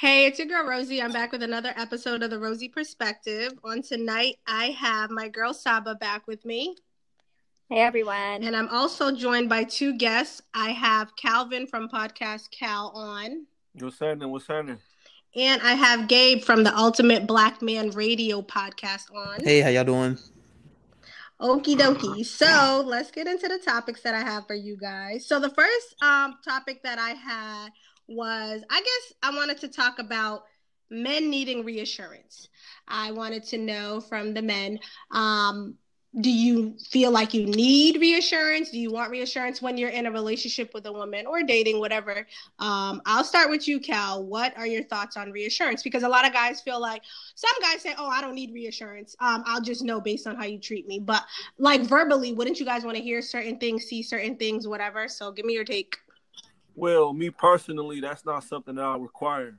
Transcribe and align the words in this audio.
Hey, 0.00 0.24
it's 0.24 0.38
your 0.38 0.48
girl 0.48 0.64
Rosey. 0.64 1.04
I'm 1.04 1.12
back 1.12 1.30
with 1.30 1.42
another 1.42 1.74
episode 1.76 2.22
of 2.22 2.30
the 2.30 2.38
Rosey 2.38 2.72
Perspective. 2.72 3.52
On 3.62 3.82
tonight, 3.82 4.36
I 4.46 4.70
have 4.70 5.10
my 5.10 5.28
girl 5.28 5.52
Saba 5.52 5.94
back 5.94 6.26
with 6.26 6.42
me. 6.46 6.74
Hey, 7.68 7.80
everyone. 7.80 8.42
And 8.42 8.56
I'm 8.56 8.68
also 8.68 9.14
joined 9.14 9.50
by 9.50 9.64
two 9.64 9.98
guests. 9.98 10.40
I 10.54 10.70
have 10.70 11.14
Calvin 11.16 11.66
from 11.66 11.90
Podcast 11.90 12.50
Cal 12.50 12.90
on. 12.94 13.44
What's 13.74 13.98
happening? 13.98 14.30
What's 14.30 14.46
happening? 14.46 14.78
And 15.36 15.60
I 15.60 15.74
have 15.74 16.08
Gabe 16.08 16.40
from 16.40 16.64
the 16.64 16.74
Ultimate 16.74 17.26
Black 17.26 17.60
Man 17.60 17.90
Radio 17.90 18.40
podcast 18.40 19.14
on. 19.14 19.44
Hey, 19.44 19.60
how 19.60 19.68
y'all 19.68 19.84
doing? 19.84 20.16
Okie 21.42 21.76
dokie. 21.76 22.24
So 22.24 22.82
let's 22.86 23.10
get 23.10 23.26
into 23.26 23.48
the 23.48 23.58
topics 23.58 24.00
that 24.00 24.14
I 24.14 24.20
have 24.20 24.46
for 24.46 24.54
you 24.54 24.78
guys. 24.78 25.26
So 25.26 25.38
the 25.38 25.50
first 25.50 26.02
um, 26.02 26.36
topic 26.42 26.82
that 26.84 26.98
I 26.98 27.10
had 27.10 27.68
was 28.10 28.62
I 28.70 28.80
guess 28.80 29.14
I 29.22 29.34
wanted 29.34 29.58
to 29.60 29.68
talk 29.68 29.98
about 29.98 30.44
men 30.90 31.30
needing 31.30 31.64
reassurance. 31.64 32.48
I 32.88 33.12
wanted 33.12 33.44
to 33.44 33.58
know 33.58 34.00
from 34.00 34.34
the 34.34 34.42
men 34.42 34.80
um, 35.12 35.76
do 36.18 36.30
you 36.30 36.76
feel 36.90 37.12
like 37.12 37.34
you 37.34 37.46
need 37.46 38.00
reassurance? 38.00 38.70
Do 38.70 38.80
you 38.80 38.90
want 38.90 39.12
reassurance 39.12 39.62
when 39.62 39.78
you're 39.78 39.90
in 39.90 40.06
a 40.06 40.10
relationship 40.10 40.74
with 40.74 40.84
a 40.86 40.92
woman 40.92 41.24
or 41.24 41.44
dating, 41.44 41.78
whatever? 41.78 42.26
Um, 42.58 43.00
I'll 43.06 43.22
start 43.22 43.48
with 43.48 43.68
you, 43.68 43.78
Cal. 43.78 44.24
What 44.24 44.56
are 44.58 44.66
your 44.66 44.82
thoughts 44.82 45.16
on 45.16 45.30
reassurance? 45.30 45.84
Because 45.84 46.02
a 46.02 46.08
lot 46.08 46.26
of 46.26 46.32
guys 46.32 46.60
feel 46.60 46.80
like 46.80 47.02
some 47.36 47.52
guys 47.60 47.82
say, 47.82 47.94
"Oh, 47.96 48.08
I 48.08 48.20
don't 48.20 48.34
need 48.34 48.52
reassurance. 48.52 49.14
Um, 49.20 49.44
I'll 49.46 49.60
just 49.60 49.84
know 49.84 50.00
based 50.00 50.26
on 50.26 50.34
how 50.34 50.44
you 50.44 50.58
treat 50.58 50.88
me." 50.88 50.98
But 50.98 51.24
like 51.58 51.82
verbally, 51.82 52.32
wouldn't 52.32 52.58
you 52.58 52.66
guys 52.66 52.84
want 52.84 52.96
to 52.96 53.02
hear 53.02 53.22
certain 53.22 53.58
things, 53.58 53.84
see 53.84 54.02
certain 54.02 54.36
things, 54.36 54.66
whatever? 54.66 55.06
So 55.06 55.30
give 55.30 55.46
me 55.46 55.54
your 55.54 55.64
take. 55.64 55.96
Well, 56.74 57.12
me 57.12 57.30
personally, 57.30 58.00
that's 58.00 58.24
not 58.24 58.44
something 58.44 58.76
that 58.76 58.84
I 58.84 58.96
require, 58.96 59.58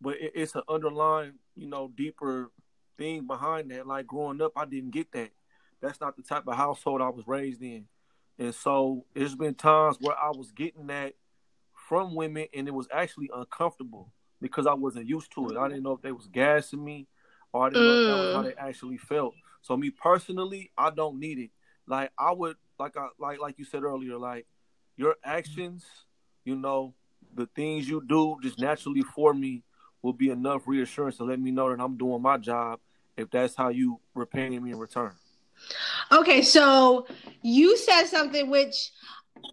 but 0.00 0.16
it, 0.20 0.32
it's 0.34 0.54
an 0.54 0.62
underlying, 0.68 1.34
you 1.54 1.68
know, 1.68 1.90
deeper 1.96 2.50
thing 2.96 3.26
behind 3.26 3.70
that. 3.70 3.86
Like 3.86 4.06
growing 4.06 4.40
up, 4.40 4.52
I 4.56 4.64
didn't 4.64 4.90
get 4.90 5.12
that. 5.12 5.30
That's 5.80 6.00
not 6.00 6.16
the 6.16 6.22
type 6.22 6.44
of 6.46 6.56
household 6.56 7.00
I 7.00 7.08
was 7.08 7.26
raised 7.26 7.62
in, 7.62 7.84
and 8.38 8.54
so 8.54 9.04
there's 9.14 9.36
been 9.36 9.54
times 9.54 9.96
where 10.00 10.16
I 10.16 10.30
was 10.30 10.50
getting 10.50 10.88
that 10.88 11.14
from 11.88 12.14
women, 12.14 12.46
and 12.54 12.66
it 12.66 12.74
was 12.74 12.88
actually 12.92 13.30
uncomfortable 13.34 14.12
because 14.40 14.66
I 14.66 14.74
wasn't 14.74 15.08
used 15.08 15.32
to 15.32 15.48
it. 15.48 15.56
I 15.56 15.68
didn't 15.68 15.84
know 15.84 15.92
if 15.92 16.02
they 16.02 16.12
was 16.12 16.26
gassing 16.26 16.84
me, 16.84 17.06
or 17.52 17.66
I 17.66 17.70
didn't 17.70 17.84
know 17.84 18.00
if 18.00 18.06
that 18.08 18.24
was 18.24 18.34
how 18.34 18.42
they 18.42 18.50
mm. 18.50 18.68
actually 18.68 18.98
felt. 18.98 19.34
So 19.62 19.76
me 19.76 19.90
personally, 19.90 20.70
I 20.76 20.90
don't 20.90 21.18
need 21.18 21.38
it. 21.38 21.50
Like 21.86 22.10
I 22.18 22.32
would, 22.32 22.56
like 22.78 22.96
I 22.96 23.08
like 23.18 23.40
like 23.40 23.58
you 23.58 23.64
said 23.64 23.84
earlier, 23.84 24.18
like 24.18 24.46
your 24.96 25.16
actions 25.24 25.84
you 26.48 26.56
know, 26.56 26.94
the 27.34 27.46
things 27.54 27.88
you 27.88 28.02
do 28.04 28.38
just 28.42 28.58
naturally 28.58 29.02
for 29.02 29.34
me 29.34 29.62
will 30.02 30.14
be 30.14 30.30
enough 30.30 30.62
reassurance 30.66 31.18
to 31.18 31.24
let 31.24 31.38
me 31.38 31.50
know 31.50 31.68
that 31.68 31.80
I'm 31.80 31.96
doing 31.96 32.22
my 32.22 32.38
job 32.38 32.80
if 33.16 33.30
that's 33.30 33.54
how 33.54 33.68
you 33.68 34.00
repaying 34.14 34.62
me 34.64 34.72
in 34.72 34.78
return. 34.78 35.12
Okay, 36.10 36.40
so 36.42 37.06
you 37.42 37.76
said 37.76 38.04
something 38.04 38.48
which 38.48 38.90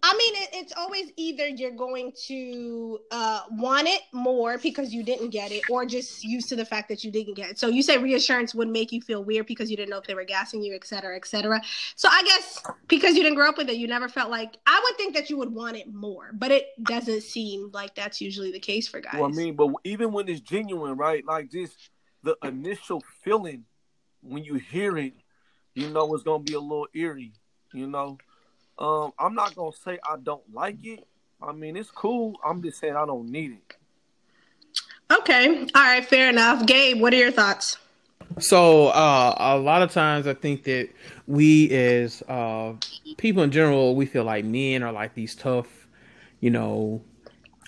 I 0.02 0.16
mean, 0.16 0.34
it, 0.42 0.48
it's 0.52 0.72
always 0.76 1.10
either 1.16 1.48
you're 1.48 1.70
going 1.70 2.12
to 2.26 2.98
uh, 3.10 3.42
want 3.52 3.88
it 3.88 4.02
more 4.12 4.58
because 4.58 4.92
you 4.94 5.02
didn't 5.02 5.30
get 5.30 5.52
it, 5.52 5.62
or 5.70 5.84
just 5.84 6.24
used 6.24 6.48
to 6.50 6.56
the 6.56 6.64
fact 6.64 6.88
that 6.88 7.02
you 7.04 7.10
didn't 7.10 7.34
get 7.34 7.50
it. 7.50 7.58
So 7.58 7.68
you 7.68 7.82
say 7.82 7.98
reassurance 7.98 8.54
would 8.54 8.68
make 8.68 8.92
you 8.92 9.00
feel 9.00 9.24
weird 9.24 9.46
because 9.46 9.70
you 9.70 9.76
didn't 9.76 9.90
know 9.90 9.98
if 9.98 10.04
they 10.04 10.14
were 10.14 10.24
gassing 10.24 10.62
you, 10.62 10.74
et 10.74 10.86
cetera, 10.86 11.16
et 11.16 11.26
cetera. 11.26 11.60
So 11.96 12.08
I 12.10 12.22
guess 12.22 12.62
because 12.88 13.16
you 13.16 13.22
didn't 13.22 13.36
grow 13.36 13.48
up 13.48 13.58
with 13.58 13.68
it, 13.68 13.76
you 13.76 13.86
never 13.86 14.08
felt 14.08 14.30
like 14.30 14.56
I 14.66 14.80
would 14.84 14.96
think 14.96 15.14
that 15.14 15.30
you 15.30 15.38
would 15.38 15.52
want 15.52 15.76
it 15.76 15.92
more, 15.92 16.30
but 16.32 16.50
it 16.50 16.66
doesn't 16.82 17.22
seem 17.22 17.70
like 17.72 17.94
that's 17.94 18.20
usually 18.20 18.52
the 18.52 18.60
case 18.60 18.88
for 18.88 19.00
guys. 19.00 19.14
Well, 19.14 19.24
I 19.24 19.28
mean, 19.28 19.56
but 19.56 19.70
even 19.84 20.12
when 20.12 20.28
it's 20.28 20.40
genuine, 20.40 20.96
right? 20.96 21.24
Like 21.24 21.50
this, 21.50 21.74
the 22.22 22.36
initial 22.42 23.02
feeling 23.22 23.64
when 24.22 24.44
you 24.44 24.54
hear 24.54 24.96
it, 24.98 25.14
you 25.74 25.90
know, 25.90 26.14
it's 26.14 26.24
gonna 26.24 26.42
be 26.42 26.54
a 26.54 26.60
little 26.60 26.88
eerie, 26.94 27.32
you 27.72 27.86
know. 27.86 28.18
Um, 28.78 29.12
I'm 29.18 29.34
not 29.34 29.54
gonna 29.54 29.72
say 29.72 29.98
I 30.08 30.16
don't 30.22 30.42
like 30.52 30.84
it. 30.84 31.06
I 31.42 31.52
mean, 31.52 31.76
it's 31.76 31.90
cool. 31.90 32.36
I'm 32.44 32.62
just 32.62 32.78
saying 32.78 32.96
I 32.96 33.06
don't 33.06 33.30
need 33.30 33.52
it. 33.52 33.76
Okay. 35.18 35.60
All 35.74 35.82
right. 35.82 36.04
Fair 36.04 36.28
enough. 36.30 36.66
Gabe, 36.66 37.00
what 37.00 37.12
are 37.12 37.16
your 37.16 37.30
thoughts? 37.30 37.78
So 38.38 38.88
uh, 38.88 39.34
a 39.38 39.56
lot 39.56 39.82
of 39.82 39.92
times 39.92 40.26
I 40.26 40.34
think 40.34 40.64
that 40.64 40.90
we 41.26 41.70
as 41.70 42.22
uh, 42.28 42.74
people 43.16 43.42
in 43.42 43.50
general, 43.50 43.94
we 43.94 44.04
feel 44.04 44.24
like 44.24 44.44
men 44.44 44.82
are 44.82 44.92
like 44.92 45.14
these 45.14 45.34
tough, 45.34 45.86
you 46.40 46.50
know, 46.50 47.02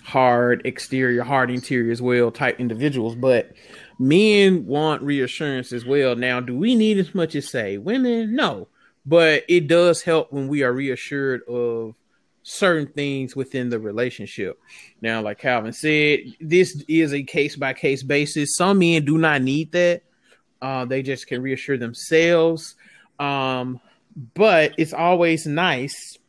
hard 0.03 0.61
exterior, 0.65 1.23
hard 1.23 1.49
interior 1.49 1.91
as 1.91 2.01
well 2.01 2.29
type 2.29 2.59
individuals. 2.59 3.15
But 3.15 3.53
men 3.97 4.65
want 4.67 5.01
reassurance 5.01 5.71
as 5.71 5.85
well. 5.85 6.15
Now, 6.15 6.39
do 6.39 6.55
we 6.55 6.75
need 6.75 6.97
as 6.97 7.15
much 7.15 7.35
as 7.35 7.47
say 7.47 7.77
women? 7.77 8.35
No 8.35 8.67
but 9.09 9.43
it 9.49 9.67
does 9.67 10.03
help 10.03 10.31
when 10.31 10.47
we 10.47 10.61
are 10.61 10.71
reassured 10.71 11.41
of 11.47 11.95
certain 12.43 12.85
things 12.85 13.35
within 13.35 13.69
the 13.69 13.79
relationship. 13.79 14.59
Now, 15.01 15.21
like 15.21 15.39
Calvin 15.39 15.73
said, 15.73 16.19
this 16.39 16.83
is 16.87 17.11
a 17.11 17.23
case 17.23 17.55
by 17.55 17.73
case 17.73 18.03
basis. 18.03 18.55
Some 18.55 18.79
men 18.79 19.03
do 19.05 19.17
not 19.17 19.41
need 19.41 19.71
that. 19.71 20.03
Uh, 20.61 20.85
they 20.85 21.01
just 21.01 21.25
can 21.25 21.41
reassure 21.41 21.77
themselves. 21.77 22.75
Um, 23.19 23.79
but 24.35 24.75
it's 24.77 24.93
always 24.93 25.47
nice 25.47 26.19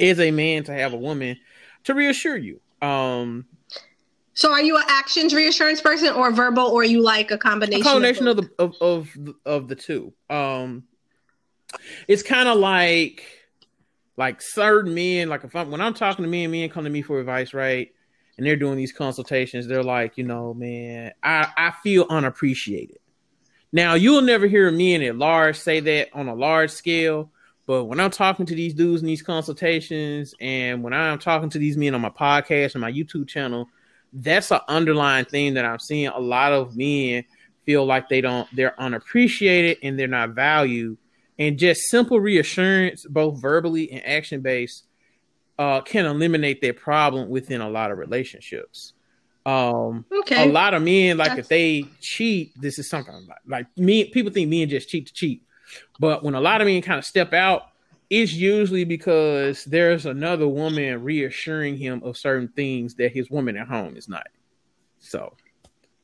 as 0.00 0.18
a 0.18 0.32
man 0.32 0.64
to 0.64 0.72
have 0.72 0.94
a 0.94 0.96
woman 0.96 1.38
to 1.84 1.94
reassure 1.94 2.36
you. 2.36 2.60
Um, 2.82 3.46
so, 4.34 4.50
are 4.50 4.62
you 4.62 4.76
an 4.76 4.84
actions 4.88 5.32
reassurance 5.32 5.80
person, 5.80 6.12
or 6.14 6.30
verbal, 6.30 6.66
or 6.66 6.84
you 6.84 7.02
like 7.02 7.30
a 7.30 7.38
combination? 7.38 7.82
A 7.82 7.84
combination 7.84 8.28
of, 8.28 8.38
of 8.38 8.44
the 8.44 8.62
of, 8.62 8.74
of 8.80 9.08
of 9.44 9.68
the 9.68 9.74
two. 9.74 10.12
Um, 10.30 10.84
it's 12.06 12.22
kind 12.22 12.48
of 12.48 12.58
like 12.58 13.24
like 14.16 14.42
certain 14.42 14.94
men, 14.94 15.28
like 15.28 15.44
if 15.44 15.54
I'm 15.54 15.70
when 15.70 15.80
I'm 15.80 15.94
talking 15.94 16.24
to 16.24 16.30
men, 16.30 16.50
men 16.50 16.68
come 16.68 16.84
to 16.84 16.90
me 16.90 17.02
for 17.02 17.20
advice, 17.20 17.54
right? 17.54 17.90
And 18.36 18.46
they're 18.46 18.56
doing 18.56 18.76
these 18.76 18.92
consultations, 18.92 19.66
they're 19.66 19.82
like, 19.82 20.16
you 20.16 20.24
know, 20.24 20.54
man, 20.54 21.12
I, 21.22 21.48
I 21.56 21.72
feel 21.82 22.06
unappreciated. 22.08 22.98
Now 23.72 23.94
you'll 23.94 24.22
never 24.22 24.46
hear 24.46 24.70
men 24.70 25.02
at 25.02 25.16
large 25.16 25.56
say 25.56 25.80
that 25.80 26.08
on 26.14 26.28
a 26.28 26.34
large 26.34 26.70
scale, 26.70 27.30
but 27.66 27.84
when 27.84 28.00
I'm 28.00 28.10
talking 28.10 28.46
to 28.46 28.54
these 28.54 28.74
dudes 28.74 29.02
in 29.02 29.06
these 29.06 29.22
consultations, 29.22 30.34
and 30.40 30.82
when 30.82 30.94
I'm 30.94 31.18
talking 31.18 31.50
to 31.50 31.58
these 31.58 31.76
men 31.76 31.94
on 31.94 32.00
my 32.00 32.10
podcast 32.10 32.74
and 32.74 32.80
my 32.80 32.90
YouTube 32.90 33.28
channel, 33.28 33.68
that's 34.12 34.50
an 34.50 34.60
underlying 34.68 35.26
thing 35.26 35.54
that 35.54 35.64
I'm 35.64 35.78
seeing. 35.78 36.08
A 36.08 36.18
lot 36.18 36.52
of 36.52 36.76
men 36.76 37.24
feel 37.66 37.84
like 37.84 38.08
they 38.08 38.22
don't, 38.22 38.48
they're 38.56 38.80
unappreciated 38.80 39.78
and 39.82 39.98
they're 39.98 40.08
not 40.08 40.30
valued 40.30 40.96
and 41.38 41.58
just 41.58 41.82
simple 41.88 42.20
reassurance, 42.20 43.06
both 43.06 43.40
verbally 43.40 43.90
and 43.92 44.04
action 44.04 44.40
based, 44.40 44.84
uh, 45.58 45.80
can 45.80 46.06
eliminate 46.06 46.60
that 46.62 46.76
problem 46.76 47.28
within 47.28 47.60
a 47.60 47.68
lot 47.68 47.90
of 47.90 47.98
relationships. 47.98 48.92
Um, 49.46 50.04
okay. 50.12 50.48
A 50.48 50.52
lot 50.52 50.74
of 50.74 50.82
men, 50.82 51.16
like 51.16 51.28
That's... 51.28 51.40
if 51.40 51.48
they 51.48 51.84
cheat, 52.00 52.52
this 52.60 52.78
is 52.78 52.88
something 52.88 53.14
like, 53.26 53.38
like 53.46 53.78
me. 53.78 54.04
People 54.04 54.32
think 54.32 54.50
men 54.50 54.68
just 54.68 54.88
cheat 54.88 55.06
to 55.06 55.12
cheat, 55.12 55.42
but 55.98 56.22
when 56.22 56.34
a 56.34 56.40
lot 56.40 56.60
of 56.60 56.66
men 56.66 56.82
kind 56.82 56.98
of 56.98 57.04
step 57.04 57.32
out, 57.32 57.68
it's 58.10 58.32
usually 58.32 58.84
because 58.84 59.64
there's 59.64 60.06
another 60.06 60.48
woman 60.48 61.02
reassuring 61.02 61.76
him 61.76 62.02
of 62.02 62.16
certain 62.16 62.48
things 62.48 62.94
that 62.94 63.12
his 63.12 63.30
woman 63.30 63.56
at 63.56 63.68
home 63.68 63.96
is 63.96 64.08
not. 64.08 64.26
So, 64.98 65.34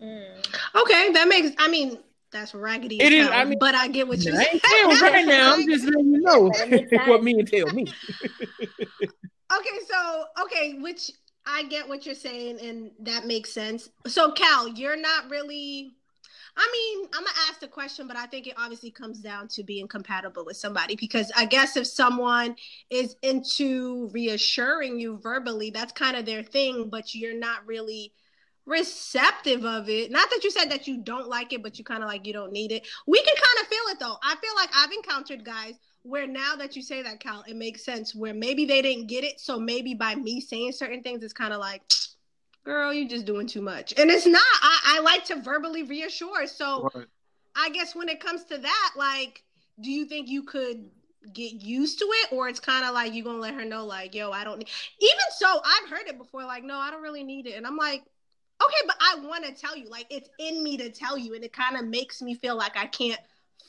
mm. 0.02 0.26
okay, 0.74 1.12
that 1.12 1.28
makes. 1.28 1.54
I 1.58 1.68
mean, 1.68 1.98
that's 2.34 2.54
raggedy. 2.54 3.00
It 3.00 3.12
is. 3.12 3.28
I 3.28 3.44
mean, 3.44 3.58
but 3.58 3.74
I 3.74 3.88
get 3.88 4.08
what 4.08 4.18
you're 4.22 4.34
saying. 4.34 4.60
right 5.00 5.24
now. 5.24 5.54
I'm 5.54 5.66
just 5.66 5.84
letting 5.84 6.12
you 6.12 6.20
know 6.20 6.50
what 7.06 7.22
me 7.22 7.38
and 7.38 7.48
tell 7.48 7.68
me. 7.68 7.86
okay, 9.00 9.78
so 9.88 10.24
okay, 10.42 10.74
which 10.80 11.12
I 11.46 11.62
get 11.64 11.88
what 11.88 12.04
you're 12.04 12.14
saying, 12.14 12.58
and 12.60 12.90
that 13.00 13.26
makes 13.26 13.52
sense. 13.52 13.88
So, 14.06 14.32
Cal, 14.32 14.68
you're 14.68 15.00
not 15.00 15.30
really. 15.30 15.94
I 16.56 16.68
mean, 16.72 17.08
I'm 17.14 17.24
gonna 17.24 17.36
ask 17.48 17.60
the 17.60 17.68
question, 17.68 18.06
but 18.06 18.16
I 18.16 18.26
think 18.26 18.46
it 18.46 18.54
obviously 18.56 18.90
comes 18.90 19.20
down 19.20 19.48
to 19.48 19.62
being 19.62 19.88
compatible 19.88 20.44
with 20.44 20.56
somebody 20.56 20.94
because 20.94 21.32
I 21.36 21.46
guess 21.46 21.76
if 21.76 21.86
someone 21.86 22.54
is 22.90 23.16
into 23.22 24.08
reassuring 24.12 25.00
you 25.00 25.18
verbally, 25.18 25.70
that's 25.70 25.92
kind 25.92 26.16
of 26.16 26.26
their 26.26 26.44
thing, 26.44 26.90
but 26.90 27.14
you're 27.14 27.38
not 27.38 27.66
really 27.66 28.12
receptive 28.66 29.64
of 29.64 29.88
it. 29.88 30.10
Not 30.10 30.30
that 30.30 30.44
you 30.44 30.50
said 30.50 30.70
that 30.70 30.86
you 30.86 30.98
don't 30.98 31.28
like 31.28 31.52
it, 31.52 31.62
but 31.62 31.78
you 31.78 31.84
kind 31.84 32.02
of 32.02 32.08
like 32.08 32.26
you 32.26 32.32
don't 32.32 32.52
need 32.52 32.72
it. 32.72 32.86
We 33.06 33.18
can 33.18 33.34
kind 33.34 33.62
of 33.62 33.68
feel 33.68 33.84
it 33.88 33.98
though. 34.00 34.16
I 34.22 34.36
feel 34.36 34.54
like 34.56 34.70
I've 34.74 34.92
encountered 34.92 35.44
guys 35.44 35.74
where 36.02 36.26
now 36.26 36.54
that 36.56 36.76
you 36.76 36.82
say 36.82 37.02
that, 37.02 37.20
Cal, 37.20 37.44
it 37.46 37.56
makes 37.56 37.84
sense. 37.84 38.14
Where 38.14 38.34
maybe 38.34 38.64
they 38.64 38.82
didn't 38.82 39.06
get 39.06 39.24
it, 39.24 39.40
so 39.40 39.58
maybe 39.58 39.94
by 39.94 40.14
me 40.14 40.40
saying 40.40 40.72
certain 40.72 41.02
things, 41.02 41.22
it's 41.22 41.32
kind 41.32 41.52
of 41.52 41.60
like, 41.60 41.82
girl, 42.64 42.92
you're 42.92 43.08
just 43.08 43.26
doing 43.26 43.46
too 43.46 43.62
much. 43.62 43.94
And 43.98 44.10
it's 44.10 44.26
not. 44.26 44.42
I, 44.62 44.96
I 44.96 45.00
like 45.00 45.24
to 45.26 45.36
verbally 45.36 45.82
reassure. 45.82 46.46
So 46.46 46.90
right. 46.94 47.06
I 47.56 47.70
guess 47.70 47.94
when 47.94 48.08
it 48.08 48.20
comes 48.20 48.44
to 48.44 48.58
that, 48.58 48.90
like, 48.96 49.44
do 49.80 49.90
you 49.90 50.06
think 50.06 50.28
you 50.28 50.42
could 50.42 50.90
get 51.32 51.52
used 51.52 51.98
to 51.98 52.04
it 52.04 52.32
or 52.32 52.48
it's 52.48 52.60
kind 52.60 52.84
of 52.84 52.92
like 52.92 53.14
you're 53.14 53.24
gonna 53.24 53.38
let 53.38 53.54
her 53.54 53.64
know 53.64 53.86
like 53.86 54.14
yo 54.14 54.30
i 54.30 54.44
don't 54.44 54.58
need 54.58 54.68
even 55.00 55.18
so 55.38 55.58
i've 55.64 55.88
heard 55.88 56.06
it 56.06 56.18
before 56.18 56.44
like 56.44 56.62
no 56.62 56.76
i 56.76 56.90
don't 56.90 57.00
really 57.00 57.24
need 57.24 57.46
it 57.46 57.52
and 57.52 57.66
i'm 57.66 57.78
like 57.78 58.02
Okay, 58.62 58.86
but 58.86 58.96
I 59.00 59.16
want 59.26 59.44
to 59.44 59.52
tell 59.52 59.76
you, 59.76 59.88
like 59.88 60.06
it's 60.10 60.28
in 60.38 60.62
me 60.62 60.76
to 60.76 60.90
tell 60.90 61.18
you, 61.18 61.34
and 61.34 61.44
it 61.44 61.52
kind 61.52 61.76
of 61.76 61.86
makes 61.86 62.22
me 62.22 62.34
feel 62.34 62.56
like 62.56 62.76
I 62.76 62.86
can't 62.86 63.20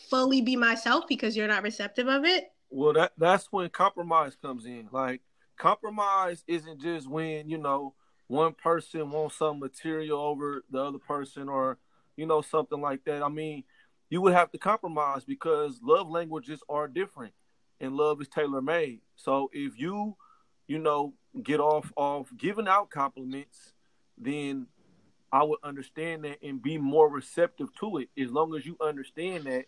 fully 0.10 0.42
be 0.42 0.56
myself 0.56 1.06
because 1.08 1.36
you're 1.36 1.48
not 1.48 1.64
receptive 1.64 2.08
of 2.08 2.24
it. 2.26 2.52
Well, 2.70 2.94
that 2.94 3.14
that's 3.18 3.52
when 3.52 3.70
compromise 3.70 4.36
comes 4.36 4.66
in. 4.66 4.90
Like 4.92 5.22
compromise 5.58 6.44
isn't 6.48 6.82
just 6.82 7.10
when 7.10 7.50
you 7.50 7.58
know 7.58 7.94
one 8.28 8.54
person 8.54 9.12
wants 9.12 9.38
some 9.38 9.60
material 9.60 10.20
over 10.20 10.64
the 10.70 10.84
other 10.84 11.00
person, 11.00 11.50
or 11.50 11.78
you 12.16 12.26
know 12.26 12.42
something 12.42 12.82
like 12.82 13.04
that. 13.06 13.24
I 13.24 13.30
mean, 13.30 13.64
you 14.10 14.22
would 14.22 14.34
have 14.34 14.52
to 14.52 14.58
compromise 14.58 15.24
because 15.26 15.80
love 15.82 16.10
languages 16.10 16.62
are 16.70 16.88
different, 16.88 17.34
and 17.80 17.96
love 17.96 18.22
is 18.22 18.28
tailor 18.28 18.62
made. 18.62 19.02
So 19.16 19.50
if 19.52 19.80
you, 19.80 20.16
you 20.68 20.80
know, 20.80 21.14
get 21.44 21.60
off 21.60 21.92
of 21.98 22.30
giving 22.38 22.68
out 22.68 22.90
compliments, 22.90 23.74
then 24.18 24.68
I 25.36 25.44
would 25.44 25.60
understand 25.64 26.24
that 26.24 26.38
and 26.42 26.62
be 26.62 26.78
more 26.78 27.10
receptive 27.10 27.68
to 27.82 27.98
it. 27.98 28.08
As 28.18 28.32
long 28.32 28.56
as 28.56 28.66
you 28.66 28.78
understand 28.80 29.44
that 29.44 29.66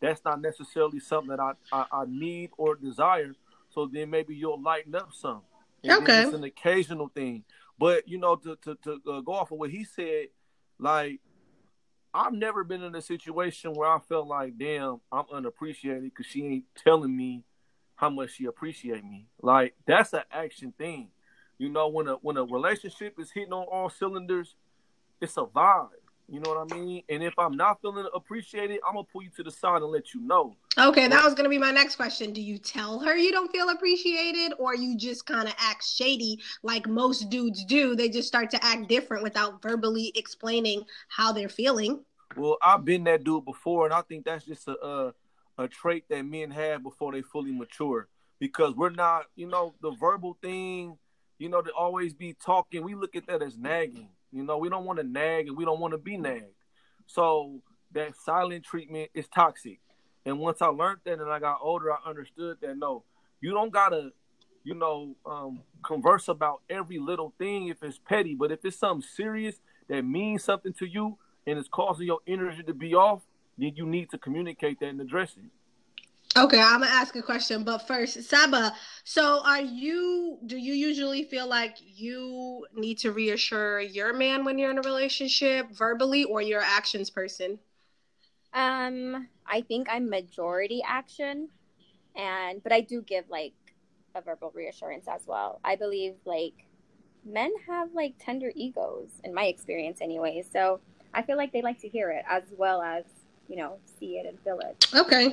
that's 0.00 0.24
not 0.24 0.40
necessarily 0.40 1.00
something 1.00 1.30
that 1.30 1.40
I, 1.40 1.54
I, 1.72 1.86
I 1.90 2.04
need 2.06 2.50
or 2.56 2.76
desire. 2.76 3.34
So 3.68 3.86
then 3.92 4.10
maybe 4.10 4.36
you'll 4.36 4.62
lighten 4.62 4.94
up 4.94 5.12
some. 5.12 5.40
And 5.82 5.90
okay. 6.02 6.22
It's 6.22 6.34
an 6.34 6.44
occasional 6.44 7.08
thing. 7.08 7.42
But, 7.80 8.06
you 8.06 8.18
know, 8.18 8.36
to, 8.36 8.56
to, 8.62 8.76
to 8.84 9.00
uh, 9.10 9.20
go 9.22 9.32
off 9.32 9.50
of 9.50 9.58
what 9.58 9.70
he 9.70 9.82
said, 9.82 10.26
like, 10.78 11.18
I've 12.14 12.32
never 12.32 12.62
been 12.62 12.84
in 12.84 12.94
a 12.94 13.02
situation 13.02 13.74
where 13.74 13.88
I 13.88 13.98
felt 13.98 14.28
like, 14.28 14.56
damn, 14.56 15.00
I'm 15.10 15.24
unappreciated 15.32 16.04
because 16.04 16.26
she 16.26 16.44
ain't 16.46 16.64
telling 16.76 17.16
me 17.16 17.42
how 17.96 18.10
much 18.10 18.36
she 18.36 18.44
appreciate 18.44 19.02
me. 19.02 19.26
Like, 19.42 19.74
that's 19.84 20.12
an 20.12 20.22
action 20.30 20.72
thing. 20.78 21.08
You 21.58 21.70
know, 21.70 21.88
when 21.88 22.06
a 22.06 22.14
when 22.14 22.36
a 22.36 22.44
relationship 22.44 23.18
is 23.18 23.32
hitting 23.32 23.52
on 23.52 23.64
all 23.64 23.90
cylinders, 23.90 24.54
it's 25.20 25.36
a 25.36 25.44
vibe. 25.44 25.88
You 26.30 26.40
know 26.40 26.50
what 26.50 26.70
I 26.70 26.76
mean? 26.76 27.02
And 27.08 27.22
if 27.22 27.32
I'm 27.38 27.56
not 27.56 27.80
feeling 27.80 28.06
appreciated, 28.14 28.80
I'm 28.86 28.94
gonna 28.94 29.06
pull 29.10 29.22
you 29.22 29.30
to 29.36 29.42
the 29.42 29.50
side 29.50 29.80
and 29.80 29.90
let 29.90 30.12
you 30.12 30.20
know. 30.20 30.54
Okay, 30.76 31.08
that 31.08 31.24
was 31.24 31.34
gonna 31.34 31.48
be 31.48 31.56
my 31.56 31.70
next 31.70 31.96
question. 31.96 32.34
Do 32.34 32.42
you 32.42 32.58
tell 32.58 32.98
her 33.00 33.16
you 33.16 33.32
don't 33.32 33.50
feel 33.50 33.70
appreciated, 33.70 34.52
or 34.58 34.74
you 34.74 34.94
just 34.94 35.24
kind 35.24 35.48
of 35.48 35.54
act 35.58 35.86
shady 35.86 36.38
like 36.62 36.86
most 36.86 37.30
dudes 37.30 37.64
do? 37.64 37.96
They 37.96 38.10
just 38.10 38.28
start 38.28 38.50
to 38.50 38.62
act 38.62 38.88
different 38.88 39.22
without 39.22 39.62
verbally 39.62 40.12
explaining 40.16 40.84
how 41.08 41.32
they're 41.32 41.48
feeling. 41.48 42.04
Well, 42.36 42.58
I've 42.62 42.84
been 42.84 43.04
that 43.04 43.24
dude 43.24 43.46
before, 43.46 43.86
and 43.86 43.94
I 43.94 44.02
think 44.02 44.26
that's 44.26 44.44
just 44.44 44.68
a 44.68 44.76
a, 44.84 45.14
a 45.56 45.66
trait 45.66 46.04
that 46.10 46.26
men 46.26 46.50
have 46.50 46.82
before 46.82 47.12
they 47.12 47.22
fully 47.22 47.52
mature. 47.52 48.06
Because 48.38 48.74
we're 48.74 48.90
not, 48.90 49.24
you 49.34 49.48
know, 49.48 49.74
the 49.80 49.92
verbal 49.92 50.36
thing, 50.42 50.96
you 51.38 51.48
know, 51.48 51.62
to 51.62 51.72
always 51.72 52.12
be 52.12 52.34
talking. 52.34 52.84
We 52.84 52.94
look 52.94 53.16
at 53.16 53.26
that 53.28 53.42
as 53.42 53.56
nagging 53.56 54.10
you 54.32 54.42
know, 54.44 54.58
we 54.58 54.68
don't 54.68 54.84
want 54.84 54.98
to 54.98 55.04
nag 55.04 55.48
and 55.48 55.56
we 55.56 55.64
don't 55.64 55.80
want 55.80 55.92
to 55.92 55.98
be 55.98 56.16
nagged. 56.16 56.44
So 57.06 57.60
that 57.92 58.14
silent 58.16 58.64
treatment 58.64 59.10
is 59.14 59.26
toxic. 59.28 59.80
And 60.26 60.38
once 60.38 60.60
I 60.60 60.66
learned 60.66 61.00
that 61.04 61.20
and 61.20 61.30
I 61.30 61.38
got 61.38 61.58
older, 61.62 61.92
I 61.92 61.96
understood 62.06 62.58
that 62.60 62.76
no, 62.76 63.04
you 63.40 63.52
don't 63.52 63.72
gotta, 63.72 64.10
you 64.64 64.74
know, 64.74 65.16
um, 65.24 65.62
converse 65.82 66.28
about 66.28 66.62
every 66.68 66.98
little 66.98 67.32
thing 67.38 67.68
if 67.68 67.82
it's 67.82 67.98
petty. 67.98 68.34
But 68.34 68.52
if 68.52 68.64
it's 68.64 68.78
something 68.78 69.06
serious 69.16 69.56
that 69.88 70.02
means 70.02 70.44
something 70.44 70.74
to 70.74 70.86
you 70.86 71.16
and 71.46 71.58
it's 71.58 71.68
causing 71.68 72.06
your 72.06 72.20
energy 72.26 72.62
to 72.62 72.74
be 72.74 72.94
off, 72.94 73.22
then 73.56 73.72
you 73.74 73.86
need 73.86 74.10
to 74.10 74.18
communicate 74.18 74.80
that 74.80 74.88
and 74.88 75.00
address 75.00 75.32
it. 75.36 75.50
Okay, 76.36 76.60
I'm 76.60 76.80
gonna 76.80 76.86
ask 76.92 77.16
a 77.16 77.22
question, 77.22 77.64
but 77.64 77.78
first, 77.78 78.22
Saba. 78.22 78.72
So, 79.04 79.40
are 79.44 79.60
you? 79.60 80.38
Do 80.46 80.56
you 80.56 80.72
usually 80.72 81.24
feel 81.24 81.48
like 81.48 81.76
you 81.80 82.66
need 82.74 82.98
to 82.98 83.12
reassure 83.12 83.80
your 83.80 84.12
man 84.12 84.44
when 84.44 84.58
you're 84.58 84.70
in 84.70 84.78
a 84.78 84.82
relationship, 84.82 85.70
verbally, 85.72 86.24
or 86.24 86.40
your 86.40 86.60
actions 86.60 87.10
person? 87.10 87.58
Um, 88.52 89.28
I 89.46 89.62
think 89.62 89.88
I'm 89.90 90.08
majority 90.08 90.82
action, 90.86 91.48
and 92.16 92.62
but 92.62 92.72
I 92.72 92.82
do 92.82 93.02
give 93.02 93.24
like 93.28 93.54
a 94.14 94.20
verbal 94.20 94.52
reassurance 94.54 95.06
as 95.08 95.22
well. 95.26 95.60
I 95.64 95.76
believe 95.76 96.14
like 96.24 96.66
men 97.24 97.52
have 97.68 97.94
like 97.94 98.14
tender 98.18 98.52
egos, 98.54 99.08
in 99.24 99.34
my 99.34 99.44
experience, 99.46 100.00
anyway. 100.00 100.44
So 100.50 100.80
I 101.14 101.22
feel 101.22 101.36
like 101.36 101.52
they 101.52 101.62
like 101.62 101.80
to 101.80 101.88
hear 101.88 102.10
it 102.10 102.24
as 102.28 102.44
well 102.56 102.80
as 102.82 103.04
you 103.48 103.56
know 103.56 103.78
see 103.98 104.18
it 104.18 104.26
and 104.26 104.38
feel 104.40 104.58
it. 104.60 104.86
Okay. 104.94 105.26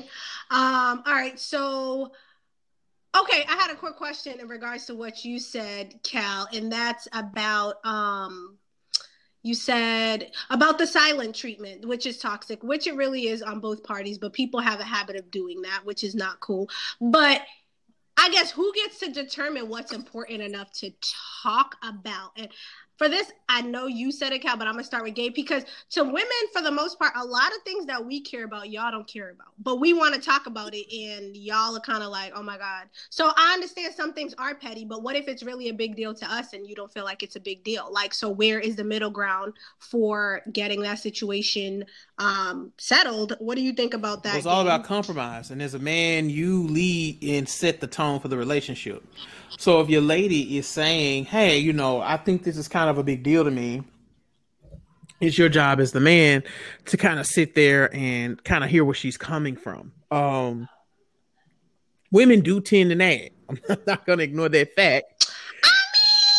Um 0.52 1.04
all 1.06 1.14
right 1.14 1.40
so 1.40 2.12
okay 3.18 3.46
i 3.48 3.56
had 3.56 3.72
a 3.72 3.76
quick 3.76 3.96
question 3.96 4.40
in 4.40 4.48
regards 4.48 4.86
to 4.86 4.96
what 4.96 5.24
you 5.24 5.40
said 5.40 5.96
cal 6.04 6.48
and 6.54 6.70
that's 6.72 7.08
about 7.14 7.76
um 7.86 8.58
you 9.42 9.54
said 9.54 10.32
about 10.50 10.78
the 10.78 10.88
silent 10.88 11.34
treatment 11.36 11.88
which 11.88 12.06
is 12.06 12.18
toxic 12.18 12.62
which 12.64 12.88
it 12.88 12.96
really 12.96 13.28
is 13.28 13.42
on 13.42 13.60
both 13.60 13.84
parties 13.84 14.18
but 14.18 14.34
people 14.34 14.60
have 14.60 14.80
a 14.80 14.84
habit 14.84 15.16
of 15.16 15.30
doing 15.32 15.62
that 15.62 15.82
which 15.86 16.04
is 16.04 16.16
not 16.16 16.40
cool. 16.40 16.70
But 17.00 17.42
I 18.18 18.30
guess 18.30 18.50
who 18.52 18.72
gets 18.74 19.00
to 19.00 19.12
determine 19.12 19.68
what's 19.68 19.92
important 19.92 20.42
enough 20.42 20.72
to 20.80 20.92
talk 21.44 21.76
about? 21.84 22.32
And 22.38 22.48
for 22.98 23.10
this, 23.10 23.32
I 23.50 23.62
know 23.62 23.88
you 23.88 24.12
said 24.12 24.32
it, 24.32 24.42
Cal, 24.42 24.58
but 24.58 24.68
I'm 24.68 24.74
gonna 24.74 24.84
start 24.84 25.04
with 25.04 25.16
Gabe 25.16 25.34
because 25.36 25.64
to 25.92 26.04
women, 26.04 26.26
for 26.54 26.62
the 26.62 26.72
most 26.72 26.98
part, 26.98 27.14
a 27.16 27.26
lot 27.26 27.48
of 27.56 27.62
things 27.64 27.86
that 27.88 28.04
we 28.04 28.22
care 28.22 28.46
about, 28.46 28.70
y'all 28.70 28.92
don't 28.92 29.08
care 29.08 29.32
about, 29.32 29.50
but 29.60 29.80
we 29.80 29.94
want 29.94 30.16
to 30.16 30.22
talk 30.22 30.46
about 30.46 30.74
it, 30.74 30.86
and 30.94 31.36
y'all 31.36 31.76
are 31.76 31.82
kind 31.82 32.04
of 32.04 32.10
like, 32.10 32.32
oh 32.36 32.44
my 32.44 32.58
god. 32.58 32.88
So 33.10 33.32
I 33.36 33.54
understand 33.54 33.94
some 33.94 34.14
things 34.14 34.34
are 34.38 34.56
petty, 34.56 34.86
but 34.86 35.04
what 35.04 35.16
if 35.16 35.28
it's 35.28 35.44
really 35.44 35.70
a 35.70 35.74
big 35.74 35.96
deal 35.96 36.14
to 36.14 36.26
us 36.26 36.54
and 36.54 36.68
you 36.68 36.76
don't 36.76 36.92
feel 36.94 37.04
like 37.04 37.22
it's 37.22 37.36
a 37.36 37.40
big 37.40 37.64
deal? 37.64 37.90
Like, 37.92 38.14
so 38.14 38.30
where 38.30 38.60
is 38.60 38.76
the 38.76 38.84
middle 38.84 39.10
ground 39.10 39.54
for 39.80 40.42
getting 40.52 40.82
that 40.82 41.00
situation 41.00 41.86
um, 42.18 42.72
settled? 42.78 43.36
What 43.40 43.56
do 43.56 43.62
you 43.62 43.74
think 43.74 43.94
about 43.94 44.24
that? 44.24 44.38
It's 44.38 44.46
all 44.46 44.62
about 44.62 44.86
compromise, 44.86 45.52
and 45.52 45.62
as 45.62 45.74
a 45.74 45.80
man, 45.80 46.30
you 46.30 46.64
lead 46.68 47.24
and 47.24 47.48
set 47.48 47.82
the 47.82 47.88
tone 47.88 48.20
for 48.20 48.30
the 48.30 48.38
relationship. 48.38 49.06
So 49.58 49.80
if 49.80 49.90
your 49.90 50.02
lady 50.02 50.58
is 50.58 50.68
saying, 50.68 51.26
"Hey, 51.26 51.58
you 51.58 51.72
know, 51.72 52.02
I 52.02 52.18
think 52.18 52.44
this 52.44 52.58
is 52.58 52.68
kind 52.68 52.85
of 52.90 52.98
a 52.98 53.04
big 53.04 53.24
deal 53.24 53.44
to 53.44 53.52
me," 53.52 53.84
it's 55.22 55.38
your 55.38 55.50
job 55.50 55.80
as 55.80 55.92
the 55.92 56.00
man 56.00 56.44
to 56.86 56.98
kind 56.98 57.20
of 57.20 57.26
sit 57.26 57.56
there 57.56 57.94
and 57.94 58.44
kind 58.44 58.64
of 58.64 58.70
hear 58.70 58.84
where 58.84 58.96
she's 58.96 59.18
coming 59.18 59.56
from. 59.56 59.92
Um, 60.12 60.68
women 62.12 62.42
do 62.42 62.62
tend 62.62 62.90
to 62.90 62.96
nag. 62.96 63.34
I'm 63.50 63.60
not 63.86 64.06
going 64.06 64.20
to 64.20 64.24
ignore 64.24 64.50
that 64.50 64.74
fact. 64.76 65.32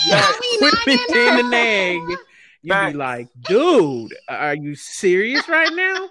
I 0.08 0.38
mean, 0.40 0.60
women 0.60 1.04
tend 1.08 1.38
to 1.38 1.50
nag. 1.50 2.18
You'd 2.62 2.86
be 2.86 2.92
like, 2.94 3.28
dude, 3.48 4.14
are 4.28 4.54
you 4.54 4.74
serious 4.74 5.48
right 5.48 5.72
now? 5.72 6.08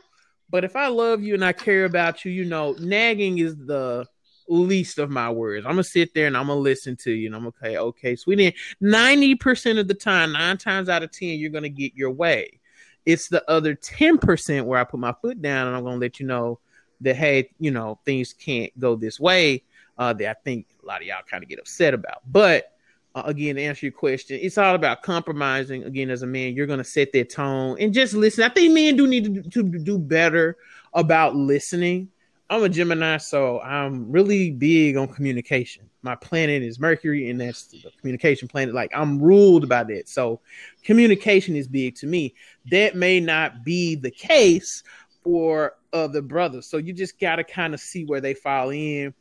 But 0.50 0.63
if 0.63 0.75
I 0.75 0.88
love 0.88 1.22
you 1.22 1.34
and 1.34 1.44
I 1.44 1.54
care 1.54 1.86
about 1.86 2.24
you, 2.24 2.32
you 2.32 2.46
know, 2.46 2.75
nagging 2.80 3.39
is 3.39 3.58
the 3.58 4.06
least 4.48 5.00
of 5.00 5.10
my 5.10 5.30
worries. 5.30 5.66
I'm 5.66 5.72
gonna 5.72 5.84
sit 5.84 6.14
there 6.14 6.28
and 6.28 6.38
I'm 6.38 6.48
gonna 6.48 6.60
listen 6.60 6.96
to 6.98 7.12
you, 7.12 7.28
and 7.28 7.36
I'm 7.36 7.42
gonna 7.42 7.54
say, 7.62 7.78
okay, 7.78 8.16
sweetie. 8.16 8.56
Ninety 8.80 9.36
percent 9.36 9.80
of 9.80 9.88
the 9.88 9.94
time, 9.94 10.32
nine 10.32 10.58
times 10.58 10.90
out 10.90 11.04
of 11.04 11.12
ten, 11.12 11.40
you're 11.40 11.50
gonna 11.50 11.70
get 11.70 11.96
your 11.96 12.12
way. 12.12 12.60
It's 13.06 13.28
the 13.28 13.50
other 13.50 13.75
ten 13.75 14.18
percent 14.18 14.66
where 14.66 14.80
I 14.80 14.84
put 14.84 15.00
my 15.00 15.14
foot 15.22 15.42
down 15.42 15.68
and 15.68 15.75
I'm 15.75 15.84
gonna 15.84 15.98
let 15.98 16.20
you 16.20 16.25
know 16.25 16.60
that 17.02 17.16
hey, 17.16 17.50
you 17.60 17.72
know, 17.72 18.00
things 18.06 18.34
can't 18.34 18.78
go 18.80 18.96
this 18.96 19.20
way. 19.20 19.64
Uh, 19.98 20.12
that 20.14 20.30
I 20.30 20.34
think 20.44 20.68
a 20.84 20.86
lot 20.86 21.02
of 21.02 21.08
y'all 21.08 21.22
kind 21.30 21.42
of 21.42 21.50
get 21.50 21.60
upset 21.60 21.94
about. 21.94 22.22
But 22.30 22.74
uh, 23.14 23.24
again, 23.25 23.56
to 23.56 23.62
answer 23.62 23.86
your 23.86 23.94
question, 23.94 24.38
it's 24.42 24.58
all 24.58 24.75
about 24.75 25.04
compromising. 25.04 25.84
Again, 25.86 26.10
as 26.10 26.22
a 26.22 26.28
man, 26.28 26.54
you're 26.54 26.68
gonna 26.68 26.84
set 26.84 27.14
that 27.14 27.30
tone 27.30 27.78
and 27.80 27.94
just 27.94 28.14
listen. 28.14 28.44
I 28.44 28.50
think 28.50 28.74
men 28.74 28.98
do 28.98 29.08
need 29.08 29.52
to, 29.52 29.64
to 29.64 29.64
do 29.64 29.98
better 29.98 30.58
about 30.94 31.36
listening 31.36 32.10
I'm 32.48 32.64
a 32.64 32.70
Gemini, 32.70 33.18
so 33.18 33.60
I'm 33.62 34.12
really 34.12 34.52
big 34.52 34.98
on 34.98 35.08
communication. 35.08 35.90
My 36.04 36.16
planet 36.16 36.62
is 36.62 36.80
Mercury, 36.80 37.32
and 37.32 37.42
that's 37.42 37.66
the 37.66 37.92
communication 38.00 38.48
planet. 38.48 38.75
Like 38.75 38.92
I'm 38.94 39.20
ruled 39.20 39.68
by 39.68 39.84
that. 39.86 40.08
So 40.08 40.42
communication 40.84 41.56
is 41.56 41.68
big 41.68 41.96
to 41.96 42.08
me. 42.08 42.36
That 42.70 42.96
may 42.96 43.20
not 43.20 43.64
be 43.64 43.96
the 43.96 44.12
case 44.12 44.84
for 45.24 45.74
other 45.92 46.22
brothers. 46.22 46.68
So 46.68 46.78
you 46.78 46.94
just 46.94 47.20
gotta 47.20 47.44
kind 47.44 47.74
of 47.74 47.80
see 47.80 48.06
where 48.06 48.22
they 48.22 48.36
fall 48.36 48.70
in. 48.70 49.14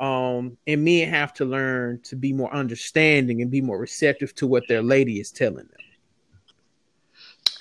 Um, 0.00 0.58
and 0.66 0.84
men 0.84 1.08
have 1.08 1.32
to 1.34 1.44
learn 1.44 2.00
to 2.04 2.16
be 2.16 2.32
more 2.32 2.52
understanding 2.52 3.40
and 3.42 3.50
be 3.52 3.60
more 3.60 3.78
receptive 3.78 4.34
to 4.36 4.48
what 4.48 4.66
their 4.66 4.82
lady 4.82 5.20
is 5.20 5.30
telling 5.30 5.54
them. 5.68 5.80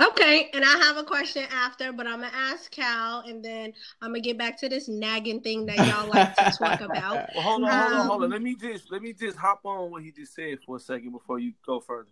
Okay, 0.02 0.50
and 0.54 0.64
I 0.66 0.78
have 0.86 0.98
a 0.98 1.04
question 1.04 1.44
after, 1.52 1.94
but 1.94 2.08
I'm 2.08 2.22
gonna 2.22 2.32
ask 2.34 2.72
Cal, 2.72 3.24
and 3.28 3.44
then 3.44 3.74
I'm 4.02 4.10
gonna 4.10 4.22
get 4.22 4.38
back 4.38 4.58
to 4.62 4.70
this 4.70 4.88
nagging 4.88 5.42
thing 5.42 5.68
that 5.68 5.78
y'all 5.78 6.10
like 6.10 6.36
to 6.36 6.52
talk 6.58 6.82
about. 6.82 7.30
Well, 7.36 7.44
hold 7.44 7.64
on, 7.64 7.70
hold 7.70 7.94
on, 7.94 8.08
hold 8.08 8.24
on. 8.24 8.26
Um, 8.26 8.32
let 8.32 8.42
me 8.42 8.56
just 8.56 8.92
let 8.92 9.02
me 9.02 9.14
just 9.14 9.38
hop 9.38 9.62
on 9.64 9.92
what 9.92 10.02
he 10.02 10.12
just 10.12 10.34
said 10.34 10.58
for 10.66 10.78
a 10.78 10.80
second 10.80 11.12
before 11.12 11.40
you 11.40 11.54
go 11.66 11.80
further. 11.80 12.10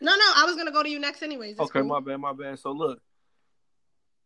No, 0.00 0.12
no, 0.12 0.24
I 0.36 0.44
was 0.44 0.56
gonna 0.56 0.72
go 0.72 0.82
to 0.82 0.88
you 0.88 0.98
next, 0.98 1.22
anyways. 1.22 1.52
It's 1.52 1.60
okay, 1.60 1.80
cool. 1.80 1.88
my 1.88 2.00
bad, 2.00 2.18
my 2.18 2.32
bad. 2.32 2.58
So 2.58 2.72
look, 2.72 3.00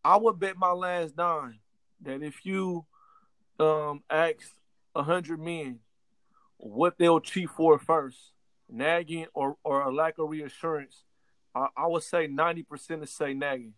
I 0.04 0.16
would 0.16 0.40
bet 0.40 0.56
my 0.56 0.72
last 0.72 1.14
dime 1.14 1.60
that 2.02 2.22
if 2.22 2.44
you 2.44 2.84
um 3.60 4.02
ask 4.10 4.54
a 4.94 5.02
hundred 5.02 5.40
men 5.40 5.78
what 6.56 6.98
they'll 6.98 7.20
cheat 7.20 7.50
for 7.50 7.78
first, 7.78 8.18
nagging 8.68 9.26
or 9.34 9.56
or 9.62 9.82
a 9.82 9.92
lack 9.94 10.18
of 10.18 10.30
reassurance 10.30 11.04
I, 11.54 11.68
I 11.76 11.86
would 11.86 12.02
say 12.02 12.26
ninety 12.26 12.62
percent 12.62 13.02
is 13.02 13.10
say 13.10 13.34
nagging, 13.34 13.74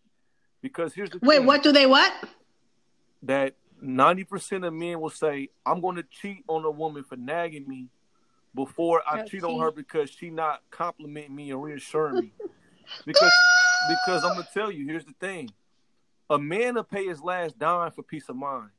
because 0.63 0.95
here's 0.95 1.11
the 1.11 1.19
Wait, 1.23 1.39
thing, 1.39 1.47
what 1.47 1.63
do 1.63 1.73
they 1.73 1.87
what? 1.87 2.13
that 3.23 3.55
ninety 3.81 4.25
percent 4.25 4.65
of 4.65 4.73
men 4.73 5.01
will 5.01 5.11
say 5.11 5.49
I'm 5.65 5.81
going 5.81 5.97
to 5.97 6.05
cheat 6.05 6.45
on 6.49 6.65
a 6.65 6.71
woman 6.71 7.05
for 7.05 7.17
nagging 7.17 7.67
me 7.69 7.89
before 8.55 9.03
I 9.07 9.23
cheat 9.23 9.45
on 9.45 9.61
her 9.61 9.71
because 9.71 10.11
she 10.11 10.31
not 10.31 10.63
complimenting 10.71 11.35
me 11.35 11.51
and 11.51 11.63
reassuring 11.63 12.21
me. 12.21 12.33
because 13.07 13.33
because 13.89 14.25
I'm 14.25 14.31
gonna 14.31 14.49
tell 14.53 14.71
you, 14.71 14.87
here's 14.87 15.05
the 15.05 15.15
thing: 15.21 15.51
a 16.31 16.39
man 16.39 16.75
will 16.75 16.85
pay 16.85 17.07
his 17.07 17.21
last 17.21 17.59
dime 17.59 17.93
for 17.93 18.03
peace 18.03 18.29
of 18.29 18.37
mind, 18.37 18.71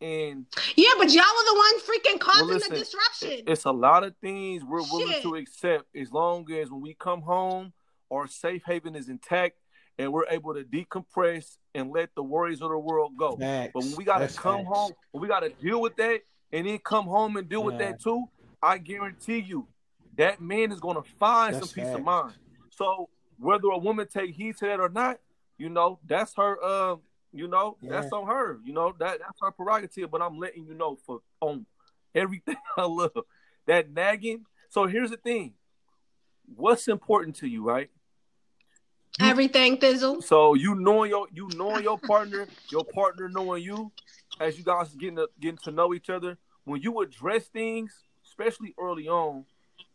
and 0.00 0.46
Yeah, 0.76 0.90
but 0.98 1.10
y'all 1.10 1.24
were 1.36 1.44
the 1.44 1.72
ones 1.72 1.82
freaking 1.82 2.20
causing 2.20 2.46
listen, 2.48 2.74
the 2.74 2.80
disruption. 2.80 3.42
it's 3.46 3.64
a 3.64 3.70
lot 3.70 4.04
of 4.04 4.14
things 4.20 4.64
we're 4.64 4.82
willing 4.92 5.22
to 5.22 5.36
accept 5.36 5.84
as 5.94 6.10
long 6.12 6.50
as 6.52 6.70
when 6.70 6.80
we 6.80 6.94
come 6.94 7.22
home, 7.22 7.72
our 8.10 8.26
safe 8.26 8.62
haven 8.66 8.94
is 8.94 9.08
intact 9.08 9.56
and 9.98 10.12
we're 10.12 10.26
able 10.28 10.54
to 10.54 10.62
decompress 10.62 11.56
and 11.74 11.90
let 11.90 12.14
the 12.14 12.22
worries 12.22 12.62
of 12.62 12.70
the 12.70 12.78
world 12.78 13.12
go. 13.18 13.36
Facts. 13.36 13.72
But 13.74 13.84
when 13.84 13.96
we 13.96 14.04
gotta 14.04 14.24
That's 14.24 14.38
come 14.38 14.64
facts. 14.64 14.68
home, 14.68 14.92
we 15.12 15.28
gotta 15.28 15.50
deal 15.50 15.80
with 15.80 15.96
that, 15.96 16.20
and 16.52 16.66
then 16.66 16.78
come 16.78 17.06
home 17.06 17.36
and 17.36 17.48
deal 17.48 17.64
with 17.64 17.78
that 17.78 18.00
too, 18.00 18.24
I 18.62 18.78
guarantee 18.78 19.38
you 19.38 19.66
that 20.16 20.40
man 20.40 20.72
is 20.72 20.80
gonna 20.80 21.02
find 21.18 21.54
That's 21.54 21.72
some 21.72 21.84
peace 21.84 21.92
of 21.92 22.02
mind. 22.02 22.34
So 22.70 23.08
whether 23.38 23.68
a 23.68 23.78
woman 23.78 24.06
take 24.06 24.34
heed 24.34 24.56
to 24.58 24.66
that 24.66 24.80
or 24.80 24.88
not, 24.88 25.18
you 25.58 25.68
know, 25.68 25.98
that's 26.06 26.34
her 26.36 26.62
uh, 26.62 26.96
you 27.32 27.48
know, 27.48 27.76
that's 27.82 28.12
on 28.12 28.26
her. 28.26 28.58
You 28.64 28.72
know, 28.72 28.94
that 28.98 29.18
that's 29.18 29.38
her 29.42 29.50
prerogative. 29.50 30.10
But 30.10 30.22
I'm 30.22 30.38
letting 30.38 30.66
you 30.66 30.74
know 30.74 30.96
for 31.04 31.20
on 31.40 31.66
everything 32.14 32.56
I 32.76 32.84
love. 32.84 33.12
That 33.66 33.90
nagging. 33.90 34.44
So 34.70 34.86
here's 34.86 35.10
the 35.10 35.16
thing. 35.16 35.54
What's 36.54 36.88
important 36.88 37.36
to 37.36 37.46
you, 37.46 37.62
right? 37.62 37.90
Everything 39.20 39.78
thizzle. 39.78 40.22
So 40.22 40.54
you 40.54 40.74
knowing 40.74 41.10
your 41.10 41.26
you 41.32 41.48
knowing 41.56 41.82
your 41.82 41.98
partner, 41.98 42.46
your 42.70 42.84
partner 42.84 43.28
knowing 43.28 43.62
you, 43.62 43.90
as 44.40 44.56
you 44.56 44.64
guys 44.64 44.94
getting 44.94 45.16
to, 45.16 45.28
getting 45.40 45.58
to 45.64 45.70
know 45.70 45.92
each 45.94 46.10
other. 46.10 46.38
When 46.64 46.82
you 46.82 47.00
address 47.00 47.46
things, 47.46 48.04
especially 48.26 48.74
early 48.78 49.08
on, 49.08 49.44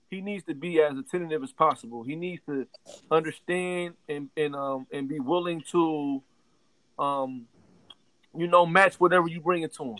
he 0.10 0.22
needs 0.22 0.44
to 0.46 0.54
be 0.54 0.82
as 0.82 0.98
attentive 0.98 1.44
as 1.44 1.52
possible. 1.52 2.04
He 2.04 2.16
needs 2.16 2.42
to 2.48 2.68
understand 3.12 3.96
and 4.10 4.30
and 4.36 4.56
um 4.56 4.88
and 4.92 5.08
be 5.08 5.20
willing 5.20 5.64
to, 5.72 6.22
um, 7.00 7.46
you 8.36 8.48
know, 8.48 8.66
match 8.66 9.00
whatever 9.00 9.28
you 9.28 9.40
bring 9.40 9.64
it 9.64 9.74
to 9.76 9.84
him. 9.84 9.98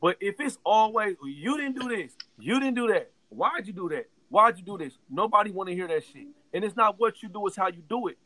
But 0.00 0.16
if 0.20 0.36
it's 0.38 0.58
always 0.64 1.16
you 1.24 1.56
didn't 1.56 1.78
do 1.78 1.88
this, 1.88 2.12
you 2.38 2.60
didn't 2.60 2.76
do 2.76 2.88
that. 2.88 3.10
Why'd 3.30 3.66
you 3.66 3.72
do 3.72 3.88
that? 3.88 4.06
Why'd 4.28 4.58
you 4.58 4.64
do 4.64 4.78
this? 4.78 4.94
Nobody 5.10 5.50
want 5.50 5.68
to 5.70 5.74
hear 5.74 5.88
that 5.88 6.04
shit. 6.04 6.28
And 6.54 6.64
it's 6.64 6.76
not 6.76 7.00
what 7.00 7.22
you 7.22 7.28
do; 7.28 7.46
it's 7.46 7.56
how 7.56 7.68
you 7.68 7.82
do 7.88 8.08
it 8.08 8.18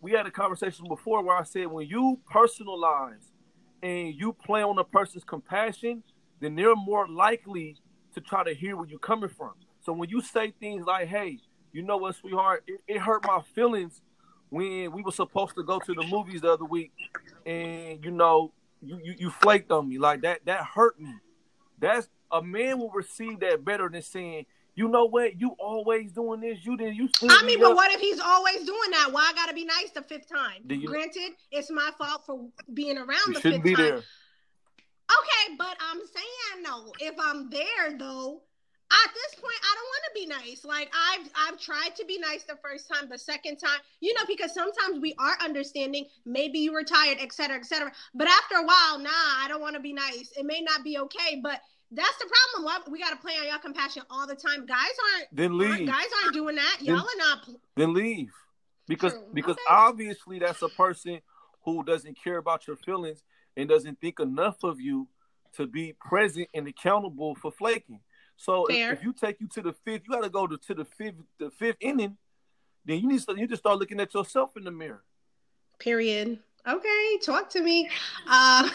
we- 0.00 0.12
had 0.12 0.26
a 0.26 0.30
conversation 0.30 0.86
before 0.88 1.22
where 1.22 1.36
I 1.36 1.42
said 1.42 1.66
when 1.66 1.86
you 1.86 2.20
personalize 2.32 3.30
and 3.82 4.14
you 4.14 4.32
play 4.32 4.62
on 4.62 4.78
a 4.78 4.84
person's 4.84 5.24
compassion, 5.24 6.02
then 6.40 6.54
they're 6.54 6.76
more 6.76 7.08
likely 7.08 7.76
to 8.14 8.20
try 8.20 8.44
to 8.44 8.54
hear 8.54 8.76
where 8.76 8.86
you're 8.86 8.98
coming 8.98 9.28
from. 9.28 9.52
So 9.80 9.92
when 9.92 10.08
you 10.08 10.20
say 10.20 10.52
things 10.60 10.86
like, 10.86 11.08
"Hey, 11.08 11.40
you 11.72 11.82
know 11.82 11.96
what, 11.96 12.14
sweetheart, 12.14 12.62
it, 12.66 12.80
it 12.86 12.98
hurt 12.98 13.24
my 13.24 13.40
feelings 13.54 14.02
when 14.50 14.92
we 14.92 15.02
were 15.02 15.12
supposed 15.12 15.54
to 15.56 15.64
go 15.64 15.80
to 15.80 15.94
the 15.94 16.02
movies 16.02 16.42
the 16.42 16.52
other 16.52 16.64
week, 16.64 16.92
and 17.44 18.04
you 18.04 18.10
know, 18.10 18.52
you 18.80 19.00
you, 19.02 19.14
you 19.18 19.30
flaked 19.30 19.70
on 19.72 19.88
me 19.88 19.98
like 19.98 20.20
that. 20.22 20.44
That 20.44 20.64
hurt 20.64 21.00
me. 21.00 21.14
That's 21.78 22.08
a 22.30 22.42
man 22.42 22.78
will 22.78 22.90
receive 22.90 23.40
that 23.40 23.64
better 23.64 23.88
than 23.88 24.02
saying." 24.02 24.46
You 24.74 24.88
know 24.88 25.04
what? 25.04 25.38
You 25.38 25.54
always 25.58 26.12
doing 26.12 26.40
this. 26.40 26.64
You 26.64 26.76
didn't. 26.76 26.94
You. 26.96 27.08
stood 27.08 27.30
I 27.30 27.40
mean, 27.42 27.58
me 27.58 27.62
but 27.62 27.72
up." 27.72 27.76
what 27.76 27.92
if 27.92 28.00
he's 28.00 28.20
always 28.20 28.64
doing 28.64 28.90
that? 28.92 29.08
Why 29.12 29.30
I 29.30 29.34
gotta 29.34 29.52
be 29.52 29.64
nice 29.64 29.90
the 29.94 30.02
fifth 30.02 30.28
time? 30.28 30.62
You- 30.68 30.86
Granted, 30.88 31.32
it's 31.50 31.70
my 31.70 31.90
fault 31.98 32.24
for 32.26 32.48
being 32.72 32.96
around 32.96 33.34
the 33.34 33.40
fifth 33.40 33.62
be 33.62 33.74
time. 33.74 33.84
there. 33.84 33.96
Okay, 33.98 35.56
but 35.58 35.76
I'm 35.80 35.98
saying 35.98 36.62
no. 36.62 36.92
If 37.00 37.14
I'm 37.20 37.50
there 37.50 37.98
though, 37.98 38.42
at 38.90 39.14
this 39.14 39.34
point, 39.34 39.54
I 39.62 39.74
don't 39.74 39.84
want 39.84 40.04
to 40.06 40.12
be 40.14 40.26
nice. 40.26 40.64
Like 40.64 40.90
I've 40.94 41.28
I've 41.36 41.60
tried 41.60 41.94
to 41.96 42.04
be 42.06 42.18
nice 42.18 42.44
the 42.44 42.56
first 42.62 42.88
time, 42.90 43.10
the 43.10 43.18
second 43.18 43.56
time, 43.58 43.78
you 44.00 44.14
know, 44.14 44.22
because 44.26 44.54
sometimes 44.54 45.00
we 45.00 45.14
are 45.18 45.36
understanding. 45.42 46.06
Maybe 46.24 46.60
you 46.60 46.72
were 46.72 46.84
tired, 46.84 47.18
et 47.20 47.32
cetera, 47.32 47.56
et 47.56 47.66
cetera. 47.66 47.92
But 48.14 48.28
after 48.28 48.54
a 48.56 48.62
while, 48.64 48.98
nah, 48.98 49.10
I 49.12 49.46
don't 49.48 49.60
want 49.60 49.74
to 49.76 49.80
be 49.82 49.92
nice. 49.92 50.32
It 50.36 50.46
may 50.46 50.60
not 50.62 50.82
be 50.82 50.98
okay, 50.98 51.40
but 51.42 51.60
that's 51.92 52.16
the 52.18 52.26
problem. 52.26 52.64
Why- 52.64 52.90
We 52.90 52.98
got 52.98 53.10
to 53.10 53.16
play 53.16 53.34
on 53.40 53.46
your 53.46 53.58
compassion 53.58 54.02
all 54.10 54.26
the 54.26 54.34
time. 54.36 54.66
Guys 54.66 54.76
aren't. 55.14 55.28
Then 55.36 55.52
aren't- 55.52 55.78
leave. 55.80 55.88
Guys 55.88 56.06
aren't 56.22 56.34
doing 56.34 56.56
that. 56.56 56.76
Then- 56.80 56.88
Y'all 56.96 56.98
are 57.04 57.18
not. 57.18 57.42
pl- 57.44 57.60
Then 57.76 57.92
leave. 57.94 58.32
Because 58.88 59.12
True. 59.12 59.28
because 59.32 59.52
Okay. 59.56 59.62
obviously 59.70 60.38
that's 60.40 60.60
a 60.62 60.68
person 60.68 61.20
who 61.64 61.84
doesn't 61.84 62.14
care 62.22 62.38
about 62.38 62.66
your 62.66 62.76
feelings 62.76 63.22
and 63.56 63.68
doesn't 63.68 64.00
think 64.00 64.18
enough 64.18 64.64
of 64.64 64.80
you 64.80 65.08
to 65.56 65.66
be 65.66 65.92
present 65.92 66.48
and 66.54 66.66
accountable 66.66 67.34
for 67.36 67.52
flaking. 67.52 68.00
So 68.36 68.66
if, 68.66 68.98
if 68.98 69.04
you 69.04 69.12
take 69.12 69.40
you 69.40 69.46
to 69.48 69.62
the 69.62 69.72
fifth, 69.72 70.02
you 70.08 70.14
got 70.14 70.24
to 70.24 70.30
go 70.30 70.46
to, 70.48 70.56
to 70.58 70.74
the 70.74 70.84
fifth 70.84 71.14
the 71.38 71.50
fifth 71.50 71.76
inning. 71.80 72.16
Then 72.84 72.98
you 73.00 73.06
need 73.08 73.20
to 73.20 73.38
you 73.38 73.46
just 73.46 73.62
start 73.62 73.78
looking 73.78 74.00
at 74.00 74.12
yourself 74.14 74.56
in 74.56 74.64
the 74.64 74.72
mirror. 74.72 75.04
Period. 75.78 76.40
Okay, 76.66 77.18
talk 77.22 77.48
to 77.50 77.60
me. 77.60 77.88
Uh, 78.28 78.68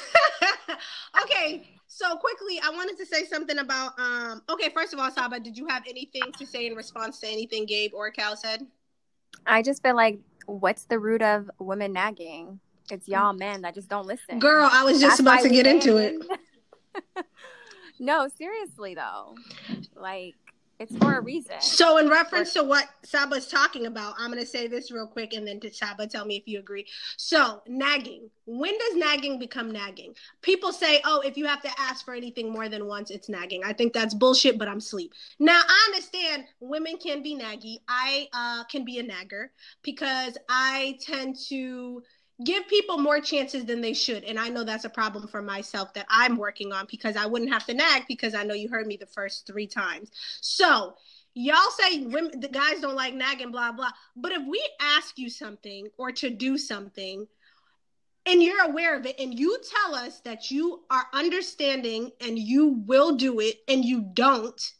okay, 1.23 1.76
so 1.97 2.15
quickly, 2.15 2.59
I 2.63 2.69
wanted 2.69 2.95
to 2.97 3.05
say 3.07 3.25
something 3.25 3.57
about. 3.57 3.99
Um, 3.99 4.43
okay, 4.49 4.69
first 4.69 4.93
of 4.93 4.99
all, 4.99 5.09
Saba, 5.09 5.39
did 5.39 5.57
you 5.57 5.65
have 5.67 5.83
anything 5.89 6.31
to 6.37 6.45
say 6.45 6.67
in 6.67 6.75
response 6.75 7.19
to 7.21 7.27
anything 7.27 7.65
Gabe 7.65 7.91
or 7.95 8.11
Cal 8.11 8.35
said? 8.35 8.67
I 9.47 9.63
just 9.63 9.81
feel 9.81 9.95
like, 9.95 10.19
what's 10.45 10.85
the 10.85 10.99
root 10.99 11.23
of 11.23 11.49
women 11.57 11.93
nagging? 11.93 12.59
It's 12.91 13.07
y'all 13.07 13.33
men 13.33 13.63
that 13.63 13.73
just 13.73 13.89
don't 13.89 14.05
listen. 14.05 14.37
Girl, 14.37 14.69
I 14.71 14.83
was 14.83 15.01
just 15.01 15.17
That's 15.17 15.19
about 15.21 15.41
to 15.41 15.49
get 15.49 15.65
into 15.65 15.97
it. 15.97 16.21
no, 17.99 18.27
seriously 18.27 18.93
though, 18.93 19.35
like 19.95 20.35
it's 20.79 20.95
for 20.97 21.17
a 21.17 21.21
reason. 21.21 21.59
So, 21.59 21.97
in 21.97 22.07
reference 22.07 22.53
to 22.53 22.63
what 22.63 22.87
Saba's 23.03 23.47
talking 23.47 23.87
about, 23.87 24.13
I'm 24.19 24.31
going 24.31 24.39
to 24.41 24.45
say 24.45 24.67
this 24.67 24.91
real 24.91 25.07
quick 25.07 25.33
and 25.33 25.47
then 25.47 25.59
to 25.61 25.73
Saba, 25.73 26.05
tell 26.05 26.25
me 26.25 26.37
if 26.37 26.47
you 26.47 26.59
agree. 26.59 26.85
So, 27.17 27.63
nagging. 27.67 28.29
When 28.45 28.77
does 28.77 28.95
nagging 28.95 29.39
become 29.39 29.71
nagging? 29.71 30.13
People 30.41 30.71
say, 30.71 31.01
oh, 31.03 31.21
if 31.21 31.35
you 31.35 31.45
have 31.47 31.61
to 31.63 31.69
ask 31.79 32.05
for 32.05 32.13
anything 32.13 32.51
more 32.51 32.69
than 32.69 32.85
once, 32.85 33.09
it's 33.09 33.27
nagging. 33.27 33.63
I 33.65 33.73
think 33.73 33.91
that's 33.91 34.13
bullshit, 34.13 34.59
but 34.59 34.67
I'm 34.67 34.79
sleep. 34.79 35.13
Now, 35.39 35.61
I 35.67 35.91
understand 35.91 36.45
women 36.59 36.97
can 36.97 37.23
be 37.23 37.35
naggy. 37.35 37.77
I 37.89 38.27
uh, 38.33 38.63
can 38.65 38.85
be 38.85 38.99
a 38.99 39.03
nagger 39.03 39.51
because 39.81 40.37
I 40.47 40.99
tend 41.01 41.37
to 41.49 42.03
give 42.43 42.67
people 42.67 42.97
more 42.97 43.19
chances 43.19 43.65
than 43.65 43.81
they 43.81 43.93
should. 43.93 44.23
And 44.23 44.39
I 44.39 44.49
know 44.49 44.63
that's 44.63 44.85
a 44.85 44.89
problem 44.89 45.27
for 45.27 45.41
myself 45.41 45.93
that 45.95 46.05
I'm 46.09 46.37
working 46.37 46.71
on 46.71 46.85
because 46.89 47.15
I 47.15 47.25
wouldn't 47.25 47.51
have 47.51 47.65
to 47.65 47.73
nag 47.73 48.03
because 48.07 48.35
I 48.35 48.43
know 48.43 48.53
you 48.53 48.69
heard 48.69 48.87
me 48.87 48.97
the 48.97 49.07
first 49.07 49.47
three 49.47 49.67
times. 49.67 50.11
So 50.41 50.95
y'all 51.33 51.71
say 51.71 52.05
women, 52.05 52.39
the 52.39 52.47
guys 52.47 52.79
don't 52.79 52.95
like 52.95 53.13
nagging, 53.13 53.51
blah 53.51 53.71
blah. 53.71 53.91
But 54.15 54.33
if 54.33 54.43
we 54.47 54.63
ask 54.79 55.17
you 55.17 55.29
something 55.29 55.89
or 55.97 56.11
to 56.13 56.29
do 56.29 56.57
something, 56.57 57.27
and 58.27 58.43
you're 58.43 58.63
aware 58.63 58.95
of 58.95 59.05
it, 59.05 59.19
and 59.19 59.39
you 59.39 59.57
tell 59.83 59.95
us 59.95 60.19
that 60.21 60.51
you 60.51 60.83
are 60.89 61.05
understanding 61.13 62.11
and 62.19 62.37
you 62.37 62.83
will 62.85 63.15
do 63.15 63.39
it, 63.39 63.57
and 63.67 63.83
you 63.83 64.01
don't. 64.01 64.73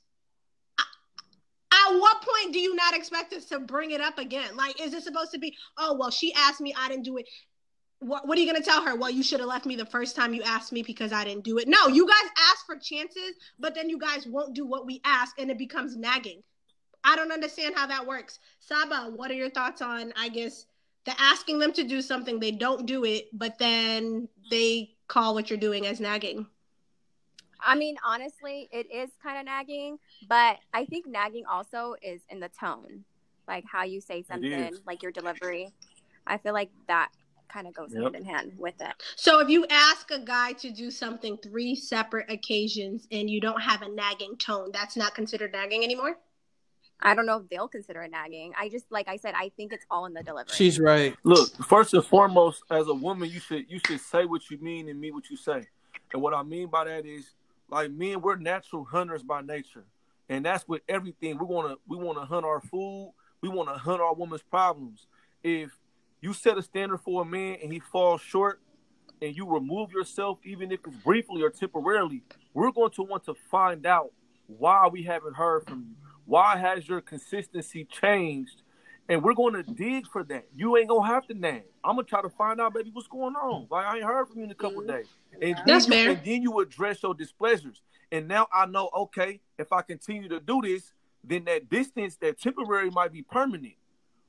At 1.88 2.00
what 2.00 2.22
point 2.22 2.54
do 2.54 2.60
you 2.60 2.76
not 2.76 2.96
expect 2.96 3.34
us 3.34 3.46
to 3.46 3.60
bring 3.60 3.92
it 3.92 4.02
up 4.02 4.18
again? 4.18 4.56
Like, 4.56 4.82
is 4.82 4.94
it 4.94 5.04
supposed 5.04 5.32
to 5.32 5.40
be, 5.40 5.56
oh, 5.78 5.96
well, 5.98 6.12
she 6.12 6.34
asked 6.34 6.60
me, 6.60 6.74
I 6.78 6.90
didn't 6.90 7.06
do 7.06 7.18
it. 7.18 7.28
What, 8.00 8.28
what 8.28 8.38
are 8.38 8.42
you 8.42 8.52
going 8.52 8.62
to 8.62 8.70
tell 8.70 8.84
her? 8.84 8.96
Well, 8.96 9.10
you 9.10 9.24
should 9.24 9.40
have 9.40 9.50
left 9.50 9.66
me 9.66 9.76
the 9.76 9.86
first 9.86 10.16
time 10.16 10.34
you 10.34 10.44
asked 10.44 10.72
me 10.72 10.84
because 10.84 11.14
I 11.14 11.24
didn't 11.24 11.44
do 11.44 11.58
it. 11.58 11.68
No, 11.68 11.88
you 11.88 12.06
guys 12.06 12.32
ask 12.52 12.66
for 12.66 12.76
chances, 12.76 13.36
but 13.58 13.74
then 13.74 13.90
you 13.90 13.98
guys 13.98 14.28
won't 14.28 14.54
do 14.54 14.68
what 14.68 14.86
we 14.86 15.02
ask 15.04 15.40
and 15.40 15.50
it 15.50 15.58
becomes 15.58 15.96
nagging. 15.96 16.44
I 17.04 17.16
don't 17.16 17.32
understand 17.32 17.76
how 17.76 17.88
that 17.88 18.06
works. 18.06 18.40
Saba, 18.60 19.12
what 19.16 19.32
are 19.32 19.36
your 19.36 19.50
thoughts 19.50 19.82
on, 19.82 20.14
I 20.18 20.30
guess, 20.30 20.66
the 21.06 21.14
asking 21.20 21.60
them 21.60 21.72
to 21.74 21.84
do 21.84 22.02
something, 22.02 22.40
they 22.40 22.52
don't 22.52 22.86
do 22.86 23.06
it, 23.06 23.30
but 23.34 23.58
then 23.58 24.28
they 24.52 24.92
call 25.08 25.34
what 25.34 25.50
you're 25.50 25.58
doing 25.58 25.88
as 25.88 26.02
nagging? 26.02 26.48
I 27.60 27.76
mean, 27.76 27.98
honestly, 28.06 28.70
it 28.72 28.88
is 28.92 29.10
kind 29.22 29.38
of 29.40 29.46
nagging, 29.46 29.98
but 30.28 30.58
I 30.74 30.86
think 30.86 31.08
nagging 31.08 31.46
also 31.46 31.96
is 32.02 32.22
in 32.30 32.40
the 32.40 32.50
tone, 32.50 33.04
like 33.48 33.66
how 33.72 33.84
you 33.84 34.02
say 34.02 34.24
something, 34.24 34.72
like 34.86 35.04
your 35.04 35.12
delivery. 35.12 35.74
I 36.26 36.38
feel 36.38 36.54
like 36.54 36.70
that 36.88 37.10
kind 37.50 37.68
of 37.68 37.74
goes 37.74 37.94
Yep. 37.94 38.04
hand 38.04 38.16
in 38.16 38.26
hand 38.26 38.54
with 38.58 38.80
it. 38.82 38.94
So 39.16 39.40
if 39.40 39.50
you 39.50 39.66
ask 39.70 40.12
a 40.12 40.20
guy 40.20 40.54
to 40.54 40.70
do 40.72 40.92
something 40.92 41.38
three 41.38 41.76
separate 41.76 42.30
occasions 42.30 43.08
and 43.12 43.30
you 43.30 43.40
don't 43.40 43.62
have 43.62 43.82
a 43.82 43.90
nagging 43.90 44.38
tone, 44.38 44.72
that's 44.74 44.98
not 44.98 45.16
considered 45.16 45.54
nagging 45.54 45.84
anymore? 45.84 46.18
I 47.00 47.14
don't 47.14 47.26
know 47.28 47.38
if 47.38 47.50
they'll 47.50 47.68
consider 47.68 48.02
it 48.02 48.12
nagging. 48.12 48.54
I 48.60 48.70
just, 48.70 48.86
like 48.92 49.08
I 49.08 49.18
said, 49.18 49.36
I 49.36 49.50
think 49.56 49.72
it's 49.72 49.86
all 49.90 50.08
in 50.08 50.14
the 50.14 50.24
delivery. 50.24 50.56
She's 50.56 50.80
right. 50.80 51.16
Look, 51.24 51.56
first 51.64 51.94
and 51.94 52.04
foremost, 52.04 52.64
as 52.72 52.88
a 52.88 52.94
woman, 52.94 53.30
you 53.30 53.40
should 53.40 53.70
you 53.70 53.80
should 53.86 54.00
say 54.02 54.26
what 54.26 54.50
you 54.50 54.58
mean 54.60 54.90
and 54.90 55.00
mean 55.00 55.14
what 55.14 55.30
you 55.30 55.38
say. 55.38 55.68
And 56.12 56.22
what 56.22 56.34
I 56.34 56.42
mean 56.42 56.70
by 56.70 56.86
that 56.86 57.06
is, 57.06 57.36
like 57.70 57.92
men, 57.92 58.22
we're 58.22 58.38
natural 58.38 58.86
hunters 58.86 59.24
by 59.24 59.42
nature, 59.42 59.86
and 60.30 60.46
that's 60.46 60.68
with 60.68 60.82
everything. 60.88 61.38
We 61.38 61.46
wanna 61.46 61.76
we 61.88 61.98
wanna 61.98 62.26
hunt 62.26 62.46
our 62.46 62.62
food. 62.62 63.14
We 63.42 63.50
wanna 63.50 63.78
hunt 63.78 64.02
our 64.02 64.14
woman's 64.14 64.44
problems. 64.44 65.08
if 65.44 65.72
you 66.20 66.34
set 66.34 66.58
a 66.58 66.64
standard 66.64 66.98
for 66.98 67.22
a 67.22 67.26
man 67.26 67.58
and 67.62 67.72
he 67.72 67.80
falls 67.80 68.22
short, 68.22 68.60
and 69.22 69.36
you 69.36 69.48
remove 69.48 69.92
yourself, 69.92 70.40
even 70.44 70.72
if 70.72 70.80
it's 70.86 70.96
briefly 70.98 71.42
or 71.42 71.50
temporarily, 71.50 72.24
we're 72.54 72.72
going 72.72 72.92
to 72.92 73.04
want 73.04 73.24
to 73.26 73.36
find 73.50 73.86
out 73.86 74.12
why 74.48 74.88
we 74.88 75.04
haven't 75.04 75.36
heard 75.36 75.66
from 75.66 75.86
you. 75.90 75.96
Why 76.26 76.58
has 76.58 76.88
your 76.88 77.02
consistency 77.02 77.86
changed? 77.86 78.64
And 79.10 79.24
we're 79.24 79.34
going 79.36 79.54
to 79.54 79.64
dig 79.64 80.06
for 80.08 80.24
that. 80.26 80.48
You 80.56 80.76
ain't 80.78 80.90
gonna 80.90 81.08
have 81.08 81.26
to 81.28 81.34
name. 81.34 81.64
I'm 81.84 81.96
gonna 81.96 82.04
try 82.04 82.22
to 82.22 82.30
find 82.30 82.60
out, 82.60 82.74
baby, 82.74 82.90
what's 82.92 83.08
going 83.08 83.36
on. 83.36 83.68
Like 83.72 83.86
I 83.86 83.96
ain't 83.98 84.04
heard 84.06 84.28
from 84.28 84.40
you 84.40 84.44
in 84.46 84.52
a 84.52 84.56
couple 84.56 84.82
days. 84.82 85.06
And 85.42 85.56
That's 85.66 85.86
then 85.86 85.98
you, 86.00 86.04
fair. 86.06 86.12
and 86.12 86.26
then 86.26 86.42
you 86.42 86.60
address 86.60 87.02
your 87.04 87.14
displeasures. 87.14 87.82
And 88.12 88.28
now 88.28 88.48
I 88.54 88.66
know, 88.66 88.90
okay, 88.96 89.40
if 89.58 89.72
I 89.72 89.82
continue 89.82 90.28
to 90.30 90.40
do 90.42 90.62
this, 90.62 90.92
then 91.24 91.46
that 91.46 91.70
distance, 91.70 92.18
that 92.18 92.40
temporary 92.40 92.90
might 92.90 93.14
be 93.14 93.22
permanent. 93.22 93.76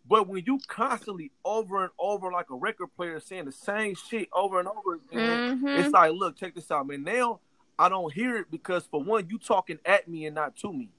But 0.09 0.27
when 0.29 0.43
you 0.47 0.59
constantly 0.69 1.33
over 1.45 1.83
and 1.83 1.91
over 1.99 2.31
like 2.33 2.51
a 2.51 2.55
record 2.55 2.89
player 2.97 3.19
saying 3.21 3.45
the 3.47 3.53
same 3.53 3.95
shit 3.95 4.29
over 4.33 4.59
and 4.61 4.69
over 4.69 4.95
again, 4.95 5.61
Mhm. 5.61 5.79
it's 5.81 5.91
like, 5.93 6.13
look, 6.13 6.37
check 6.37 6.55
this 6.55 6.71
out, 6.71 6.87
man. 6.87 7.03
Now 7.03 7.41
I 7.79 7.89
don't 7.89 8.13
hear 8.13 8.37
it 8.37 8.51
because 8.51 8.87
for 8.87 9.03
one, 9.03 9.29
you 9.29 9.39
talking 9.39 9.79
at 9.85 10.07
me 10.09 10.27
and 10.27 10.35
not 10.37 10.57
to 10.59 10.73
me. 10.73 10.91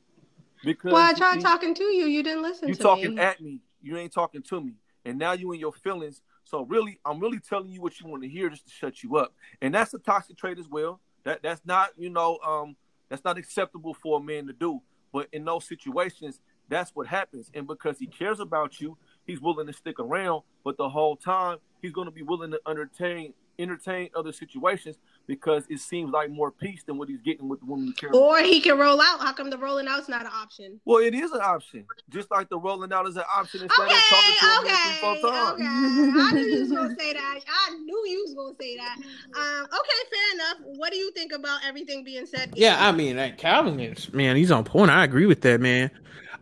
Because 0.64 0.92
Well, 0.94 1.02
I 1.02 1.14
tried 1.14 1.36
you- 1.38 1.42
talking 1.42 1.74
to 1.74 1.84
you. 1.86 2.06
You 2.06 2.22
didn't 2.24 2.42
listen 2.44 2.68
you 2.68 2.76
talking 2.76 3.16
me. 3.16 3.22
at 3.22 3.40
me. 3.42 3.62
You 3.82 3.98
ain't 3.98 4.14
talking 4.14 4.42
to 4.44 4.62
me. 4.62 4.74
And 5.06 5.18
now 5.18 5.32
you 5.34 5.52
in 5.54 5.60
your 5.60 5.72
feelings. 5.72 6.22
So 6.44 6.64
really, 6.64 7.00
I'm 7.06 7.20
really 7.20 7.40
telling 7.40 7.70
you 7.70 7.82
what 7.82 8.00
you 8.00 8.08
want 8.08 8.24
to 8.24 8.30
hear 8.30 8.50
just 8.50 8.68
to 8.68 8.72
shut 8.72 9.04
you 9.04 9.18
up. 9.18 9.34
And 9.62 9.74
that's 9.74 9.94
a 9.94 10.00
toxic 10.00 10.38
trait 10.38 10.60
as 10.60 10.68
well. 10.68 11.00
That 11.24 11.42
that's 11.44 11.62
not, 11.66 11.90
you 11.98 12.10
know, 12.10 12.40
um, 12.46 12.76
that's 13.10 13.24
not 13.24 13.38
acceptable 13.38 13.94
for 13.94 14.20
a 14.20 14.24
man 14.24 14.48
to 14.48 14.54
do. 14.54 14.82
But 15.12 15.28
in 15.32 15.46
those 15.46 15.68
situations, 15.68 16.40
that's 16.68 16.96
what 16.96 17.08
happens. 17.08 17.50
And 17.54 17.68
because 17.68 17.98
he 17.98 18.08
cares 18.08 18.40
about 18.40 18.80
you, 18.80 18.98
he's 19.26 19.42
willing 19.42 19.68
to 19.68 19.74
stick 19.74 20.00
around. 20.00 20.44
But 20.64 20.78
the 20.78 20.90
whole 20.90 21.16
time, 21.16 21.58
he's 21.82 21.92
going 21.92 22.06
to 22.06 22.12
be 22.12 22.22
willing 22.22 22.52
to 22.52 22.62
entertain 22.68 23.34
entertain 23.58 24.10
other 24.16 24.32
situations 24.32 24.98
because 25.30 25.64
it 25.70 25.80
seems 25.80 26.12
like 26.12 26.32
more 26.32 26.50
peace 26.50 26.82
than 26.84 26.98
what 26.98 27.08
he's 27.08 27.22
getting 27.22 27.48
with 27.48 27.60
the 27.60 27.66
woman 27.68 27.86
he 27.86 27.94
cares 27.94 28.10
about. 28.10 28.20
or 28.20 28.40
he 28.40 28.60
can 28.60 28.80
roll 28.80 29.00
out. 29.00 29.20
How 29.22 29.32
come 29.32 29.52
the 29.52 29.58
rolling 29.60 29.88
out's 29.88 30.10
not 30.10 30.22
an 30.22 30.32
option? 30.34 30.82
Well, 30.86 30.98
it 30.98 31.14
is 31.14 31.32
an 31.32 31.42
option, 31.42 31.86
just 32.10 32.32
like 32.32 32.50
the 32.50 32.58
rolling 32.58 32.92
out 32.92 33.08
is 33.08 33.16
an 33.16 33.24
option 33.34 33.62
instead 33.62 33.86
Okay, 33.86 33.94
of 33.96 34.02
talking 34.10 34.36
to 34.40 34.46
a 34.46 34.50
man 34.50 34.74
okay, 34.74 34.90
three, 34.90 35.22
four 35.22 35.32
times. 35.32 35.54
okay. 35.54 35.66
I 35.68 36.32
knew 36.34 36.48
you 36.48 36.60
was 36.62 36.72
gonna 36.72 36.96
say 37.00 37.14
that. 37.14 37.40
I 37.48 37.76
knew 37.78 38.04
you 38.08 38.24
was 38.26 38.34
gonna 38.34 38.56
say 38.60 38.76
that. 38.78 38.96
Um, 38.98 39.66
okay, 39.66 40.00
fair 40.12 40.34
enough. 40.36 40.58
What 40.78 40.92
do 40.92 40.98
you 40.98 41.12
think 41.12 41.32
about 41.32 41.60
everything 41.64 42.04
being 42.04 42.26
said? 42.26 42.52
Yeah, 42.56 42.84
I 42.86 42.92
mean, 42.92 43.18
like, 43.18 43.38
Calvin 43.38 43.80
is 43.80 44.12
man, 44.12 44.36
he's 44.36 44.52
on 44.52 44.64
point. 44.64 44.90
I 44.90 45.04
agree 45.04 45.28
with 45.28 45.42
that, 45.42 45.62
man. 45.62 45.92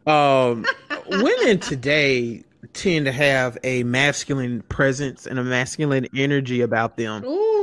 Um, 0.06 0.65
women 1.10 1.60
today 1.60 2.44
tend 2.74 3.06
to 3.06 3.12
have 3.12 3.58
a 3.63 3.84
masculine 3.84 4.62
presence 4.63 5.25
and 5.27 5.39
a 5.39 5.44
masculine 5.44 6.08
energy 6.15 6.62
about 6.62 6.96
them. 6.98 7.24
Ooh, 7.25 7.56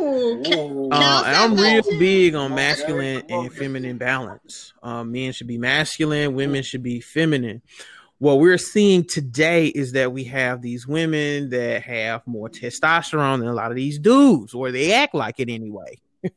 ca- 0.45 0.57
Ooh. 0.57 0.89
Uh, 0.91 1.23
Cal 1.25 1.45
I'm 1.45 1.57
said 1.57 1.85
real 1.87 1.99
big 1.99 2.35
on 2.35 2.55
masculine 2.55 3.23
and 3.29 3.53
feminine 3.53 3.99
balance. 3.99 4.73
Um, 4.83 5.13
men 5.13 5.33
should 5.33 5.47
be 5.47 5.59
masculine, 5.59 6.35
women 6.35 6.63
should 6.63 6.83
be 6.83 7.01
feminine. 7.01 7.63
What 8.19 8.39
we're 8.39 8.59
seeing 8.59 9.05
today 9.05 9.67
is 9.67 9.93
that 9.93 10.13
we 10.13 10.25
have 10.25 10.63
these 10.63 10.87
women 10.87 11.51
that 11.51 11.83
have 11.83 12.27
more 12.27 12.49
testosterone 12.49 13.41
than 13.41 13.49
a 13.49 13.53
lot 13.53 13.71
of 13.71 13.77
these 13.77 13.99
dudes, 13.99 14.55
or 14.55 14.71
they 14.71 14.93
act 14.93 15.15
like 15.15 15.41
it 15.41 15.51
anyway. 15.51 16.01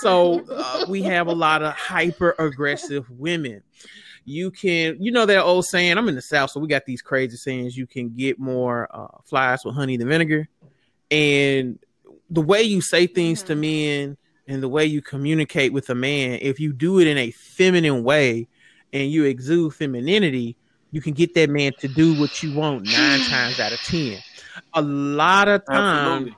so 0.00 0.44
uh, 0.50 0.84
we 0.88 1.02
have 1.02 1.26
a 1.26 1.32
lot 1.32 1.62
of 1.62 1.72
hyper 1.74 2.34
aggressive 2.38 3.08
women. 3.10 3.62
You 4.24 4.50
can, 4.50 4.96
you 5.00 5.10
know, 5.12 5.26
that 5.26 5.42
old 5.42 5.64
saying. 5.64 5.96
I'm 5.96 6.08
in 6.08 6.14
the 6.14 6.22
South, 6.22 6.50
so 6.50 6.60
we 6.60 6.68
got 6.68 6.84
these 6.84 7.02
crazy 7.02 7.36
sayings. 7.36 7.76
You 7.76 7.86
can 7.86 8.10
get 8.10 8.38
more 8.38 8.88
uh, 8.90 9.18
flies 9.24 9.64
with 9.64 9.74
honey 9.74 9.96
than 9.96 10.08
vinegar, 10.08 10.48
and 11.10 11.78
the 12.30 12.40
way 12.40 12.62
you 12.62 12.80
say 12.80 13.06
things 13.06 13.42
to 13.44 13.52
mm-hmm. 13.52 13.60
men 13.60 14.16
and 14.46 14.62
the 14.62 14.68
way 14.68 14.84
you 14.84 15.02
communicate 15.02 15.72
with 15.72 15.90
a 15.90 15.94
man, 15.94 16.38
if 16.40 16.60
you 16.60 16.72
do 16.72 17.00
it 17.00 17.06
in 17.06 17.18
a 17.18 17.30
feminine 17.32 18.04
way 18.04 18.48
and 18.92 19.10
you 19.10 19.24
exude 19.24 19.74
femininity, 19.74 20.56
you 20.92 21.00
can 21.00 21.12
get 21.12 21.34
that 21.34 21.50
man 21.50 21.72
to 21.78 21.88
do 21.88 22.18
what 22.18 22.42
you 22.42 22.54
want 22.54 22.84
nine 22.86 23.20
times 23.28 23.60
out 23.60 23.72
of 23.72 23.80
ten. 23.80 24.18
A 24.74 24.82
lot 24.82 25.48
of 25.48 25.64
times, 25.66 26.30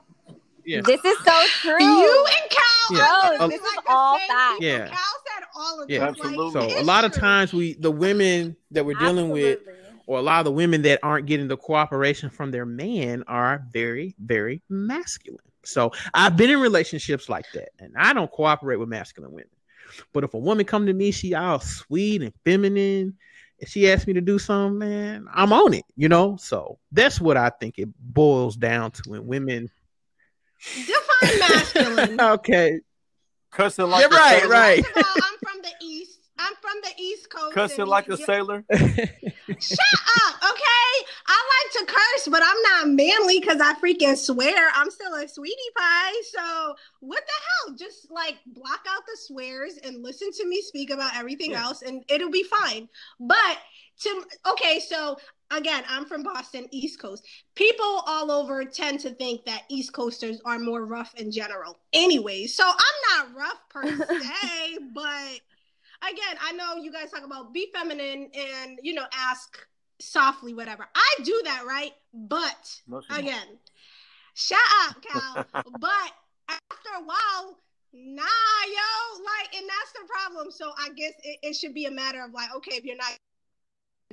yeah. 0.65 0.81
This 0.85 1.05
is 1.05 1.19
so 1.25 1.47
true. 1.61 1.83
You 1.83 2.27
and 2.41 2.51
Cal, 2.51 2.99
Yeah. 2.99 3.03
are 3.03 3.35
oh, 3.35 3.37
like 3.47 3.51
this 3.51 3.61
is 3.61 3.75
the 3.75 3.83
all 3.89 4.19
same 4.19 4.29
fact. 4.29 4.61
people. 4.61 4.67
Yeah. 4.67 4.87
Cal 4.87 4.97
said 5.27 5.45
all 5.55 5.83
of 5.83 5.91
Yeah. 5.91 5.99
this. 5.99 6.09
Absolutely. 6.09 6.45
Like, 6.45 6.71
So 6.71 6.77
a 6.77 6.79
it's 6.79 6.87
lot 6.87 7.05
of 7.05 7.13
times 7.13 7.53
we 7.53 7.75
the 7.75 7.91
women 7.91 8.57
that 8.71 8.85
we're 8.85 8.99
dealing 8.99 9.31
with 9.31 9.59
or 10.07 10.19
a 10.19 10.23
lot 10.23 10.41
of 10.41 10.45
the 10.45 10.53
women 10.53 10.83
that 10.83 11.01
aren't 11.03 11.27
getting 11.27 11.49
the 11.49 11.57
cooperation 11.57 12.31
from 12.31 12.51
their 12.51 12.67
man 12.67 13.25
are 13.27 13.65
very, 13.73 14.15
very 14.19 14.63
masculine. 14.69 15.41
So 15.65 15.93
I've 16.15 16.37
been 16.37 16.51
in 16.51 16.61
relationships 16.61 17.29
like 17.29 17.47
that, 17.55 17.71
and 17.79 17.95
I 17.97 18.13
don't 18.13 18.31
cooperate 18.31 18.77
with 18.77 18.89
masculine 18.89 19.33
women. 19.33 19.49
But 20.13 20.25
if 20.25 20.35
a 20.35 20.39
woman 20.39 20.65
come 20.65 20.87
to 20.87 20.93
me, 20.93 21.11
she 21.11 21.35
all 21.35 21.61
sweet 21.61 22.23
and 22.23 22.33
feminine, 22.45 23.17
and 23.61 23.69
she 23.69 23.91
asks 23.91 24.07
me 24.07 24.15
to 24.15 24.21
do 24.21 24.39
something, 24.39 24.79
man, 24.79 25.27
I'm 25.33 25.53
on 25.53 25.75
it, 25.75 25.85
you 25.97 26.09
know. 26.09 26.37
So 26.37 26.79
that's 26.91 27.21
what 27.21 27.37
I 27.37 27.51
think 27.51 27.79
it 27.79 27.89
boils 27.99 28.57
down 28.57 28.91
to 28.93 29.03
when 29.07 29.27
women. 29.27 29.71
define 30.75 31.39
masculine. 31.39 32.21
okay, 32.21 32.81
Cussing 33.53 33.91
like 33.91 34.01
You're 34.01 34.11
right, 34.11 34.49
right. 34.49 34.85
First 34.85 34.97
of 34.97 35.05
all, 35.07 35.23
I'm 35.31 35.39
from 35.39 35.63
the 35.63 35.87
east. 35.87 36.21
I'm 36.39 36.55
from 36.73 36.81
the 36.83 37.03
East 37.03 37.31
Coast. 37.31 37.55
Cussing 37.55 37.87
like 37.87 38.09
a 38.09 38.17
sailor. 38.17 38.65
Shut 38.73 40.01
up, 40.27 40.37
okay? 40.43 41.07
I 41.27 41.39
like 41.55 41.87
to 41.87 41.93
curse, 41.93 42.29
but 42.31 42.43
I'm 42.45 42.63
not 42.63 42.89
manly 42.97 43.41
because 43.41 43.61
I 43.61 43.75
freaking 43.75 44.17
swear. 44.17 44.71
I'm 44.75 44.91
still 44.91 45.15
a 45.15 45.29
sweetie 45.29 45.57
pie. 45.77 46.13
So 46.31 46.75
what 47.01 47.23
the 47.25 47.69
hell? 47.71 47.77
Just 47.77 48.11
like 48.11 48.37
block 48.47 48.81
out 48.89 49.03
the 49.07 49.17
swears 49.17 49.79
and 49.85 50.03
listen 50.03 50.31
to 50.33 50.47
me 50.47 50.61
speak 50.63 50.91
about 50.91 51.17
everything 51.17 51.53
Yeah. 51.53 51.65
else, 51.65 51.83
and 51.83 52.05
it'll 52.09 52.31
be 52.31 52.45
fine. 52.45 52.89
But 53.21 53.59
to 54.01 54.25
okay, 54.53 54.81
so 54.81 55.19
again, 55.51 55.85
I'm 55.89 56.07
from 56.07 56.23
Boston, 56.23 56.67
East 56.71 56.99
Coast. 57.01 57.27
People 57.55 58.03
all 58.07 58.31
over 58.31 58.65
tend 58.65 59.01
to 59.01 59.11
think 59.11 59.45
that 59.45 59.63
East 59.69 59.93
Coasters 59.93 60.41
are 60.45 60.59
more 60.59 60.85
rough 60.87 61.15
in 61.17 61.31
general. 61.31 61.79
Anyway, 61.93 62.47
so 62.47 62.65
I'm 62.67 63.27
not 63.35 63.37
rough 63.39 63.69
per 63.69 63.85
se, 64.21 64.79
but 64.95 65.41
again, 66.11 66.37
I 66.43 66.53
know 66.53 66.77
you 66.77 66.93
guys 66.93 67.11
talk 67.11 67.25
about 67.25 67.53
be 67.53 67.69
feminine 67.73 68.31
and 68.35 68.79
you 68.83 68.95
know 68.95 69.05
ask 69.15 69.59
softly, 70.01 70.55
whatever. 70.55 70.87
I 70.95 71.23
do 71.25 71.41
that, 71.45 71.65
right? 71.67 71.93
But 72.13 72.81
No, 72.87 73.01
she 73.01 73.09
don't. 73.09 73.21
again, 73.21 73.47
shut 74.35 74.59
up, 74.89 74.97
Cal. 75.09 75.47
but 75.79 76.13
after 76.49 76.89
a 76.99 77.05
while, 77.05 77.59
nah, 77.93 78.23
yo, 78.23 79.23
like, 79.25 79.55
and 79.57 79.69
that's 79.69 79.93
the 79.93 80.07
problem. 80.09 80.51
So 80.51 80.73
I 80.79 80.89
guess 80.97 81.13
it, 81.23 81.39
it 81.43 81.55
should 81.55 81.75
be 81.75 81.87
a 81.87 81.91
matter 81.91 82.23
of 82.25 82.33
like, 82.33 82.55
okay, 82.57 82.77
if 82.77 82.85
you're 82.85 82.97
not, 82.97 83.17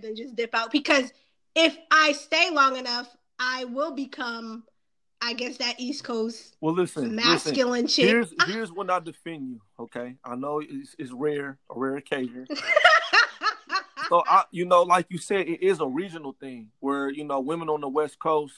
then 0.01 0.15
just 0.15 0.35
dip 0.35 0.53
out 0.55 0.71
because 0.71 1.11
if 1.55 1.77
I 1.91 2.13
stay 2.13 2.49
long 2.51 2.77
enough, 2.77 3.15
I 3.39 3.65
will 3.65 3.91
become, 3.95 4.63
I 5.21 5.33
guess, 5.33 5.57
that 5.57 5.79
East 5.79 6.03
Coast 6.03 6.55
Well, 6.61 6.73
listen, 6.73 7.15
listen. 7.15 7.15
masculine 7.15 7.87
chick. 7.87 8.05
Here's 8.05 8.33
here's 8.47 8.71
when 8.71 8.89
I 8.89 8.99
defend 8.99 9.49
you. 9.49 9.61
Okay, 9.79 10.15
I 10.23 10.35
know 10.35 10.59
it's, 10.59 10.95
it's 10.97 11.11
rare, 11.11 11.57
a 11.69 11.79
rare 11.79 11.97
occasion. 11.97 12.47
So 14.09 14.23
I, 14.25 14.43
you 14.49 14.65
know, 14.65 14.81
like 14.81 15.05
you 15.09 15.19
said, 15.19 15.47
it 15.47 15.61
is 15.61 15.79
a 15.81 15.85
regional 15.85 16.35
thing 16.39 16.69
where 16.79 17.09
you 17.11 17.23
know 17.23 17.39
women 17.39 17.69
on 17.69 17.79
the 17.79 17.87
West 17.87 18.17
Coast, 18.17 18.55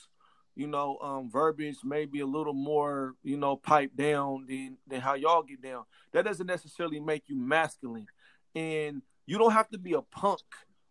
you 0.55 0.65
know, 0.65 0.97
um, 1.01 1.29
verbiage 1.29 1.79
may 1.83 2.05
be 2.05 2.21
a 2.21 2.25
little 2.25 2.53
more, 2.53 3.15
you 3.21 3.35
know, 3.35 3.57
piped 3.57 3.97
down 3.97 4.45
than 4.47 4.77
than 4.87 5.01
how 5.01 5.15
y'all 5.15 5.43
get 5.43 5.61
down. 5.61 5.83
That 6.13 6.23
doesn't 6.23 6.47
necessarily 6.47 7.01
make 7.01 7.23
you 7.27 7.35
masculine, 7.35 8.07
and 8.55 9.01
you 9.25 9.37
don't 9.37 9.51
have 9.51 9.69
to 9.71 9.77
be 9.77 9.91
a 9.91 10.01
punk 10.01 10.39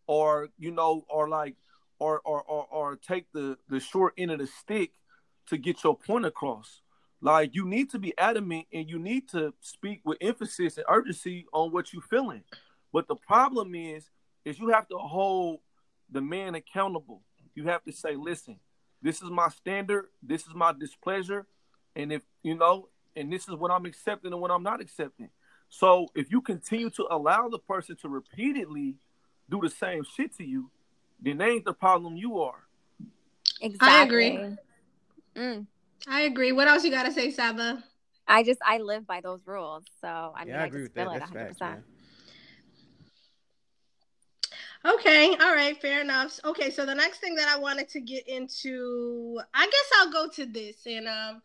or 0.06 0.48
you 0.59 0.72
know, 0.72 1.06
or 1.09 1.26
like, 1.30 1.56
or 1.98 2.20
or 2.20 2.42
or, 2.42 2.66
or 2.70 2.96
take 2.96 3.33
the 3.33 3.56
the 3.70 3.80
short 3.80 4.12
end 4.18 4.30
of 4.30 4.40
the 4.40 4.46
stick 4.46 4.90
to 5.51 5.59
get 5.59 5.85
your 5.85 5.97
point 5.97 6.25
across. 6.25 6.81
Like 7.21 7.55
you 7.55 7.67
need 7.67 7.91
to 7.91 7.99
be 7.99 8.17
adamant 8.17 8.67
and 8.73 8.89
you 8.89 8.99
need 8.99 9.29
to 9.31 9.53
speak 9.61 10.01
with 10.05 10.19
emphasis 10.21 10.79
and 10.79 10.87
urgency 10.89 11.45
on 11.53 11.71
what 11.71 11.93
you're 11.93 12.03
feeling. 12.03 12.43
But 12.93 13.09
the 13.09 13.17
problem 13.17 13.75
is, 13.75 14.09
is 14.45 14.59
you 14.59 14.69
have 14.69 14.89
to 14.89 14.97
hold 14.97 15.61
the 16.11 16.21
man 16.21 16.55
accountable. 16.55 17.23
You 17.55 17.65
have 17.65 17.85
to 17.85 17.93
say, 17.93 18.17
listen, 18.17 18.59
this 19.03 19.23
is 19.23 19.31
my 19.31 19.49
standard, 19.49 20.07
this 20.23 20.43
is 20.43 20.55
my 20.55 20.73
displeasure, 20.73 21.47
and 21.95 22.13
if 22.13 22.23
you 22.43 22.55
know, 22.55 22.89
and 23.17 23.33
this 23.33 23.49
is 23.49 23.55
what 23.55 23.71
I'm 23.71 23.85
accepting 23.85 24.33
and 24.33 24.41
what 24.41 24.51
I'm 24.51 24.63
not 24.63 24.81
accepting. 24.81 25.29
So 25.69 26.09
if 26.15 26.31
you 26.31 26.41
continue 26.41 26.91
to 26.91 27.07
allow 27.11 27.49
the 27.49 27.59
person 27.59 27.97
to 28.03 28.09
repeatedly 28.09 28.97
do 29.51 29.61
the 29.61 29.71
same 29.71 30.05
shit 30.05 30.37
to 30.39 30.45
you, 30.45 30.71
then 31.21 31.39
they 31.39 31.51
ain't 31.51 31.65
the 31.65 31.75
problem 31.75 32.17
you 32.17 32.41
are. 32.41 32.65
Exactly. 33.61 34.37
agree. 34.37 34.57
Mm. 35.37 35.66
I 36.09 36.23
agree. 36.23 36.53
What 36.53 36.69
else 36.69 36.85
you 36.85 36.90
got 36.90 37.05
to 37.05 37.12
say, 37.12 37.31
Saba? 37.31 37.85
I 38.27 38.43
just 38.43 38.61
I 38.64 38.79
live 38.79 39.07
by 39.07 39.21
those 39.21 39.40
rules, 39.47 39.85
so 40.01 40.07
I 40.37 40.45
mean 40.45 40.55
yeah, 40.55 40.62
I 40.62 40.64
I, 40.64 40.69
agree 40.69 40.83
just 40.83 40.85
with 40.85 40.95
feel 40.95 41.11
that. 41.11 41.11
it 41.11 41.21
That's 41.21 41.31
100. 41.31 41.49
facts, 41.49 41.61
percent 41.61 41.61
man. 41.62 41.85
Okay, 44.85 45.37
all 45.40 45.55
right, 45.55 45.81
fair 45.81 46.01
enough. 46.01 46.40
Okay, 46.45 46.71
so 46.71 46.87
the 46.87 46.95
next 46.95 47.19
thing 47.19 47.35
that 47.35 47.49
I 47.49 47.59
wanted 47.59 47.88
to 47.90 48.01
get 48.01 48.27
into, 48.27 49.38
I 49.53 49.66
guess 49.66 49.90
I'll 49.99 50.12
go 50.12 50.29
to 50.29 50.47
this. 50.47 50.87
And 50.87 51.07
um, 51.07 51.43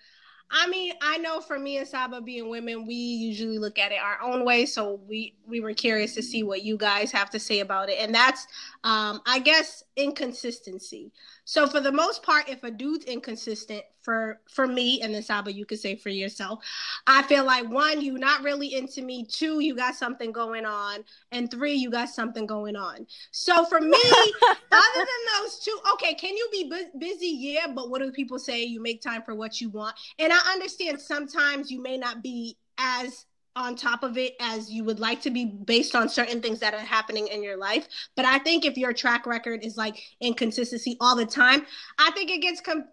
I 0.51 0.67
mean, 0.67 0.93
I 1.01 1.17
know 1.17 1.41
for 1.41 1.57
me 1.57 1.77
and 1.77 1.87
Saba 1.87 2.21
being 2.21 2.49
women, 2.49 2.85
we 2.85 2.95
usually 2.95 3.57
look 3.57 3.79
at 3.79 3.91
it 3.91 3.99
our 3.99 4.21
own 4.21 4.45
way. 4.45 4.65
So 4.65 5.01
we 5.07 5.35
we 5.47 5.59
were 5.59 5.73
curious 5.73 6.13
to 6.15 6.23
see 6.23 6.43
what 6.43 6.63
you 6.63 6.77
guys 6.77 7.11
have 7.11 7.29
to 7.31 7.39
say 7.39 7.59
about 7.59 7.89
it, 7.89 7.97
and 7.99 8.13
that's, 8.13 8.45
um, 8.83 9.21
I 9.25 9.39
guess, 9.39 9.83
inconsistency. 9.95 11.11
So 11.45 11.67
for 11.67 11.79
the 11.79 11.91
most 11.91 12.23
part, 12.23 12.47
if 12.47 12.63
a 12.63 12.71
dude's 12.71 13.05
inconsistent, 13.05 13.83
for 14.05 14.39
for 14.47 14.67
me 14.67 15.01
and 15.01 15.13
then 15.13 15.23
Saba, 15.23 15.51
you 15.51 15.65
could 15.65 15.79
say 15.79 15.95
for 15.95 16.09
yourself, 16.09 16.63
I 17.07 17.23
feel 17.23 17.43
like 17.43 17.67
one, 17.69 18.01
you're 18.01 18.19
not 18.19 18.43
really 18.43 18.75
into 18.75 19.01
me. 19.01 19.25
Two, 19.25 19.59
you 19.59 19.75
got 19.75 19.95
something 19.95 20.31
going 20.31 20.65
on, 20.65 21.03
and 21.31 21.49
three, 21.49 21.73
you 21.73 21.89
got 21.89 22.09
something 22.09 22.45
going 22.45 22.75
on. 22.75 23.07
So 23.31 23.65
for 23.65 23.81
me, 23.81 23.89
other 24.71 24.95
than 24.95 25.41
those 25.41 25.59
two, 25.59 25.77
okay, 25.93 26.13
can 26.13 26.37
you 26.37 26.47
be 26.51 26.69
bu- 26.69 26.99
busy? 26.99 27.27
Yeah, 27.27 27.67
but 27.67 27.89
what 27.89 28.01
do 28.01 28.11
people 28.11 28.37
say? 28.37 28.63
You 28.63 28.81
make 28.81 29.01
time 29.01 29.23
for 29.23 29.33
what 29.33 29.59
you 29.59 29.69
want, 29.69 29.95
and 30.19 30.31
I 30.31 30.39
understand 30.53 31.01
sometimes 31.01 31.71
you 31.71 31.81
may 31.81 31.97
not 31.97 32.21
be 32.21 32.57
as 32.77 33.25
on 33.57 33.73
top 33.73 34.03
of 34.03 34.17
it 34.17 34.35
as 34.41 34.69
you 34.69 34.83
would 34.83 34.99
like 34.99 35.21
to 35.21 35.29
be 35.29 35.45
based 35.45 35.95
on 35.95 36.09
certain 36.09 36.41
things 36.41 36.59
that 36.59 36.73
are 36.73 36.79
happening 36.79 37.27
in 37.27 37.41
your 37.41 37.57
life. 37.57 37.87
But 38.15 38.25
I 38.25 38.37
think 38.37 38.65
if 38.65 38.77
your 38.77 38.91
track 38.91 39.25
record 39.25 39.63
is 39.63 39.77
like 39.77 40.01
inconsistency 40.19 40.97
all 40.99 41.15
the 41.15 41.25
time, 41.25 41.65
I 41.97 42.11
think 42.11 42.31
it 42.31 42.41
gets 42.41 42.59
com- 42.59 42.83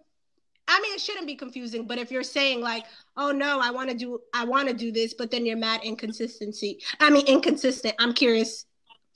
I 0.67 0.79
mean, 0.79 0.93
it 0.95 1.01
shouldn't 1.01 1.27
be 1.27 1.35
confusing, 1.35 1.85
but 1.85 1.97
if 1.97 2.11
you're 2.11 2.23
saying 2.23 2.61
like, 2.61 2.85
"Oh 3.17 3.31
no, 3.31 3.59
I 3.59 3.71
want 3.71 3.89
to 3.89 3.95
do, 3.95 4.19
I 4.33 4.45
want 4.45 4.69
to 4.69 4.73
do 4.73 4.91
this," 4.91 5.13
but 5.13 5.29
then 5.29 5.45
you're 5.45 5.57
mad 5.57 5.81
inconsistency. 5.83 6.79
I 6.99 7.09
mean, 7.09 7.25
inconsistent. 7.27 7.95
I'm 7.99 8.13
curious 8.13 8.65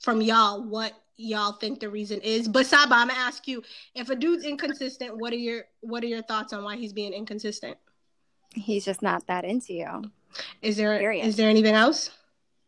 from 0.00 0.20
y'all 0.20 0.62
what 0.62 0.92
y'all 1.16 1.52
think 1.52 1.80
the 1.80 1.88
reason 1.88 2.20
is. 2.20 2.48
But 2.48 2.66
Saba, 2.66 2.94
I'm 2.94 3.08
gonna 3.08 3.18
ask 3.18 3.48
you: 3.48 3.62
if 3.94 4.10
a 4.10 4.16
dude's 4.16 4.44
inconsistent, 4.44 5.16
what 5.16 5.32
are 5.32 5.36
your 5.36 5.64
what 5.80 6.02
are 6.04 6.08
your 6.08 6.22
thoughts 6.22 6.52
on 6.52 6.64
why 6.64 6.76
he's 6.76 6.92
being 6.92 7.12
inconsistent? 7.12 7.76
He's 8.54 8.84
just 8.84 9.02
not 9.02 9.26
that 9.26 9.44
into 9.44 9.72
you. 9.72 10.02
Is 10.62 10.76
there 10.76 10.98
Period. 10.98 11.26
is 11.26 11.36
there 11.36 11.48
anything 11.48 11.74
else? 11.74 12.10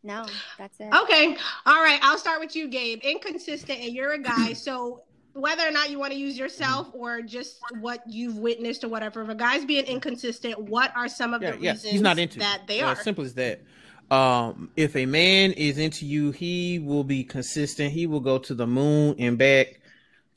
No, 0.03 0.25
that's 0.57 0.79
it. 0.79 0.91
Okay. 0.91 1.37
All 1.65 1.83
right. 1.83 1.99
I'll 2.01 2.17
start 2.17 2.39
with 2.39 2.55
you, 2.55 2.67
Gabe. 2.67 3.01
Inconsistent, 3.03 3.79
and 3.81 3.93
you're 3.93 4.13
a 4.13 4.19
guy. 4.19 4.53
So 4.53 5.03
whether 5.33 5.67
or 5.67 5.71
not 5.71 5.89
you 5.89 5.97
want 5.99 6.11
to 6.11 6.17
use 6.19 6.37
yourself 6.37 6.89
or 6.93 7.21
just 7.21 7.59
what 7.79 8.01
you've 8.07 8.37
witnessed 8.37 8.83
or 8.83 8.89
whatever, 8.89 9.21
if 9.21 9.29
a 9.29 9.35
guy's 9.35 9.65
being 9.65 9.85
inconsistent, 9.85 10.59
what 10.59 10.95
are 10.95 11.07
some 11.07 11.33
of 11.33 11.41
Yeah, 11.41 11.51
the 11.51 11.61
yeah. 11.61 11.71
reasons 11.71 11.91
He's 11.91 12.01
not 12.01 12.19
into 12.19 12.39
that 12.39 12.63
they 12.67 12.81
are? 12.81 12.95
Simple 12.95 13.23
as 13.23 13.33
that. 13.35 13.61
Um, 14.09 14.71
if 14.75 14.95
a 14.97 15.05
man 15.05 15.53
is 15.53 15.77
into 15.77 16.05
you, 16.05 16.31
he 16.31 16.79
will 16.79 17.05
be 17.05 17.23
consistent. 17.23 17.93
He 17.93 18.07
will 18.07 18.19
go 18.19 18.37
to 18.39 18.53
the 18.53 18.67
moon 18.67 19.15
and 19.17 19.37
back 19.37 19.79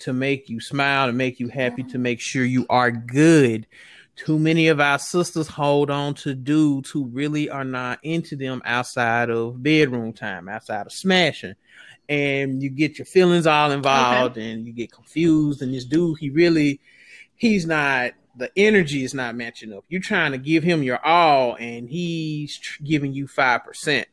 to 0.01 0.13
make 0.13 0.49
you 0.49 0.61
smile, 0.61 1.09
to 1.09 1.13
make 1.13 1.41
you 1.41 1.49
happy, 1.49 1.83
to 1.85 1.99
make 1.99 2.21
sure 2.21 2.45
you 2.45 2.67
are 2.71 2.91
good. 2.93 3.67
Too 4.17 4.39
many 4.39 4.69
of 4.69 4.81
our 4.81 4.99
sisters 4.99 5.49
hold 5.49 5.91
on 5.91 6.15
to 6.15 6.35
dudes 6.35 6.91
who 6.91 7.07
really 7.07 7.51
are 7.51 7.65
not 7.65 7.99
into 8.03 8.37
them 8.37 8.63
outside 8.65 9.29
of 9.29 9.63
bedroom 9.63 10.13
time, 10.13 10.49
outside 10.49 10.87
of 10.87 10.93
smashing. 10.93 11.55
And 12.09 12.63
you 12.63 12.71
get 12.71 12.99
your 12.99 13.07
feelings 13.07 13.47
all 13.47 13.73
involved 13.73 14.37
and 14.37 14.67
you 14.67 14.73
get 14.73 14.93
confused. 14.93 15.63
And 15.63 15.75
this 15.75 15.85
dude, 15.85 16.19
he 16.19 16.31
really, 16.31 16.81
he's 17.35 17.67
not, 17.67 18.13
the 18.37 18.51
energy 18.57 19.05
is 19.05 19.15
not 19.15 19.35
matching 19.35 19.73
up. 19.73 19.85
You're 19.89 20.01
trying 20.01 20.33
to 20.33 20.39
give 20.39 20.63
him 20.63 20.83
your 20.83 21.05
all 21.05 21.57
and 21.57 21.89
he's 21.89 22.59
tr- 22.59 22.83
giving 22.85 23.15
you 23.15 23.27
5%. 23.27 24.05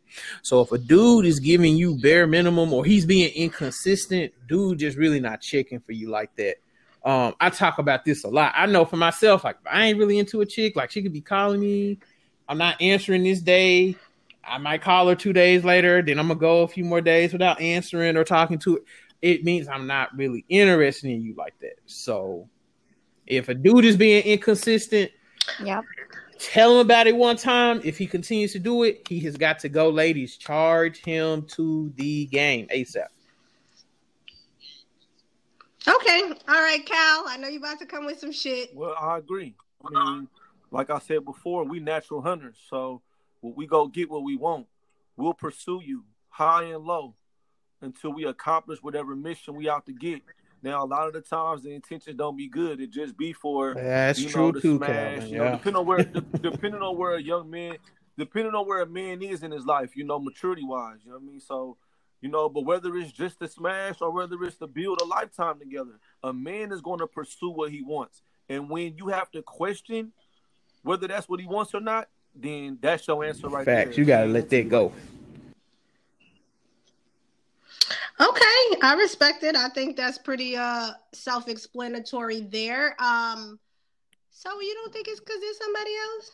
So 0.42 0.62
if 0.62 0.72
a 0.72 0.78
dude 0.78 1.26
is 1.26 1.40
giving 1.40 1.76
you 1.76 2.00
bare 2.00 2.28
minimum 2.28 2.74
or 2.74 2.86
he's 2.86 3.06
being 3.06 3.32
inconsistent, 3.34 4.34
dude 4.48 4.80
just 4.80 4.98
really 4.98 5.20
not 5.20 5.42
checking 5.42 5.80
for 5.80 5.92
you 5.92 6.10
like 6.10 6.36
that. 6.38 6.56
Um, 7.04 7.34
I 7.40 7.50
talk 7.50 7.80
about 7.80 8.06
this 8.06 8.24
a 8.24 8.28
lot. 8.28 8.54
I 8.56 8.66
know 8.68 8.86
for 8.86 8.98
myself, 8.98 9.44
like 9.44 9.58
I 9.70 9.86
ain't 9.88 9.98
really 9.98 10.20
into 10.20 10.42
a 10.42 10.46
chick. 10.46 10.76
Like 10.76 10.92
she 10.92 11.02
could 11.02 11.14
be 11.14 11.22
calling 11.22 11.60
me, 11.60 12.00
I'm 12.48 12.58
not 12.58 12.80
answering 12.82 13.24
this 13.24 13.42
day. 13.42 13.96
I 14.44 14.58
might 14.58 14.82
call 14.82 15.08
her 15.08 15.16
two 15.16 15.34
days 15.34 15.64
later. 15.64 16.02
Then 16.02 16.20
I'm 16.20 16.28
gonna 16.28 16.40
go 16.40 16.62
a 16.62 16.68
few 16.68 16.84
more 16.84 17.02
days 17.02 17.34
without 17.34 17.60
answering 17.60 18.18
or 18.18 18.24
talking 18.24 18.60
to 18.60 18.76
her. 18.76 18.82
It 19.22 19.44
means 19.44 19.68
I'm 19.68 19.88
not 19.88 20.16
really 20.16 20.46
interested 20.50 21.10
in 21.12 21.22
you 21.22 21.34
like 21.36 21.58
that. 21.62 21.76
So 21.86 22.48
if 23.28 23.50
a 23.50 23.54
dude 23.54 23.86
is 23.86 23.98
being 23.98 24.24
inconsistent, 24.24 25.12
Yep. 25.64 25.84
tell 26.40 26.74
him 26.74 26.80
about 26.80 27.08
it 27.08 27.16
one 27.16 27.36
time. 27.38 27.82
If 27.84 27.98
he 27.98 28.08
continues 28.08 28.52
to 28.54 28.60
do 28.60 28.84
it, 28.84 29.08
he 29.08 29.20
has 29.22 29.38
got 29.38 29.60
to 29.60 29.70
go, 29.70 29.90
ladies. 29.90 30.38
Charge 30.38 31.04
him 31.04 31.44
to 31.50 31.92
the 31.96 32.26
game 32.28 32.68
ASAP. 32.74 33.08
Okay. 35.88 36.22
All 36.48 36.62
right, 36.62 36.86
Cal. 36.86 37.26
I 37.28 37.38
know 37.40 37.48
you're 37.48 37.60
about 37.62 37.80
to 37.80 37.86
come 37.86 38.06
with 38.06 38.20
some 38.20 38.32
shit. 38.32 38.76
Well, 38.76 38.96
I 39.00 39.18
agree. 39.18 39.56
I 39.84 39.90
mean, 39.90 40.28
like 40.70 40.90
I 40.90 41.00
said 41.00 41.26
before, 41.26 41.64
we 41.64 41.80
natural 41.80 42.22
hunters. 42.22 42.58
So 42.70 43.02
when 43.42 43.56
we 43.56 43.66
go 43.68 43.88
get 43.88 44.10
what 44.10 44.24
we 44.24 44.36
want, 44.36 44.68
we'll 45.18 45.34
pursue 45.34 45.82
you 45.84 46.04
high 46.30 46.64
and 46.64 46.84
low 46.84 47.16
until 47.82 48.14
we 48.14 48.26
accomplish 48.26 48.80
whatever 48.84 49.16
mission 49.16 49.56
we 49.56 49.68
out 49.70 49.86
to 49.88 49.94
get. 49.94 50.22
Now, 50.64 50.84
a 50.84 50.86
lot 50.86 51.08
of 51.08 51.14
the 51.14 51.22
times 51.22 51.64
the 51.64 51.74
intentions 51.74 52.16
don't 52.16 52.38
be 52.38 52.48
good. 52.48 52.80
It 52.80 52.92
just 52.92 53.18
be 53.18 53.34
for 53.34 53.74
That's 53.74 54.20
you 54.20 54.30
true 54.30 54.42
know, 54.44 54.52
the 54.52 54.62
too, 54.62 54.78
smash. 54.78 54.90
Calvin. 54.90 55.30
You 55.30 55.38
know, 55.40 55.44
Yeah. 55.46 55.52
depending 55.54 55.76
on 55.80 55.86
where 55.88 55.98
de- 56.04 56.22
depending 56.22 56.82
on 56.84 56.98
where 56.98 57.16
a 57.16 57.22
young 57.22 57.50
man, 57.50 57.78
depending 58.20 58.54
on 58.54 58.68
where 58.68 58.82
a 58.82 58.86
man 58.86 59.24
is 59.24 59.42
in 59.42 59.50
his 59.50 59.66
life, 59.66 59.96
you 59.98 60.04
know, 60.04 60.20
maturity 60.20 60.64
wise. 60.64 61.00
You 61.04 61.10
know 61.12 61.18
what 61.18 61.24
I 61.24 61.32
mean? 61.32 61.40
So, 61.40 61.78
you 62.22 62.30
know, 62.30 62.48
but 62.48 62.62
whether 62.66 62.96
it's 62.98 63.12
just 63.12 63.40
to 63.40 63.48
smash 63.48 64.02
or 64.02 64.12
whether 64.12 64.42
it's 64.44 64.58
to 64.58 64.68
build 64.68 65.02
a 65.02 65.06
lifetime 65.06 65.60
together, 65.60 66.00
a 66.24 66.32
man 66.32 66.72
is 66.72 66.82
going 66.82 67.00
to 67.00 67.08
pursue 67.08 67.50
what 67.50 67.72
he 67.72 67.82
wants. 67.82 68.22
And 68.48 68.70
when 68.70 68.96
you 68.98 69.08
have 69.08 69.32
to 69.32 69.42
question 69.42 70.12
whether 70.84 71.08
that's 71.08 71.28
what 71.28 71.40
he 71.40 71.48
wants 71.48 71.74
or 71.74 71.82
not, 71.82 72.08
then 72.36 72.78
that's 72.82 73.08
your 73.08 73.24
answer 73.24 73.48
right 73.48 73.66
there. 73.66 73.92
You 73.92 74.06
gotta 74.06 74.28
let 74.28 74.50
that 74.50 74.70
go. 74.70 74.94
Okay, 78.20 78.80
I 78.84 78.96
respect 78.98 79.44
it. 79.44 79.56
I 79.56 79.70
think 79.70 79.98
that's 79.98 80.18
pretty 80.18 80.56
uh 80.56 80.92
self-explanatory 81.14 82.42
there. 82.42 82.96
Um 83.02 83.60
so 84.32 84.60
you 84.62 84.74
don't 84.76 84.94
think 84.94 85.08
it's 85.08 85.20
because 85.20 85.40
there's 85.42 85.58
somebody 85.58 85.92
else? 85.96 86.32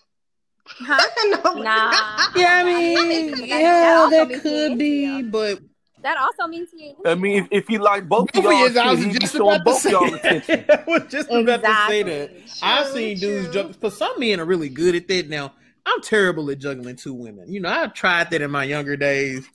Huh? 0.65 1.43
no. 1.55 1.61
Nah. 1.63 1.93
Yeah, 2.35 2.61
I 2.61 2.63
mean, 2.63 3.09
mean, 3.09 3.31
that- 3.31 3.39
that 3.39 3.47
yeah, 3.49 4.07
that 4.11 4.41
could 4.41 4.77
be, 4.77 5.05
into 5.05 5.29
but 5.29 5.59
That 6.03 6.17
also 6.17 6.47
means 6.47 6.69
he 6.75 6.89
ain't. 6.89 6.97
I 7.05 7.15
mean, 7.15 7.43
if, 7.43 7.47
if 7.51 7.67
he 7.67 7.77
like 7.77 8.07
both 8.07 8.29
of 8.35 8.43
y'all, 8.43 8.69
you, 8.69 8.79
I 8.79 8.91
was 8.91 9.03
he 9.03 9.11
just 9.17 9.33
showing 9.33 9.55
about 9.55 9.57
to 9.57 9.63
both 9.63 9.79
say 9.79 9.91
y'all 9.91 10.13
attention. 10.13 10.65
that. 10.67 10.83
I 10.87 10.91
was 10.91 11.03
just 11.09 11.29
about 11.29 11.63
to 11.63 11.85
say 11.87 12.03
that. 12.03 12.31
Exactly. 12.31 12.59
I've 12.61 12.85
True, 12.85 12.93
seen 12.95 13.17
dudes 13.19 13.45
true. 13.45 13.53
juggle. 13.53 13.73
For 13.73 13.89
some 13.91 14.19
men 14.19 14.39
are 14.39 14.45
really 14.45 14.69
good 14.69 14.95
at 14.95 15.07
that. 15.07 15.27
Now, 15.29 15.53
I'm 15.85 16.01
terrible 16.01 16.49
at 16.51 16.59
juggling 16.59 16.97
two 16.97 17.13
women. 17.13 17.51
You 17.51 17.61
know, 17.61 17.69
I 17.69 17.87
tried 17.87 18.29
that 18.31 18.41
in 18.41 18.51
my 18.51 18.63
younger 18.63 18.95
days, 18.95 19.47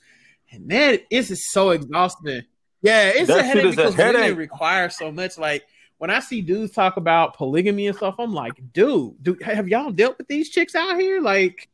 and 0.51 0.69
that 0.71 1.03
is 1.11 1.29
just 1.29 1.51
so 1.53 1.71
exhausting. 1.71 2.43
Yeah, 2.83 3.13
it's 3.15 3.29
That 3.29 3.39
a 3.39 3.43
headache 3.45 3.65
is 3.67 3.75
a 3.75 3.77
because 3.77 3.97
women 3.97 4.37
require 4.37 4.91
so 4.91 5.13
much. 5.13 5.39
Like 5.39 5.65
when 5.99 6.11
I 6.11 6.19
see 6.19 6.41
dudes 6.41 6.73
talk 6.73 6.97
about 6.97 7.37
polygamy 7.37 7.87
and 7.87 7.97
stuff, 7.97 8.17
I'm 8.19 8.33
like, 8.33 8.55
dude, 8.73 9.23
do 9.23 9.37
have 9.43 9.69
y'all 9.69 9.93
dealt 9.93 10.19
with 10.19 10.27
these 10.27 10.51
chicks 10.51 10.75
out 10.75 10.99
here? 10.99 11.21
Like, 11.21 11.69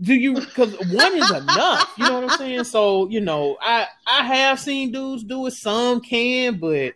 do 0.00 0.14
you? 0.14 0.34
Because 0.34 0.72
one 0.90 1.14
is 1.16 1.30
enough. 1.30 1.92
You 1.96 2.04
know 2.08 2.20
what 2.20 2.32
I'm 2.32 2.38
saying? 2.38 2.64
So 2.64 3.08
you 3.08 3.20
know, 3.20 3.56
I 3.60 3.86
I 4.06 4.24
have 4.24 4.58
seen 4.58 4.92
dudes 4.92 5.22
do 5.24 5.46
it. 5.46 5.52
Some 5.52 6.00
can, 6.00 6.58
but 6.58 6.94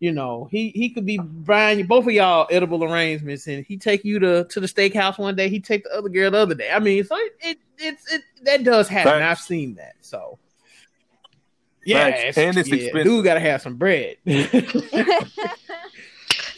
you 0.00 0.12
know, 0.12 0.48
he 0.50 0.70
he 0.70 0.90
could 0.90 1.06
be 1.06 1.18
buying 1.18 1.78
you 1.78 1.86
both 1.86 2.06
of 2.06 2.12
y'all 2.12 2.46
edible 2.50 2.84
arrangements, 2.84 3.46
and 3.46 3.64
he 3.64 3.76
take 3.76 4.04
you 4.04 4.18
to 4.20 4.44
to 4.44 4.60
the 4.60 4.66
steakhouse 4.66 5.18
one 5.18 5.36
day. 5.36 5.48
He 5.48 5.60
take 5.60 5.84
the 5.84 5.90
other 5.96 6.08
girl 6.08 6.30
the 6.30 6.38
other 6.38 6.54
day. 6.54 6.70
I 6.70 6.78
mean, 6.78 7.04
so 7.04 7.16
it 7.16 7.32
it 7.40 7.58
it's 7.78 8.12
it 8.12 8.22
that 8.42 8.64
does 8.64 8.88
happen. 8.88 9.12
Facts. 9.12 9.40
I've 9.40 9.44
seen 9.44 9.74
that. 9.74 9.94
So 10.00 10.38
yeah, 11.84 12.10
Facts. 12.10 12.38
And 12.38 12.56
it's 12.56 12.68
yeah, 12.68 12.76
expensive. 12.76 13.04
Dude, 13.04 13.24
got 13.24 13.34
to 13.34 13.40
have 13.40 13.62
some 13.62 13.76
bread. 13.76 14.16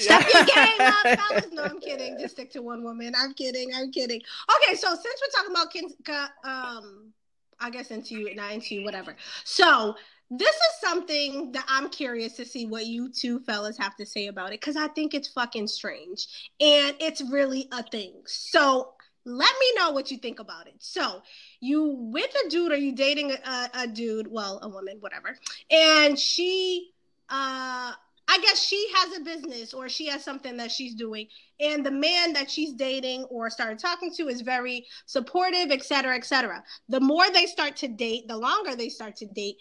Step 0.01 0.27
your 0.33 0.45
game 0.45 0.81
up, 0.81 1.19
fellas. 1.21 1.47
No, 1.53 1.65
I'm 1.65 1.81
kidding. 1.81 2.17
Just 2.19 2.35
stick 2.35 2.51
to 2.53 2.63
one 2.63 2.83
woman. 2.83 3.13
I'm 3.17 3.35
kidding. 3.35 3.71
I'm 3.75 3.91
kidding. 3.91 4.21
Okay, 4.63 4.75
so 4.75 4.89
since 4.89 5.05
we're 5.05 5.33
talking 5.35 5.51
about 5.51 5.73
kin- 5.73 6.35
um, 6.45 7.13
I 7.59 7.71
guess 7.71 7.91
into 7.91 8.15
you, 8.15 8.29
and 8.29 8.37
not 8.37 8.53
into 8.53 8.77
you, 8.77 8.85
whatever. 8.85 9.15
So 9.45 9.97
this 10.31 10.55
is 10.55 10.81
something 10.81 11.53
that 11.53 11.65
I'm 11.69 11.91
curious 11.91 12.35
to 12.35 12.45
see 12.45 12.67
what 12.67 12.87
you 12.87 13.11
two 13.11 13.41
fellas 13.41 13.77
have 13.79 13.97
to 13.97 14.07
say 14.07 14.29
about 14.29 14.49
it 14.49 14.61
because 14.61 14.77
I 14.77 14.87
think 14.89 15.13
it's 15.13 15.29
fucking 15.29 15.67
strange 15.67 16.51
and 16.61 16.95
it's 17.01 17.21
really 17.21 17.69
a 17.73 17.83
thing. 17.83 18.15
So 18.27 18.93
let 19.25 19.53
me 19.61 19.67
know 19.75 19.91
what 19.91 20.11
you 20.11 20.19
think 20.19 20.39
about 20.39 20.69
it. 20.69 20.77
So 20.79 21.23
you 21.61 21.97
with 22.13 22.33
a 22.47 22.49
dude 22.49 22.71
or 22.71 22.77
you 22.77 22.93
dating 22.93 23.33
a, 23.33 23.71
a 23.75 23.87
dude, 23.89 24.31
well, 24.31 24.61
a 24.63 24.69
woman, 24.69 24.99
whatever, 25.01 25.37
and 25.71 26.19
she 26.19 26.93
uh 27.29 27.93
I 28.33 28.39
guess 28.39 28.63
she 28.65 28.89
has 28.95 29.17
a 29.17 29.21
business 29.23 29.75
or 29.75 29.89
she 29.89 30.07
has 30.07 30.23
something 30.23 30.57
that 30.59 30.71
she's 30.71 30.95
doing, 30.95 31.27
and 31.59 31.85
the 31.85 31.91
man 31.91 32.33
that 32.35 32.49
she's 32.49 32.73
dating 32.73 33.25
or 33.25 33.51
started 33.51 33.81
talking 33.81 34.15
to 34.15 34.29
is 34.29 34.43
very 34.43 34.87
supportive, 35.07 35.73
et 35.73 35.83
cetera, 35.83 36.15
et 36.15 36.25
cetera. 36.25 36.63
The 36.89 37.01
more 37.01 37.29
they 37.29 37.47
start 37.47 37.77
to 37.79 37.89
date, 37.89 38.29
the 38.29 38.37
longer 38.37 38.77
they 38.77 38.89
start 38.89 39.17
to 39.17 39.27
date, 39.27 39.57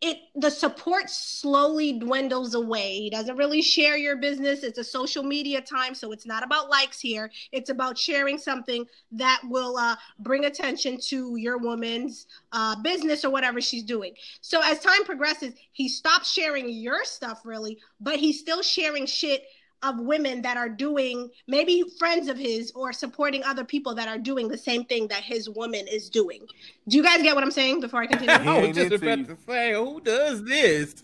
it 0.00 0.18
the 0.34 0.50
support 0.50 1.10
slowly 1.10 1.98
dwindles 1.98 2.54
away. 2.54 3.00
He 3.00 3.10
doesn't 3.10 3.36
really 3.36 3.60
share 3.60 3.98
your 3.98 4.16
business. 4.16 4.62
It's 4.62 4.78
a 4.78 4.84
social 4.84 5.22
media 5.22 5.60
time, 5.60 5.94
so 5.94 6.10
it's 6.12 6.24
not 6.24 6.42
about 6.42 6.70
likes 6.70 7.00
here. 7.00 7.30
It's 7.52 7.68
about 7.68 7.98
sharing 7.98 8.38
something 8.38 8.86
that 9.12 9.42
will 9.44 9.76
uh, 9.76 9.96
bring 10.18 10.46
attention 10.46 10.98
to 11.08 11.36
your 11.36 11.58
woman's 11.58 12.26
uh, 12.52 12.76
business 12.80 13.24
or 13.26 13.30
whatever 13.30 13.60
she's 13.60 13.84
doing. 13.84 14.14
So 14.40 14.62
as 14.64 14.80
time 14.80 15.04
progresses, 15.04 15.52
he 15.72 15.88
stops 15.88 16.32
sharing 16.32 16.70
your 16.70 17.04
stuff 17.04 17.42
really, 17.44 17.78
but 18.00 18.16
he's 18.16 18.40
still 18.40 18.62
sharing 18.62 19.04
shit 19.04 19.44
of 19.82 19.98
women 19.98 20.42
that 20.42 20.56
are 20.56 20.68
doing 20.68 21.30
maybe 21.46 21.84
friends 21.98 22.28
of 22.28 22.38
his 22.38 22.70
or 22.72 22.92
supporting 22.92 23.42
other 23.44 23.64
people 23.64 23.94
that 23.94 24.08
are 24.08 24.18
doing 24.18 24.48
the 24.48 24.58
same 24.58 24.84
thing 24.84 25.08
that 25.08 25.22
his 25.22 25.48
woman 25.48 25.86
is 25.88 26.10
doing. 26.10 26.46
Do 26.88 26.96
you 26.96 27.02
guys 27.02 27.22
get 27.22 27.34
what 27.34 27.44
I'm 27.44 27.50
saying 27.50 27.80
before 27.80 28.02
I 28.02 28.06
continue? 28.06 28.34
I 28.50 28.66
was 28.66 28.76
just 28.76 28.92
about 28.92 29.26
to 29.26 29.36
say, 29.46 29.72
who 29.72 30.00
does 30.00 30.44
this? 30.44 31.02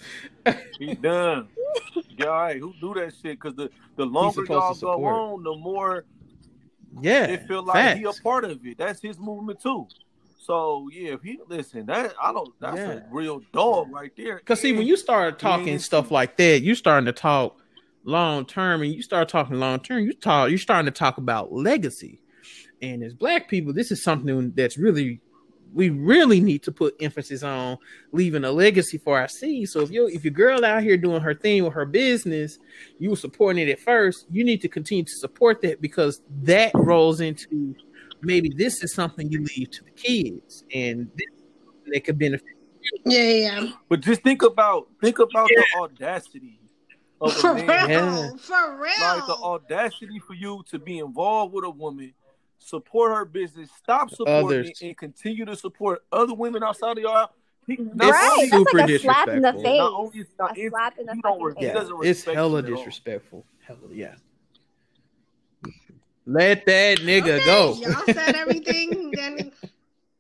He 0.79 0.95
done. 0.95 1.49
yeah, 2.19 2.27
all 2.27 2.33
right, 2.33 2.59
who 2.59 2.75
do 2.81 2.95
that 2.95 3.15
shit? 3.15 3.41
Because 3.41 3.55
the, 3.55 3.71
the 3.97 4.05
longer 4.05 4.45
y'all 4.49 4.75
go 4.75 5.05
on, 5.05 5.43
the 5.43 5.55
more 5.55 6.05
yeah, 7.01 7.25
it 7.25 7.47
feel 7.47 7.63
like 7.63 7.75
facts. 7.75 7.99
he 7.99 8.05
a 8.05 8.13
part 8.23 8.45
of 8.45 8.65
it. 8.65 8.79
That's 8.79 9.01
his 9.01 9.19
movement 9.19 9.61
too. 9.61 9.87
So 10.39 10.89
yeah, 10.93 11.15
if 11.15 11.23
he 11.23 11.41
listen, 11.49 11.87
that 11.87 12.15
I 12.23 12.33
don't. 12.33 12.53
That's 12.61 12.77
yeah. 12.77 12.93
a 12.93 13.03
real 13.11 13.43
dog 13.53 13.91
right 13.93 14.13
there. 14.17 14.37
Because 14.37 14.61
see, 14.61 14.73
when 14.73 14.87
you 14.87 14.97
start 14.97 15.39
talking 15.39 15.79
stuff 15.79 16.11
like 16.11 16.37
that, 16.37 16.63
you 16.63 16.75
starting 16.75 17.07
to 17.07 17.13
talk 17.13 17.59
long 18.07 18.47
term 18.47 18.83
and 18.83 18.93
you 18.95 19.03
start 19.03 19.29
talking 19.29 19.59
long 19.59 19.81
term, 19.81 20.05
you 20.05 20.13
talk 20.13 20.49
you're 20.49 20.59
starting 20.59 20.87
to 20.87 20.99
talk 20.99 21.19
about 21.19 21.53
legacy. 21.53 22.21
And 22.81 23.03
as 23.03 23.15
black 23.15 23.49
people, 23.49 23.73
this 23.73 23.91
is 23.91 24.03
something 24.03 24.53
that's 24.53 24.79
really 24.79 25.21
we 25.75 25.91
really 25.91 26.41
need 26.41 26.63
to 26.63 26.73
put 26.73 26.95
emphasis 27.01 27.43
on 27.43 27.77
leaving 28.13 28.45
a 28.45 28.51
legacy 28.53 28.97
for 28.97 29.19
our 29.19 29.29
seeds. 29.29 29.73
So 29.73 29.81
if 29.81 29.91
you 29.91 30.07
if 30.09 30.25
your 30.25 30.33
girl 30.33 30.65
out 30.65 30.83
here 30.83 30.97
doing 30.97 31.21
her 31.21 31.35
thing 31.35 31.65
with 31.65 31.75
her 31.75 31.85
business, 31.85 32.59
you 32.99 33.11
were 33.11 33.17
supporting 33.17 33.69
it 33.69 33.71
at 33.71 33.81
first, 33.81 34.27
you 34.31 34.45
need 34.45 34.63
to 34.63 34.69
continue 34.69 35.05
to 35.05 35.13
support 35.13 35.61
that 35.63 35.81
because 35.81 36.23
that 36.43 36.71
rolls 36.75 37.21
into 37.21 37.75
maybe 38.23 38.51
this 38.57 38.83
is 38.83 38.95
something 38.95 39.31
you 39.31 39.45
leave 39.57 39.71
to 39.73 39.85
the 39.85 39.91
kids 39.91 40.65
and 40.73 41.11
they 41.93 42.01
could 42.01 42.19
benefit. 42.19 42.47
Yeah, 43.05 43.31
yeah. 43.31 43.71
But 43.89 44.01
just 44.01 44.23
think 44.23 44.43
about 44.43 44.89
think 45.01 45.19
about 45.19 45.49
yeah. 45.51 45.63
the 45.75 45.81
audacity 45.81 46.61
for 47.19 47.55
real, 47.55 47.65
yeah. 47.65 48.31
for 48.39 48.81
real. 48.81 48.93
Like 49.01 49.27
the 49.27 49.39
audacity 49.43 50.19
for 50.19 50.35
you 50.35 50.63
to 50.71 50.79
be 50.79 50.99
involved 50.99 51.55
with 51.55 51.65
a 51.65 51.71
woman, 51.71 52.13
support 52.59 53.13
her 53.13 53.25
business, 53.25 53.71
stop 53.77 54.11
supporting 54.11 54.61
Others. 54.61 54.83
and 54.83 54.97
continue 54.97 55.45
to 55.45 55.57
support 55.57 56.05
other 56.13 56.35
women 56.35 56.63
outside 56.63 56.99
of 56.99 57.03
y'all. 57.03 57.31
He, 57.67 57.77
right, 57.81 57.91
that's 57.95 58.73
like 58.73 58.91
a 58.91 58.99
slap 58.99 59.29
in 59.29 59.43
the 59.43 59.53
face. 59.55 59.79
Not 59.79 59.93
only 59.93 60.21
is 60.21 60.29
not 60.39 60.57
a 60.57 60.69
slap 60.69 60.99
in 60.99 61.07
the 61.07 61.15
face. 61.15 61.55
Yeah. 61.59 62.11
It's 62.11 62.25
hella 62.25 62.63
disrespectful. 62.63 63.45
Hella, 63.67 63.79
yeah. 63.93 64.15
Let 66.27 66.67
that 66.67 66.99
nigga 66.99 67.39
okay, 67.39 67.45
go. 67.45 67.75
Y'all 67.81 68.05
said 68.05 68.35
everything. 68.35 69.13
then 69.13 69.53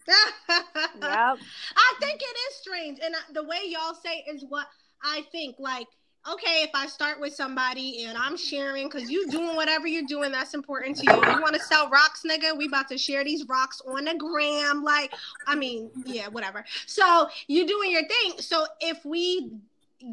yep. 0.09 0.62
I 1.02 1.94
think 2.00 2.22
it 2.22 2.37
is 2.48 2.56
strange, 2.61 3.00
and 3.02 3.14
the 3.32 3.42
way 3.42 3.59
y'all 3.66 3.94
say 3.94 4.24
is 4.28 4.44
what 4.48 4.66
I 5.02 5.24
think. 5.32 5.56
Like 5.59 5.88
okay, 6.32 6.62
if 6.62 6.70
I 6.74 6.86
start 6.86 7.20
with 7.20 7.34
somebody 7.34 8.04
and 8.04 8.16
I'm 8.16 8.36
sharing, 8.36 8.88
because 8.88 9.10
you 9.10 9.28
doing 9.30 9.56
whatever 9.56 9.86
you're 9.86 10.06
doing, 10.06 10.32
that's 10.32 10.54
important 10.54 10.96
to 10.98 11.04
you. 11.04 11.12
You 11.12 11.40
want 11.40 11.54
to 11.54 11.60
sell 11.60 11.88
rocks, 11.88 12.22
nigga? 12.28 12.56
We 12.56 12.66
about 12.66 12.88
to 12.88 12.98
share 12.98 13.24
these 13.24 13.46
rocks 13.46 13.80
on 13.86 14.04
the 14.04 14.14
gram. 14.14 14.82
Like, 14.82 15.12
I 15.46 15.54
mean, 15.54 15.90
yeah, 16.04 16.28
whatever. 16.28 16.64
So 16.86 17.28
you're 17.46 17.66
doing 17.66 17.90
your 17.90 18.06
thing. 18.06 18.40
So 18.40 18.66
if 18.80 19.04
we 19.04 19.50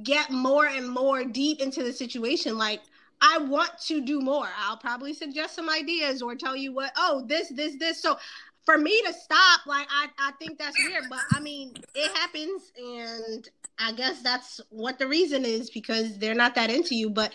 get 0.03 0.31
more 0.31 0.67
and 0.67 0.89
more 0.89 1.23
deep 1.23 1.59
into 1.59 1.83
the 1.83 1.93
situation, 1.93 2.57
like 2.57 2.81
I 3.21 3.37
want 3.37 3.71
to 3.87 4.01
do 4.01 4.19
more. 4.19 4.49
I'll 4.57 4.77
probably 4.77 5.13
suggest 5.13 5.55
some 5.55 5.69
ideas 5.69 6.21
or 6.21 6.35
tell 6.35 6.55
you 6.55 6.73
what, 6.73 6.91
oh, 6.97 7.23
this, 7.27 7.49
this, 7.49 7.75
this. 7.77 8.01
So 8.01 8.17
for 8.65 8.77
me 8.77 9.01
to 9.05 9.13
stop, 9.13 9.65
like 9.65 9.87
I, 9.89 10.07
I 10.19 10.31
think 10.39 10.57
that's 10.57 10.77
weird, 10.87 11.05
but 11.09 11.19
I 11.31 11.39
mean, 11.39 11.73
it 11.95 12.11
happens 12.17 12.71
and 12.77 13.49
I 13.79 13.91
guess 13.93 14.21
that's 14.21 14.61
what 14.69 14.99
the 14.99 15.07
reason 15.07 15.45
is 15.45 15.69
because 15.69 16.17
they're 16.17 16.35
not 16.35 16.55
that 16.55 16.69
into 16.69 16.95
you. 16.95 17.09
But 17.09 17.33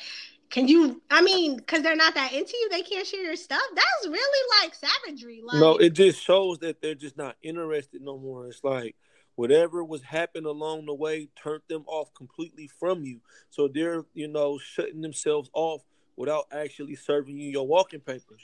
can 0.50 0.68
you? 0.68 1.02
I 1.10 1.20
mean, 1.20 1.56
because 1.56 1.82
they're 1.82 1.96
not 1.96 2.14
that 2.14 2.32
into 2.32 2.56
you, 2.56 2.68
they 2.70 2.82
can't 2.82 3.06
share 3.06 3.22
your 3.22 3.36
stuff. 3.36 3.62
That's 3.74 4.08
really 4.08 4.62
like 4.62 4.74
savagery. 4.74 5.42
Like, 5.44 5.60
no, 5.60 5.76
it 5.76 5.90
just 5.90 6.22
shows 6.22 6.58
that 6.60 6.80
they're 6.80 6.94
just 6.94 7.16
not 7.16 7.36
interested 7.42 8.02
no 8.02 8.18
more. 8.18 8.46
It's 8.46 8.64
like 8.64 8.96
whatever 9.34 9.84
was 9.84 10.02
happening 10.02 10.46
along 10.46 10.86
the 10.86 10.94
way 10.94 11.28
turned 11.40 11.62
them 11.68 11.84
off 11.86 12.12
completely 12.14 12.68
from 12.78 13.04
you. 13.04 13.20
So 13.50 13.68
they're 13.68 14.04
you 14.14 14.28
know 14.28 14.58
shutting 14.58 15.00
themselves 15.00 15.50
off 15.52 15.82
without 16.16 16.46
actually 16.52 16.96
serving 16.96 17.38
you 17.38 17.50
your 17.50 17.66
walking 17.66 18.00
papers. 18.00 18.42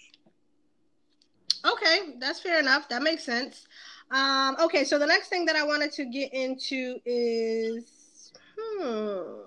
Okay, 1.65 2.15
that's 2.19 2.41
fair 2.41 2.61
enough. 2.61 2.89
That 2.91 3.03
makes 3.03 3.25
sense. 3.25 3.67
Um, 4.11 4.57
okay, 4.61 4.85
so 4.85 4.99
the 4.99 5.07
next 5.07 5.29
thing 5.29 5.45
that 5.47 5.57
I 5.57 5.65
wanted 5.65 5.93
to 5.93 6.05
get 6.05 6.33
into 6.33 6.99
is 7.05 8.33
hmm. 8.59 9.45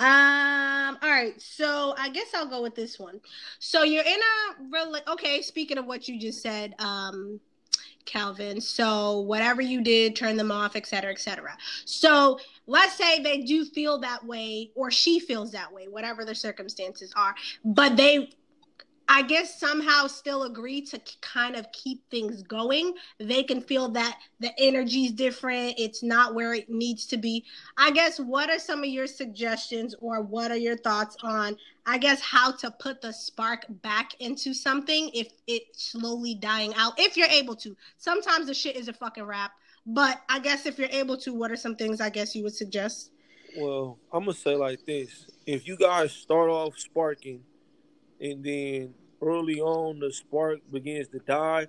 Um, 0.00 0.96
all 1.02 1.10
right, 1.10 1.34
so 1.36 1.94
I 1.98 2.08
guess 2.08 2.28
I'll 2.34 2.48
go 2.48 2.62
with 2.62 2.74
this 2.74 2.98
one. 2.98 3.20
So 3.58 3.82
you're 3.82 4.02
in 4.02 4.08
a 4.08 4.62
really 4.70 5.00
okay, 5.08 5.42
speaking 5.42 5.76
of 5.76 5.84
what 5.84 6.08
you 6.08 6.18
just 6.18 6.40
said, 6.40 6.74
um, 6.78 7.38
Calvin. 8.06 8.62
So 8.62 9.20
whatever 9.20 9.60
you 9.60 9.82
did, 9.82 10.16
turn 10.16 10.36
them 10.36 10.50
off, 10.50 10.74
etc., 10.74 11.12
etc. 11.12 11.56
So 11.84 12.38
let's 12.66 12.94
say 12.94 13.22
they 13.22 13.42
do 13.42 13.64
feel 13.64 13.98
that 14.00 14.24
way, 14.24 14.70
or 14.74 14.90
she 14.90 15.20
feels 15.20 15.52
that 15.52 15.70
way, 15.70 15.86
whatever 15.86 16.24
the 16.24 16.34
circumstances 16.34 17.12
are, 17.14 17.34
but 17.64 17.96
they 17.96 18.30
I 19.12 19.22
guess 19.22 19.58
somehow 19.58 20.06
still 20.06 20.44
agree 20.44 20.82
to 20.82 21.00
kind 21.20 21.56
of 21.56 21.70
keep 21.72 22.08
things 22.10 22.44
going. 22.44 22.94
They 23.18 23.42
can 23.42 23.60
feel 23.60 23.88
that 23.88 24.16
the 24.38 24.52
energy 24.56 25.06
is 25.06 25.12
different, 25.12 25.74
it's 25.78 26.04
not 26.04 26.32
where 26.32 26.54
it 26.54 26.70
needs 26.70 27.06
to 27.06 27.16
be. 27.16 27.44
I 27.76 27.90
guess 27.90 28.20
what 28.20 28.48
are 28.50 28.60
some 28.60 28.84
of 28.84 28.88
your 28.88 29.08
suggestions 29.08 29.96
or 30.00 30.22
what 30.22 30.52
are 30.52 30.56
your 30.56 30.76
thoughts 30.76 31.16
on 31.24 31.56
I 31.86 31.98
guess 31.98 32.20
how 32.20 32.52
to 32.52 32.70
put 32.70 33.00
the 33.00 33.12
spark 33.12 33.64
back 33.82 34.12
into 34.20 34.54
something 34.54 35.10
if 35.12 35.32
it's 35.48 35.90
slowly 35.90 36.36
dying 36.36 36.72
out 36.76 36.92
if 36.96 37.16
you're 37.16 37.26
able 37.26 37.56
to. 37.56 37.76
Sometimes 37.96 38.46
the 38.46 38.54
shit 38.54 38.76
is 38.76 38.86
a 38.86 38.92
fucking 38.92 39.24
rap, 39.24 39.50
but 39.86 40.20
I 40.28 40.38
guess 40.38 40.66
if 40.66 40.78
you're 40.78 40.88
able 40.92 41.16
to, 41.16 41.34
what 41.34 41.50
are 41.50 41.56
some 41.56 41.74
things 41.74 42.00
I 42.00 42.10
guess 42.10 42.36
you 42.36 42.44
would 42.44 42.54
suggest? 42.54 43.10
Well, 43.56 43.98
I'm 44.12 44.20
gonna 44.20 44.34
say 44.34 44.54
like 44.54 44.86
this: 44.86 45.26
if 45.46 45.66
you 45.66 45.76
guys 45.76 46.12
start 46.12 46.48
off 46.48 46.78
sparking, 46.78 47.42
and 48.20 48.44
then 48.44 48.94
early 49.22 49.60
on 49.60 50.00
the 50.00 50.12
spark 50.12 50.60
begins 50.70 51.08
to 51.08 51.18
die, 51.20 51.66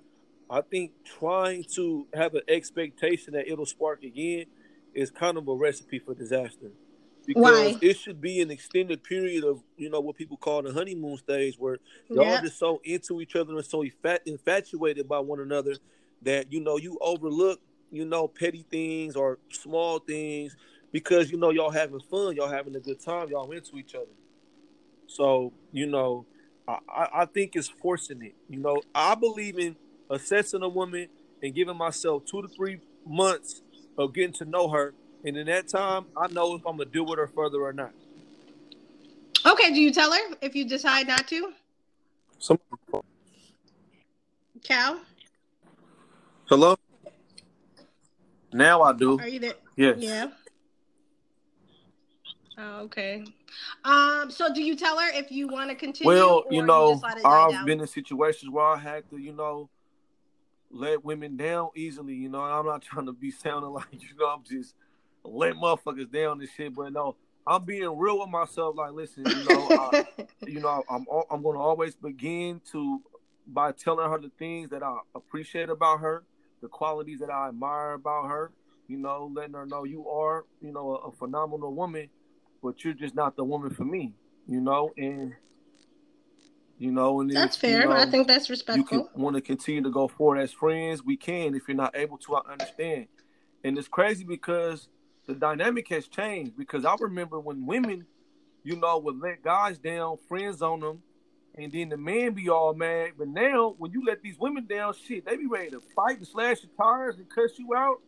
I 0.50 0.60
think 0.60 0.92
trying 1.04 1.64
to 1.74 2.06
have 2.14 2.34
an 2.34 2.42
expectation 2.48 3.32
that 3.34 3.50
it'll 3.50 3.66
spark 3.66 4.02
again 4.02 4.46
is 4.94 5.10
kind 5.10 5.38
of 5.38 5.48
a 5.48 5.54
recipe 5.54 5.98
for 5.98 6.14
disaster. 6.14 6.70
Because 7.26 7.42
Why? 7.42 7.78
it 7.80 7.96
should 7.96 8.20
be 8.20 8.40
an 8.40 8.50
extended 8.50 9.04
period 9.04 9.44
of, 9.44 9.62
you 9.76 9.88
know, 9.88 10.00
what 10.00 10.16
people 10.16 10.36
call 10.36 10.62
the 10.62 10.72
honeymoon 10.72 11.16
stage 11.18 11.56
where 11.56 11.78
y'all 12.08 12.24
yep. 12.24 12.42
just 12.42 12.58
so 12.58 12.80
into 12.84 13.20
each 13.20 13.36
other 13.36 13.54
and 13.54 13.64
so 13.64 13.84
infatuated 14.26 15.08
by 15.08 15.20
one 15.20 15.40
another 15.40 15.76
that, 16.22 16.52
you 16.52 16.60
know, 16.60 16.76
you 16.78 16.98
overlook, 17.00 17.60
you 17.90 18.04
know, 18.04 18.26
petty 18.26 18.66
things 18.70 19.14
or 19.14 19.38
small 19.50 20.00
things 20.00 20.56
because, 20.90 21.30
you 21.30 21.38
know, 21.38 21.50
y'all 21.50 21.70
having 21.70 22.00
fun, 22.00 22.34
y'all 22.34 22.48
having 22.48 22.74
a 22.74 22.80
good 22.80 23.00
time, 23.00 23.28
y'all 23.30 23.50
into 23.52 23.76
each 23.76 23.94
other. 23.94 24.06
So, 25.06 25.52
you 25.70 25.86
know, 25.86 26.26
I, 26.68 27.08
I 27.14 27.24
think 27.26 27.56
it's 27.56 27.68
forcing 27.68 28.22
it. 28.22 28.34
You 28.48 28.58
know, 28.58 28.82
I 28.94 29.14
believe 29.14 29.58
in 29.58 29.76
assessing 30.10 30.62
a 30.62 30.68
woman 30.68 31.08
and 31.42 31.54
giving 31.54 31.76
myself 31.76 32.24
two 32.24 32.42
to 32.42 32.48
three 32.48 32.80
months 33.06 33.62
of 33.98 34.14
getting 34.14 34.32
to 34.34 34.44
know 34.44 34.68
her, 34.68 34.94
and 35.24 35.36
in 35.36 35.46
that 35.46 35.68
time, 35.68 36.06
I 36.16 36.28
know 36.28 36.54
if 36.54 36.66
I'm 36.66 36.76
gonna 36.76 36.90
deal 36.90 37.04
with 37.04 37.18
her 37.18 37.26
further 37.26 37.62
or 37.62 37.72
not. 37.72 37.92
Okay, 39.44 39.72
do 39.72 39.80
you 39.80 39.92
tell 39.92 40.12
her 40.12 40.36
if 40.40 40.54
you 40.54 40.64
decide 40.64 41.08
not 41.08 41.26
to? 41.28 41.52
Some. 42.38 42.58
Cal. 44.62 45.00
Hello. 46.48 46.76
Now 48.52 48.82
I 48.82 48.92
do. 48.92 49.18
Are 49.18 49.26
you 49.26 49.40
there? 49.40 49.54
Yes. 49.76 49.96
Yeah. 49.98 50.28
Oh, 52.58 52.80
okay. 52.80 53.24
Um, 53.84 54.30
so 54.30 54.52
do 54.52 54.62
you 54.62 54.76
tell 54.76 54.98
her 54.98 55.10
if 55.10 55.30
you 55.32 55.48
want 55.48 55.70
to 55.70 55.76
continue? 55.76 56.12
Well, 56.14 56.44
you 56.50 56.62
know, 56.62 57.00
you 57.24 57.28
I've 57.28 57.64
been 57.64 57.80
in 57.80 57.86
situations 57.86 58.50
where 58.50 58.64
I 58.64 58.76
had 58.76 59.08
to, 59.10 59.16
you 59.16 59.32
know, 59.32 59.70
let 60.70 61.04
women 61.04 61.36
down 61.36 61.70
easily. 61.76 62.14
You 62.14 62.28
know, 62.28 62.40
I'm 62.40 62.66
not 62.66 62.82
trying 62.82 63.06
to 63.06 63.12
be 63.12 63.30
sounding 63.30 63.70
like 63.70 63.86
you 63.92 64.16
know 64.18 64.26
I'm 64.26 64.42
just 64.44 64.74
let 65.24 65.54
motherfuckers 65.54 66.10
down 66.10 66.40
and 66.40 66.48
shit, 66.48 66.74
but 66.74 66.92
no, 66.92 67.16
I'm 67.46 67.64
being 67.64 67.96
real 67.96 68.18
with 68.20 68.28
myself. 68.28 68.76
Like, 68.76 68.92
listen, 68.92 69.24
you 69.24 69.44
know, 69.44 69.68
I, 69.70 70.04
you 70.46 70.60
know, 70.60 70.82
I'm 70.90 71.06
I'm 71.30 71.42
going 71.42 71.56
to 71.56 71.62
always 71.62 71.94
begin 71.94 72.60
to 72.72 73.00
by 73.46 73.72
telling 73.72 74.08
her 74.08 74.18
the 74.18 74.30
things 74.38 74.70
that 74.70 74.82
I 74.82 74.98
appreciate 75.14 75.68
about 75.68 76.00
her, 76.00 76.24
the 76.60 76.68
qualities 76.68 77.18
that 77.20 77.30
I 77.30 77.48
admire 77.48 77.94
about 77.94 78.28
her, 78.28 78.52
you 78.88 78.98
know, 78.98 79.30
letting 79.34 79.54
her 79.54 79.66
know 79.66 79.84
you 79.84 80.08
are, 80.08 80.44
you 80.60 80.72
know, 80.72 80.96
a, 80.96 81.08
a 81.08 81.12
phenomenal 81.12 81.74
woman, 81.74 82.08
but 82.62 82.84
you're 82.84 82.94
just 82.94 83.14
not 83.14 83.36
the 83.36 83.44
woman 83.44 83.70
for 83.70 83.84
me, 83.84 84.12
you 84.46 84.60
know, 84.60 84.92
and 84.96 85.34
you 86.78 86.90
know, 86.90 87.20
and 87.20 87.30
That's 87.30 87.54
if, 87.56 87.60
fair. 87.60 87.82
You 87.82 87.88
know, 87.88 87.92
I 87.92 88.06
think 88.06 88.26
that's 88.26 88.50
respectful. 88.50 89.04
can 89.04 89.22
want 89.22 89.36
to 89.36 89.40
continue 89.40 89.82
to 89.82 89.90
go 89.90 90.08
forward 90.08 90.38
as 90.38 90.52
friends. 90.52 91.04
We 91.04 91.16
can. 91.16 91.54
If 91.54 91.68
you're 91.68 91.76
not 91.76 91.96
able 91.96 92.18
to, 92.18 92.34
I 92.36 92.52
understand. 92.52 93.06
And 93.62 93.78
it's 93.78 93.86
crazy 93.86 94.24
because 94.24 94.88
the 95.28 95.34
dynamic 95.34 95.88
has 95.90 96.08
changed. 96.08 96.56
Because 96.56 96.84
I 96.84 96.96
remember 96.98 97.38
when 97.38 97.66
women, 97.66 98.04
you 98.64 98.74
know, 98.74 98.98
would 98.98 99.20
let 99.20 99.44
guys 99.44 99.78
down, 99.78 100.16
friends 100.26 100.60
on 100.60 100.80
them, 100.80 101.02
and 101.54 101.70
then 101.70 101.90
the 101.90 101.96
men 101.96 102.32
be 102.32 102.48
all 102.48 102.74
mad. 102.74 103.12
But 103.16 103.28
now, 103.28 103.76
when 103.78 103.92
you 103.92 104.04
let 104.04 104.20
these 104.20 104.38
women 104.40 104.66
down, 104.66 104.94
shit, 105.06 105.24
they 105.24 105.36
be 105.36 105.46
ready 105.46 105.70
to 105.70 105.80
fight 105.94 106.18
and 106.18 106.26
slash 106.26 106.64
your 106.64 106.72
tires 106.76 107.16
and 107.16 107.30
cuss 107.30 107.52
you 107.58 107.76
out. 107.76 108.00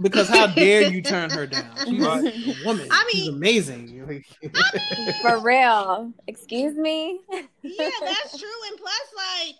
Because 0.00 0.28
how 0.28 0.46
dare 0.48 0.90
you 0.90 1.00
turn 1.14 1.30
her 1.30 1.46
down? 1.46 1.70
She's 1.84 1.98
Right. 2.00 2.24
a 2.24 2.64
woman. 2.66 2.88
I 2.90 3.08
She's 3.10 3.24
mean- 3.26 3.34
amazing. 3.34 4.22
For 5.22 5.38
real. 5.40 6.12
Excuse 6.26 6.74
me. 6.76 7.20
yeah, 7.30 7.90
that's 8.00 8.38
true. 8.38 8.48
And 8.68 8.78
plus, 8.78 9.00
like, 9.16 9.54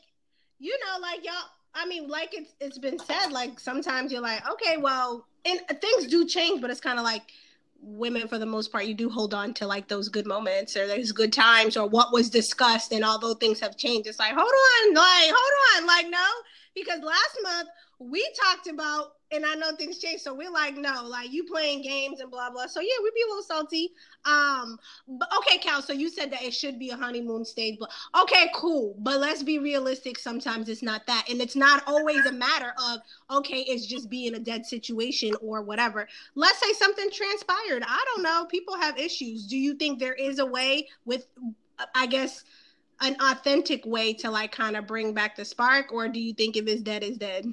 you 0.59 0.79
know, 0.85 1.01
like 1.01 1.25
y'all. 1.25 1.35
I 1.79 1.85
mean, 1.87 2.09
like 2.09 2.33
it's 2.33 2.55
it's 2.61 2.79
been 2.79 2.99
said. 2.99 3.33
Like 3.33 3.61
sometimes 3.61 4.11
you're 4.11 4.23
like, 4.23 4.49
okay, 4.51 4.79
well, 4.79 5.27
and 5.45 5.61
things 5.81 6.07
do 6.07 6.27
change, 6.27 6.61
but 6.63 6.71
it's 6.71 6.81
kind 6.81 6.99
of 6.99 7.05
like 7.05 7.23
women 7.83 8.27
for 8.27 8.39
the 8.39 8.47
most 8.47 8.73
part 8.73 8.87
you 8.87 8.95
do 8.95 9.11
hold 9.11 9.35
on 9.35 9.53
to 9.55 9.67
like 9.67 9.87
those 9.87 10.09
good 10.09 10.27
moments 10.27 10.75
or 10.77 10.87
those 10.87 11.13
good 11.13 11.33
times 11.33 11.77
or 11.77 11.87
what 11.87 12.11
was 12.13 12.31
discussed 12.31 12.91
and 12.91 13.05
although 13.05 13.35
things 13.35 13.61
have 13.61 13.77
changed 13.77 14.09
it's 14.09 14.19
like 14.19 14.33
hold 14.33 14.41
on 14.51 14.95
like 14.95 15.31
hold 15.33 15.83
on 15.83 15.87
like 15.87 16.07
no 16.09 16.25
because 16.75 17.01
last 17.03 17.39
month 17.43 17.69
we 17.99 18.27
talked 18.43 18.67
about 18.67 19.13
and 19.33 19.45
I 19.45 19.55
know 19.55 19.73
things 19.73 19.99
change 19.99 20.21
so 20.21 20.35
we're 20.35 20.51
like 20.51 20.77
no 20.77 21.03
like 21.05 21.33
you 21.33 21.45
playing 21.45 21.83
games 21.83 22.21
and 22.21 22.31
blah 22.31 22.51
blah. 22.51 22.67
So 22.67 22.81
yeah 22.81 22.95
we'd 23.03 23.15
be 23.15 23.23
a 23.23 23.27
little 23.27 23.43
salty. 23.43 23.93
Um 24.25 24.79
but 25.09 25.29
okay 25.39 25.59
Cal 25.59 25.83
so 25.83 25.93
you 25.93 26.09
said 26.09 26.31
that 26.33 26.43
it 26.43 26.55
should 26.55 26.79
be 26.79 26.91
a 26.91 26.97
honeymoon 26.97 27.45
stage 27.45 27.77
but 27.79 27.91
okay 28.23 28.51
cool. 28.55 28.95
But 28.99 29.21
let's 29.21 29.43
be 29.43 29.59
realistic 29.59 30.19
sometimes 30.19 30.69
it's 30.69 30.83
not 30.83 31.07
that 31.07 31.27
and 31.29 31.41
it's 31.41 31.57
not 31.57 31.83
always 31.87 32.25
a 32.27 32.33
matter 32.33 32.73
of 32.91 33.01
okay 33.31 33.61
it's 33.61 33.87
just 33.87 34.09
being 34.09 34.35
a 34.35 34.39
dead 34.39 34.65
situation 34.67 35.35
or 35.41 35.63
whatever. 35.63 36.09
Let's 36.35 36.59
say 36.59 36.73
something 36.73 37.11
transpired. 37.11 37.83
I 37.87 38.05
don't 38.15 38.23
know. 38.23 38.47
People 38.51 38.77
have 38.77 38.99
issues. 38.99 39.47
Do 39.47 39.57
you 39.57 39.75
think 39.75 39.99
there 39.99 40.15
is 40.15 40.39
a 40.39 40.47
way 40.47 40.89
with 41.05 41.27
i 41.95 42.07
guess 42.07 42.45
an 43.01 43.17
authentic 43.21 43.85
way 43.85 44.15
to 44.15 44.31
like 44.31 44.53
kind 44.53 44.77
of 44.77 44.87
bring 44.87 45.13
back 45.13 45.37
the 45.37 45.45
spark 45.45 45.93
or 45.93 46.09
do 46.09 46.21
you 46.21 46.33
think 46.33 46.57
if 46.57 46.67
it's 46.67 46.83
dead 46.83 47.03
it's 47.03 47.19
dead 47.19 47.45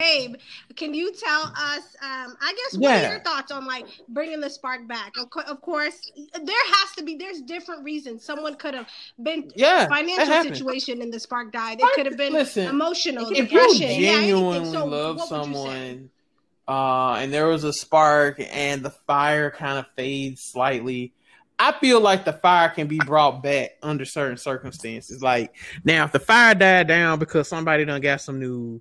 Gabe, 0.00 0.36
can 0.76 0.94
you 0.94 1.12
tell 1.12 1.42
us? 1.42 1.82
Um, 2.02 2.34
I 2.40 2.54
guess 2.56 2.78
what 2.78 3.04
are 3.04 3.10
your 3.12 3.20
thoughts 3.20 3.52
on 3.52 3.66
like 3.66 3.84
bringing 4.08 4.40
the 4.40 4.48
spark 4.48 4.88
back? 4.88 5.12
Of, 5.18 5.28
co- 5.30 5.42
of 5.42 5.60
course, 5.60 6.10
there 6.16 6.66
has 6.66 6.92
to 6.96 7.04
be. 7.04 7.16
There's 7.16 7.42
different 7.42 7.84
reasons. 7.84 8.24
Someone 8.24 8.54
could 8.54 8.74
have 8.74 8.88
been 9.22 9.50
Yeah, 9.54 9.86
financial 9.88 10.42
situation 10.42 11.02
and 11.02 11.12
the 11.12 11.20
spark 11.20 11.52
died. 11.52 11.80
It 11.80 11.92
could 11.94 12.06
have 12.06 12.16
been 12.16 12.32
Listen, 12.32 12.68
emotional, 12.68 13.30
If 13.30 13.44
if 13.44 13.52
you 13.52 13.58
depression. 13.58 14.02
yeah, 14.02 14.20
genuinely. 14.20 14.64
So 14.72 14.86
love 14.86 15.16
what 15.18 15.30
would 15.30 15.46
you 15.46 15.54
say? 15.54 15.60
someone 15.60 16.10
uh 16.68 17.14
and 17.14 17.32
there 17.32 17.48
was 17.48 17.64
a 17.64 17.72
spark 17.72 18.40
and 18.52 18.82
the 18.82 18.90
fire 18.90 19.50
kind 19.50 19.78
of 19.78 19.86
fades 19.96 20.42
slightly 20.42 21.12
i 21.58 21.72
feel 21.72 22.00
like 22.00 22.24
the 22.24 22.34
fire 22.34 22.68
can 22.68 22.86
be 22.86 22.98
brought 23.00 23.42
back 23.42 23.70
under 23.82 24.04
certain 24.04 24.36
circumstances 24.36 25.22
like 25.22 25.54
now 25.84 26.04
if 26.04 26.12
the 26.12 26.18
fire 26.18 26.54
died 26.54 26.86
down 26.86 27.18
because 27.18 27.48
somebody 27.48 27.84
done 27.86 28.00
got 28.00 28.20
some 28.20 28.38
new 28.38 28.80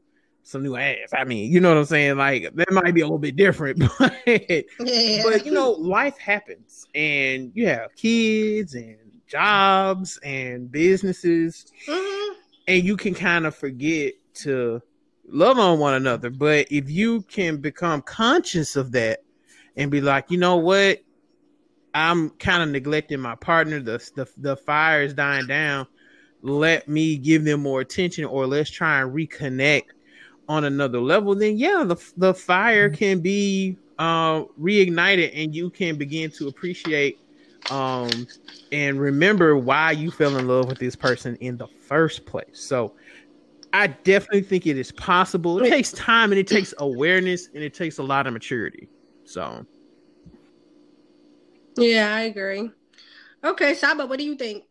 some 0.49 0.63
new 0.63 0.75
ass 0.75 1.09
i 1.13 1.23
mean 1.23 1.51
you 1.51 1.59
know 1.59 1.69
what 1.69 1.77
i'm 1.77 1.85
saying 1.85 2.17
like 2.17 2.53
that 2.55 2.71
might 2.71 2.93
be 2.93 3.01
a 3.01 3.05
little 3.05 3.19
bit 3.19 3.35
different 3.35 3.79
but 3.99 4.21
Yeah, 4.27 5.23
but 5.23 5.45
you 5.45 5.51
know 5.51 5.71
life 5.71 6.17
happens 6.17 6.87
and 6.95 7.51
you 7.53 7.67
have 7.67 7.95
kids 7.95 8.73
and 8.73 8.97
jobs 9.27 10.17
and 10.23 10.71
businesses 10.71 11.71
Mhm. 11.87 12.33
and 12.67 12.83
you 12.83 12.97
can 12.97 13.13
kind 13.13 13.45
of 13.45 13.55
forget 13.55 14.13
to 14.33 14.81
love 15.27 15.59
on 15.59 15.77
one 15.79 15.93
another. 15.93 16.29
But 16.31 16.67
if 16.71 16.89
you 16.89 17.21
can 17.21 17.57
become 17.57 18.01
conscious 18.01 18.75
of 18.75 18.91
that 18.93 19.19
and 19.75 19.91
be 19.91 20.01
like, 20.01 20.31
you 20.31 20.37
know 20.37 20.57
what, 20.57 20.99
I'm 21.93 22.31
kind 22.31 22.63
of 22.63 22.69
neglecting 22.69 23.19
my 23.19 23.35
partner. 23.35 23.79
The, 23.79 23.97
the 24.15 24.27
the 24.37 24.55
fire 24.57 25.03
is 25.03 25.13
dying 25.13 25.47
down. 25.47 25.87
Let 26.41 26.87
me 26.87 27.17
give 27.17 27.43
them 27.43 27.61
more 27.61 27.81
attention, 27.81 28.25
or 28.25 28.47
let's 28.47 28.69
try 28.69 29.01
and 29.01 29.13
reconnect 29.13 29.85
on 30.49 30.65
another 30.65 30.99
level. 30.99 31.35
Then 31.35 31.57
yeah, 31.57 31.85
the 31.87 31.97
the 32.17 32.33
fire 32.33 32.89
can 32.89 33.21
be 33.21 33.77
uh, 33.99 34.43
reignited, 34.59 35.31
and 35.35 35.55
you 35.55 35.69
can 35.69 35.97
begin 35.97 36.31
to 36.31 36.49
appreciate 36.49 37.19
um 37.71 38.27
and 38.71 38.99
remember 38.99 39.57
why 39.57 39.91
you 39.91 40.11
fell 40.11 40.37
in 40.37 40.47
love 40.47 40.67
with 40.67 40.79
this 40.79 40.95
person 40.95 41.35
in 41.37 41.57
the 41.57 41.67
first 41.87 42.25
place. 42.25 42.59
So 42.59 42.95
I 43.73 43.87
definitely 43.87 44.43
think 44.43 44.67
it 44.67 44.77
is 44.77 44.91
possible. 44.91 45.63
It 45.63 45.69
takes 45.69 45.91
time 45.91 46.31
and 46.31 46.39
it 46.39 46.47
takes 46.47 46.73
awareness 46.79 47.49
and 47.53 47.63
it 47.63 47.73
takes 47.73 47.99
a 47.99 48.03
lot 48.03 48.27
of 48.27 48.33
maturity. 48.33 48.89
So 49.25 49.65
yeah, 51.77 52.13
I 52.15 52.21
agree. 52.21 52.71
Okay, 53.43 53.73
Saba, 53.75 54.05
what 54.05 54.19
do 54.19 54.25
you 54.25 54.35
think? 54.35 54.63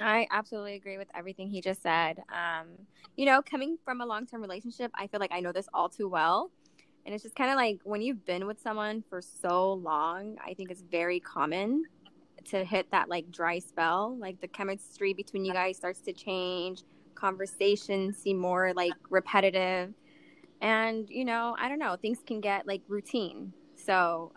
I 0.00 0.26
absolutely 0.30 0.74
agree 0.74 0.98
with 0.98 1.08
everything 1.14 1.50
he 1.50 1.60
just 1.60 1.82
said. 1.82 2.22
Um, 2.30 2.68
you 3.16 3.26
know, 3.26 3.42
coming 3.42 3.76
from 3.84 4.00
a 4.00 4.06
long 4.06 4.26
term 4.26 4.40
relationship, 4.40 4.90
I 4.94 5.06
feel 5.06 5.20
like 5.20 5.32
I 5.32 5.40
know 5.40 5.52
this 5.52 5.68
all 5.74 5.88
too 5.88 6.08
well. 6.08 6.50
And 7.04 7.14
it's 7.14 7.22
just 7.22 7.34
kind 7.34 7.50
of 7.50 7.56
like 7.56 7.80
when 7.84 8.02
you've 8.02 8.24
been 8.24 8.46
with 8.46 8.60
someone 8.60 9.02
for 9.08 9.20
so 9.20 9.74
long, 9.74 10.36
I 10.44 10.54
think 10.54 10.70
it's 10.70 10.82
very 10.82 11.20
common 11.20 11.84
to 12.46 12.64
hit 12.64 12.90
that 12.90 13.08
like 13.08 13.30
dry 13.30 13.58
spell. 13.58 14.16
Like 14.18 14.40
the 14.40 14.48
chemistry 14.48 15.12
between 15.12 15.44
you 15.44 15.52
guys 15.52 15.76
starts 15.76 16.00
to 16.02 16.12
change, 16.12 16.82
conversations 17.14 18.16
seem 18.16 18.38
more 18.38 18.72
like 18.74 18.92
repetitive. 19.08 19.92
And, 20.60 21.08
you 21.08 21.24
know, 21.24 21.56
I 21.58 21.68
don't 21.68 21.78
know, 21.78 21.96
things 21.96 22.18
can 22.26 22.40
get 22.40 22.66
like 22.66 22.82
routine. 22.88 23.52
So 23.76 24.32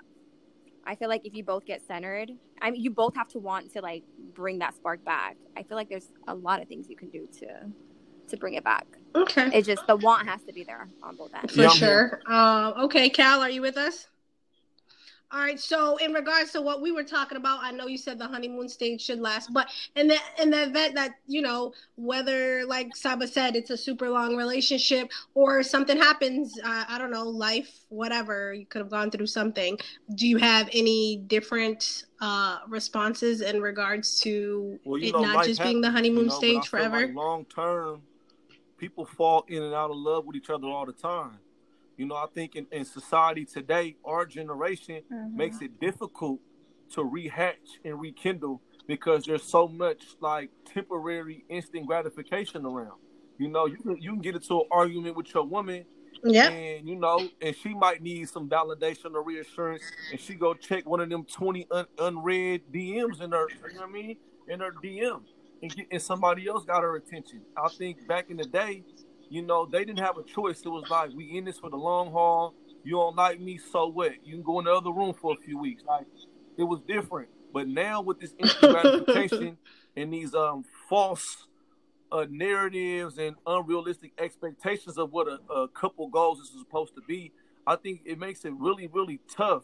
I 0.86 0.96
feel 0.96 1.10
like 1.10 1.26
if 1.26 1.34
you 1.34 1.44
both 1.44 1.66
get 1.66 1.82
centered, 1.86 2.32
I 2.62 2.72
mean, 2.72 2.82
you 2.82 2.92
both 2.92 3.16
have 3.16 3.28
to 3.30 3.40
want 3.40 3.72
to 3.74 3.82
like 3.82 4.04
bring 4.34 4.60
that 4.60 4.76
spark 4.76 5.04
back. 5.06 5.38
I 5.58 5.64
feel 5.64 5.78
like 5.78 5.90
there's 5.90 6.10
a 6.28 6.36
lot 6.36 6.62
of 6.62 6.68
things 6.68 6.90
you 6.90 6.96
can 6.96 7.10
do 7.10 7.28
to 7.40 7.48
to 8.30 8.38
bring 8.38 8.54
it 8.54 8.64
back. 8.64 8.86
Okay, 9.16 9.50
It's 9.54 9.68
just 9.68 9.86
the 9.86 9.96
want 9.98 10.28
has 10.28 10.42
to 10.44 10.54
be 10.54 10.64
there 10.64 10.88
on 11.04 11.16
both 11.16 11.34
ends. 11.36 11.54
for 11.54 11.62
Yeah, 11.62 11.68
sure. 11.70 12.22
Um, 12.26 12.74
okay, 12.86 13.10
Cal, 13.10 13.42
are 13.42 13.50
you 13.50 13.62
with 13.62 13.78
us? 13.78 14.08
All 15.34 15.40
right. 15.40 15.60
So, 15.60 15.98
in 15.98 16.14
regards 16.14 16.52
to 16.52 16.62
what 16.62 16.80
we 16.80 16.92
were 16.92 17.04
talking 17.04 17.38
about, 17.40 17.64
I 17.64 17.72
know 17.72 17.88
you 17.88 17.98
said 17.98 18.20
the 18.20 18.28
honeymoon 18.28 18.70
stage 18.70 19.02
should 19.02 19.20
last, 19.20 19.52
but 19.52 19.68
in 19.96 20.08
the 20.08 20.18
in 20.40 20.52
the 20.52 20.66
event 20.66 20.94
that 20.94 21.16
you 21.26 21.42
know 21.42 21.74
whether, 21.96 22.64
like 22.68 22.96
Saba 22.96 23.28
said, 23.28 23.56
it's 23.56 23.72
a 23.72 23.78
super 23.78 24.12
long 24.12 24.36
relationship 24.36 25.10
or 25.34 25.64
something 25.64 25.98
happens, 25.98 26.60
uh, 26.64 26.84
I 26.88 27.00
don't 27.00 27.10
know, 27.10 27.24
life, 27.28 27.84
whatever, 27.90 28.54
you 28.54 28.68
could 28.68 28.80
have 28.80 28.92
gone 28.92 29.10
through 29.10 29.26
something. 29.26 29.80
Do 30.14 30.28
you 30.28 30.38
have 30.38 30.70
any 30.72 31.24
different 31.26 32.04
uh 32.22 32.60
responses 32.68 33.42
in 33.42 33.60
regards 33.60 34.20
to 34.22 34.80
Well, 34.86 35.02
it 35.02 35.14
know, 35.14 35.22
not 35.22 35.46
just 35.46 35.64
being 35.64 35.82
the 35.82 35.90
honeymoon 35.90 36.26
you 36.26 36.30
know, 36.30 36.38
stage 36.38 36.68
forever? 36.68 37.08
Like 37.08 37.16
long 37.16 37.46
term, 37.46 38.04
people 38.78 39.04
fall 39.04 39.46
in 39.48 39.64
and 39.64 39.74
out 39.74 39.90
of 39.90 39.98
love 39.98 40.28
with 40.28 40.36
each 40.36 40.52
other 40.52 40.68
all 40.68 40.86
the 40.86 40.94
time. 40.94 41.40
You 41.98 42.06
know, 42.06 42.16
I 42.16 42.26
think 42.34 42.56
in, 42.56 42.66
in 42.72 42.86
society 42.86 43.46
today, 43.46 43.96
our 44.04 44.26
generation 44.26 45.02
mm-hmm. 45.12 45.38
makes 45.38 45.62
it 45.62 45.80
difficult 45.80 46.40
to 46.94 47.02
rehatch 47.02 47.80
and 47.86 48.00
rekindle 48.00 48.62
because 48.88 49.26
there's 49.26 49.44
so 49.44 49.68
much 49.68 50.04
like 50.20 50.50
temporary 50.66 51.46
instant 51.50 51.88
gratification 51.88 52.66
around. 52.66 53.00
You 53.38 53.50
know, 53.50 53.66
you 53.66 53.78
can, 53.78 54.02
you 54.02 54.12
can 54.12 54.22
get 54.22 54.36
into 54.36 54.60
an 54.60 54.68
argument 54.72 55.16
with 55.16 55.34
your 55.34 55.46
woman 55.46 55.86
Yep. 56.26 56.52
and 56.52 56.88
you 56.88 56.96
know, 56.96 57.28
and 57.42 57.56
she 57.56 57.74
might 57.74 58.02
need 58.02 58.30
some 58.30 58.48
validation 58.48 59.14
or 59.14 59.24
reassurance, 59.24 59.84
and 60.12 60.20
she 60.20 60.36
go 60.36 60.54
check 60.54 60.88
one 60.88 61.02
of 61.02 61.10
them 61.10 61.26
twenty 61.26 61.68
un- 61.70 61.86
unread 62.00 62.62
DMs 62.74 63.22
in 63.22 63.32
her, 63.32 63.48
you 63.50 63.76
know 63.76 63.82
what 63.82 63.90
I 63.90 63.92
mean, 63.92 64.18
in 64.48 64.60
her 64.62 64.72
DM, 64.72 65.22
and, 65.62 65.76
get, 65.76 65.88
and 65.92 66.02
somebody 66.02 66.48
else 66.48 66.64
got 66.64 66.82
her 66.82 66.96
attention. 66.96 67.42
I 67.58 67.68
think 67.68 68.08
back 68.08 68.30
in 68.30 68.38
the 68.38 68.46
day, 68.46 68.84
you 69.34 69.42
know, 69.42 69.66
they 69.66 69.84
didn't 69.84 70.00
have 70.00 70.18
a 70.18 70.24
choice. 70.24 70.62
It 70.64 70.70
was 70.70 70.88
like 70.90 71.10
we 71.16 71.26
in 71.38 71.46
this 71.46 71.58
for 71.58 71.70
the 71.72 71.76
long 71.76 72.12
haul. 72.12 72.54
You 72.84 72.94
don't 72.98 73.16
like 73.16 73.40
me, 73.40 73.58
so 73.58 73.88
what? 73.88 74.12
You 74.26 74.36
can 74.36 74.44
go 74.44 74.60
in 74.60 74.66
the 74.66 74.74
other 74.74 74.92
room 74.92 75.14
for 75.20 75.34
a 75.34 75.38
few 75.44 75.58
weeks. 75.58 75.84
Like 75.88 76.06
it 76.58 76.64
was 76.64 76.82
different. 76.88 77.30
But 77.52 77.68
now 77.68 78.02
with 78.02 78.20
this 78.20 78.36
instant 78.38 78.72
gratification 78.74 79.58
and 79.96 80.14
these 80.14 80.36
um 80.36 80.66
false 80.90 81.48
uh, 82.12 82.28
narratives 82.30 83.18
and 83.18 83.36
unrealistic 83.48 84.12
expectations 84.20 85.00
of 85.00 85.12
what 85.12 85.28
a, 85.28 85.40
a 85.52 85.68
couple 85.70 86.08
goals 86.10 86.40
is 86.40 86.52
supposed 86.60 86.94
to 86.94 87.02
be, 87.08 87.32
I 87.66 87.76
think 87.76 88.02
it 88.06 88.20
makes 88.20 88.46
it 88.46 88.54
really, 88.54 88.86
really 88.88 89.20
tough 89.36 89.64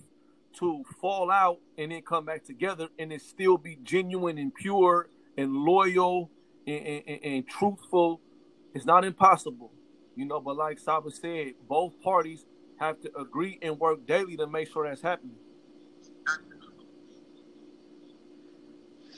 to 0.60 0.84
fall 1.00 1.30
out 1.30 1.60
and 1.78 1.92
then 1.92 2.02
come 2.02 2.26
back 2.26 2.44
together 2.44 2.88
and 2.98 3.12
then 3.12 3.20
still 3.20 3.58
be 3.60 3.78
genuine 3.84 4.40
and 4.40 4.52
pure 4.56 5.10
and 5.38 5.54
loyal 5.54 6.32
and, 6.66 6.86
and, 6.88 7.04
and- 7.08 7.24
and 7.24 7.48
truthful. 7.48 8.20
It's 8.74 8.86
not 8.86 9.06
impossible, 9.06 9.72
you 10.16 10.26
know. 10.26 10.40
But 10.40 10.58
like 10.58 10.80
Saba 10.80 11.12
said, 11.12 11.54
both 11.68 12.00
parties 12.02 12.46
have 12.80 13.00
to 13.02 13.18
agree 13.18 13.60
and 13.62 13.80
work 13.80 14.06
daily 14.06 14.38
to 14.38 14.48
make 14.48 14.72
sure 14.72 14.88
that's 14.88 15.02
happening. 15.02 15.36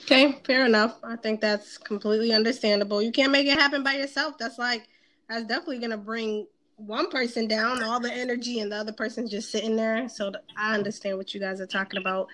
Okay, 0.04 0.40
fair 0.46 0.66
enough. 0.66 1.00
I 1.04 1.16
think 1.16 1.42
that's 1.42 1.78
completely 1.78 2.34
understandable. 2.34 3.02
You 3.02 3.12
can't 3.12 3.32
make 3.32 3.48
it 3.48 3.58
happen 3.58 3.84
by 3.84 3.94
yourself. 3.94 4.38
That's 4.38 4.58
like 4.58 4.88
that's 5.30 5.46
definitely 5.46 5.80
gonna 5.80 5.98
bring 5.98 6.48
one 6.78 7.10
person 7.10 7.48
down, 7.48 7.84
all 7.84 8.00
the 8.00 8.12
energy, 8.12 8.60
and 8.60 8.72
the 8.72 8.76
other 8.78 8.92
person's 8.92 9.30
just 9.30 9.52
sitting 9.52 9.76
there. 9.76 10.10
So 10.10 10.32
I 10.58 10.74
understand 10.74 11.18
what 11.18 11.34
you 11.34 11.40
guys 11.40 11.62
are 11.62 11.68
talking 11.68 12.00
about. 12.00 12.28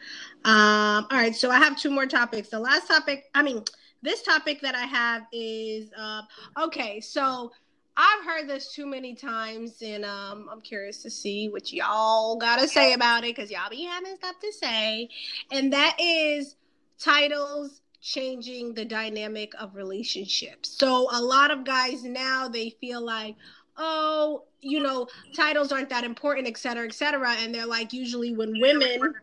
Um, 0.45 1.07
all 1.11 1.18
right, 1.18 1.36
so 1.36 1.51
I 1.51 1.57
have 1.57 1.78
two 1.78 1.91
more 1.91 2.05
topics. 2.05 2.49
The 2.49 2.59
last 2.59 2.88
topic, 2.88 3.26
I 3.36 3.43
mean, 3.43 3.63
this 4.02 4.22
topic 4.22 4.62
that 4.62 4.76
I 4.76 4.86
have 4.86 5.24
is 5.32 5.91
uh, 5.98 6.22
okay. 6.60 7.00
So 7.00 7.52
I've 7.95 8.26
heard 8.26 8.48
this 8.48 8.74
too 8.74 8.86
many 8.86 9.16
times, 9.16 9.82
and 9.82 10.06
um, 10.06 10.50
I'm 10.52 10.62
curious 10.62 11.02
to 11.04 11.10
see 11.10 11.50
what 11.50 11.74
y'all 11.74 12.36
gotta 12.36 12.68
say 12.68 12.93
about 12.93 13.24
it 13.24 13.36
because 13.36 13.50
y'all 13.50 13.70
be 13.70 13.84
having 13.84 14.16
stuff 14.18 14.39
to 14.39 14.54
say, 14.54 15.10
and 15.52 15.74
that 15.74 15.98
is 16.00 16.56
titles 17.00 17.82
changing 18.02 18.74
the 18.74 18.86
dynamic 18.86 19.52
of 19.60 19.76
relationships. 19.76 20.70
So 20.70 21.10
a 21.12 21.22
lot 21.22 21.52
of 21.52 21.66
guys 21.66 22.04
now 22.04 22.48
they 22.48 22.70
feel 22.70 23.02
like, 23.04 23.36
oh, 23.78 24.43
you 24.62 24.80
know, 24.80 25.08
titles 25.36 25.72
aren't 25.72 25.89
that 25.89 26.04
important, 26.04 26.48
et 26.48 26.58
cetera, 26.58 26.86
et 26.86 26.93
cetera. 26.93 27.32
And 27.39 27.54
they're 27.54 27.66
like, 27.66 27.93
usually 27.93 28.34
when 28.34 28.60
women, 28.62 29.14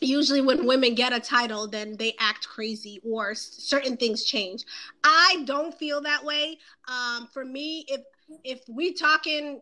usually 0.00 0.40
when 0.40 0.66
women 0.66 0.94
get 0.94 1.12
a 1.12 1.20
title, 1.20 1.66
then 1.68 1.96
they 1.96 2.14
act 2.18 2.48
crazy 2.48 3.00
or 3.04 3.34
certain 3.34 3.96
things 3.96 4.24
change. 4.24 4.64
I 5.02 5.42
don't 5.44 5.74
feel 5.74 6.00
that 6.02 6.24
way. 6.24 6.58
Um, 6.88 7.28
for 7.32 7.44
me, 7.44 7.84
if 7.88 8.02
if 8.42 8.60
we 8.68 8.92
talking 8.92 9.60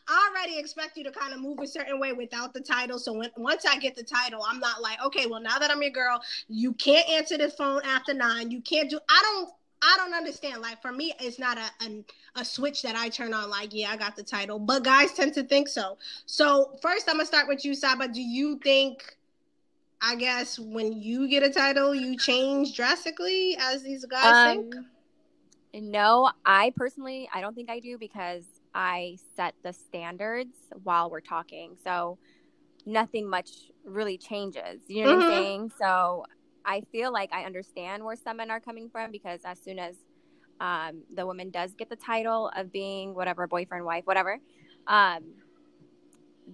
I 0.09 0.31
already 0.31 0.59
expect 0.59 0.97
you 0.97 1.05
to 1.05 1.11
kind 1.11 1.35
of 1.35 1.41
move 1.41 1.59
a 1.59 1.67
certain 1.67 2.01
way 2.01 2.13
without 2.13 2.55
the 2.55 2.61
title. 2.61 2.99
So 2.99 3.13
when, 3.13 3.31
once 3.37 3.67
I 3.67 3.79
get 3.79 3.95
the 3.95 4.03
title, 4.03 4.43
I'm 4.47 4.59
not 4.59 4.81
like, 4.81 5.05
okay, 5.05 5.27
well 5.27 5.41
now 5.41 5.59
that 5.59 5.71
I'm 5.71 5.83
your 5.83 5.91
girl, 5.91 6.21
you 6.49 6.73
can't 6.73 7.09
answer 7.11 7.37
the 7.37 7.51
phone 7.51 7.83
after 7.85 8.15
nine. 8.15 8.51
You 8.51 8.61
can't 8.63 8.89
do. 8.89 8.99
I 9.09 9.21
don't. 9.23 9.51
I 9.83 9.95
don't 9.97 10.15
understand. 10.15 10.61
Like 10.61 10.83
for 10.83 10.93
me, 10.93 11.15
it's 11.21 11.39
not 11.39 11.59
a, 11.59 11.71
a, 11.85 12.05
a 12.37 12.45
switch 12.45 12.83
that 12.83 12.97
I 12.97 13.09
turn 13.09 13.33
on. 13.33 13.51
Like, 13.51 13.73
yeah, 13.73 13.91
I 13.91 13.97
got 13.97 14.17
the 14.17 14.23
title, 14.23 14.59
but 14.59 14.83
guys 14.85 15.13
tend 15.13 15.35
to 15.35 15.43
think 15.43 15.69
so. 15.69 15.99
So 16.27 16.77
first, 16.83 17.09
I'm 17.09 17.17
gonna 17.17 17.27
start 17.27 17.49
with 17.49 17.65
you, 17.65 17.75
Saba. 17.75 18.09
Do 18.09 18.23
you 18.23 18.59
think? 18.59 19.17
I 20.01 20.15
guess 20.15 20.61
when 20.61 20.93
you 20.93 21.29
get 21.29 21.43
a 21.43 21.51
title, 21.51 21.93
you 21.93 22.17
change 22.17 22.77
drastically 22.77 23.57
as 23.59 23.83
these 23.83 24.05
guys 24.05 24.57
um, 24.57 24.71
think. 24.71 24.75
No, 25.75 26.31
I 26.47 26.73
personally, 26.77 27.29
I 27.35 27.41
don't 27.41 27.55
think 27.55 27.69
I 27.69 27.81
do 27.81 27.99
because 27.99 28.45
I 28.75 29.19
set 29.35 29.55
the 29.65 29.73
standards 29.73 30.55
while 30.85 31.11
we're 31.11 31.21
talking. 31.21 31.77
So 31.83 32.19
nothing 32.87 33.29
much 33.29 33.51
really 33.85 34.19
changes. 34.19 34.81
You 34.87 35.05
know 35.05 35.11
mm-hmm. 35.11 35.19
what 35.19 35.27
I'm 35.27 35.33
mm-hmm. 35.33 35.45
saying? 35.45 35.73
So 35.81 36.27
I 36.69 36.83
feel 36.93 37.13
like 37.13 37.33
I 37.33 37.45
understand 37.45 38.05
where 38.05 38.15
some 38.15 38.37
men 38.37 38.51
are 38.51 38.61
coming 38.61 38.91
from 38.91 39.11
because 39.11 39.41
as 39.45 39.59
soon 39.59 39.79
as 39.79 39.97
um, 40.61 41.03
the 41.15 41.25
woman 41.25 41.51
does 41.51 41.73
get 41.75 41.89
the 41.89 41.97
title 41.97 42.51
of 42.55 42.71
being 42.71 43.15
whatever 43.15 43.47
boyfriend, 43.47 43.85
wife, 43.87 44.05
whatever, 44.05 44.39
um, 44.87 45.25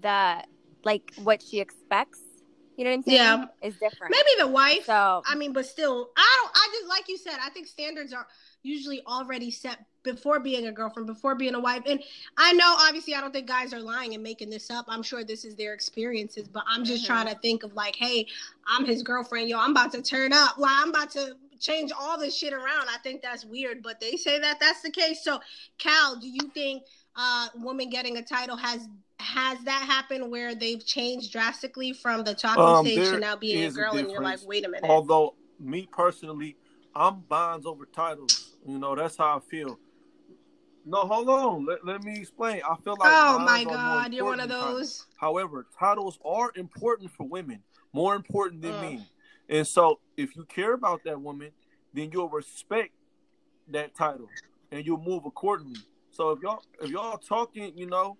the 0.00 0.44
like 0.84 1.12
what 1.24 1.42
she 1.42 1.60
expects 1.60 2.20
you 2.76 2.84
know 2.84 2.90
what 2.90 2.96
I'm 2.96 3.02
saying? 3.04 3.16
Yeah, 3.16 3.44
is 3.62 3.74
different. 3.74 4.10
Maybe 4.10 4.30
the 4.38 4.48
wife. 4.48 4.84
So 4.86 5.22
I 5.24 5.36
mean, 5.36 5.52
but 5.52 5.66
still, 5.66 6.10
I 6.16 6.38
don't. 6.42 6.52
I 6.54 6.68
just 6.72 6.88
like 6.88 7.08
you 7.08 7.16
said. 7.16 7.36
I 7.40 7.50
think 7.50 7.68
standards 7.68 8.12
are 8.12 8.26
usually 8.62 9.00
already 9.06 9.50
set 9.52 9.78
before 10.04 10.38
being 10.38 10.66
a 10.66 10.72
girlfriend, 10.72 11.08
before 11.08 11.34
being 11.34 11.54
a 11.54 11.60
wife. 11.60 11.82
And 11.86 12.00
I 12.36 12.52
know, 12.52 12.76
obviously, 12.78 13.14
I 13.14 13.20
don't 13.20 13.32
think 13.32 13.48
guys 13.48 13.74
are 13.74 13.80
lying 13.80 14.14
and 14.14 14.22
making 14.22 14.50
this 14.50 14.70
up. 14.70 14.84
I'm 14.88 15.02
sure 15.02 15.24
this 15.24 15.44
is 15.44 15.56
their 15.56 15.74
experiences, 15.74 16.46
but 16.46 16.62
I'm 16.68 16.84
just 16.84 17.04
mm-hmm. 17.04 17.12
trying 17.12 17.34
to 17.34 17.40
think 17.40 17.64
of 17.64 17.74
like, 17.74 17.96
hey, 17.96 18.28
I'm 18.68 18.84
his 18.84 19.02
girlfriend. 19.02 19.48
Yo, 19.48 19.58
I'm 19.58 19.72
about 19.72 19.90
to 19.92 20.02
turn 20.02 20.32
up. 20.32 20.58
Like, 20.58 20.72
I'm 20.72 20.90
about 20.90 21.10
to 21.12 21.34
change 21.58 21.90
all 21.98 22.18
this 22.18 22.36
shit 22.36 22.52
around. 22.52 22.86
I 22.88 22.98
think 23.02 23.22
that's 23.22 23.44
weird, 23.44 23.82
but 23.82 23.98
they 23.98 24.16
say 24.16 24.38
that 24.38 24.60
that's 24.60 24.82
the 24.82 24.90
case. 24.90 25.24
So, 25.24 25.40
Cal, 25.78 26.16
do 26.16 26.28
you 26.28 26.50
think 26.52 26.84
uh 27.16 27.46
woman 27.54 27.88
getting 27.90 28.16
a 28.16 28.22
title 28.22 28.56
has 28.56 28.88
has 29.20 29.56
that 29.60 29.82
happened 29.82 30.28
where 30.32 30.52
they've 30.56 30.84
changed 30.84 31.30
drastically 31.30 31.92
from 31.92 32.24
the 32.24 32.34
talking 32.34 32.64
um, 32.64 32.84
stage 32.84 33.08
to 33.08 33.20
now 33.20 33.36
being 33.36 33.64
a 33.64 33.70
girl 33.70 33.94
a 33.94 33.98
and 33.98 34.10
you're 34.10 34.20
like 34.20 34.40
wait 34.44 34.66
a 34.66 34.68
minute 34.68 34.90
although 34.90 35.36
me 35.60 35.88
personally 35.92 36.56
i'm 36.96 37.20
bonds 37.28 37.66
over 37.66 37.86
titles 37.86 38.54
you 38.66 38.78
know, 38.78 38.94
that's 38.94 39.16
how 39.16 39.36
I 39.36 39.40
feel. 39.40 39.78
No, 40.84 40.98
hold 41.06 41.28
on. 41.28 41.66
Let, 41.66 41.84
let 41.86 42.04
me 42.04 42.18
explain. 42.20 42.60
I 42.68 42.76
feel 42.82 42.96
like 42.98 43.10
Oh 43.10 43.38
my 43.38 43.64
god, 43.64 44.12
you're 44.12 44.24
one 44.24 44.40
of 44.40 44.48
those. 44.48 45.06
However, 45.16 45.66
titles 45.78 46.18
are 46.24 46.52
important 46.56 47.10
for 47.10 47.26
women, 47.26 47.60
more 47.92 48.14
important 48.14 48.62
than 48.62 48.80
me. 48.80 49.06
And 49.48 49.66
so 49.66 50.00
if 50.16 50.36
you 50.36 50.44
care 50.44 50.74
about 50.74 51.04
that 51.04 51.20
woman, 51.20 51.50
then 51.92 52.10
you'll 52.12 52.28
respect 52.28 52.92
that 53.68 53.94
title 53.94 54.28
and 54.72 54.84
you'll 54.84 55.02
move 55.02 55.24
accordingly. 55.24 55.80
So 56.10 56.30
if 56.30 56.42
y'all 56.42 56.62
if 56.80 56.90
y'all 56.90 57.18
talking, 57.18 57.72
you 57.76 57.86
know, 57.86 58.16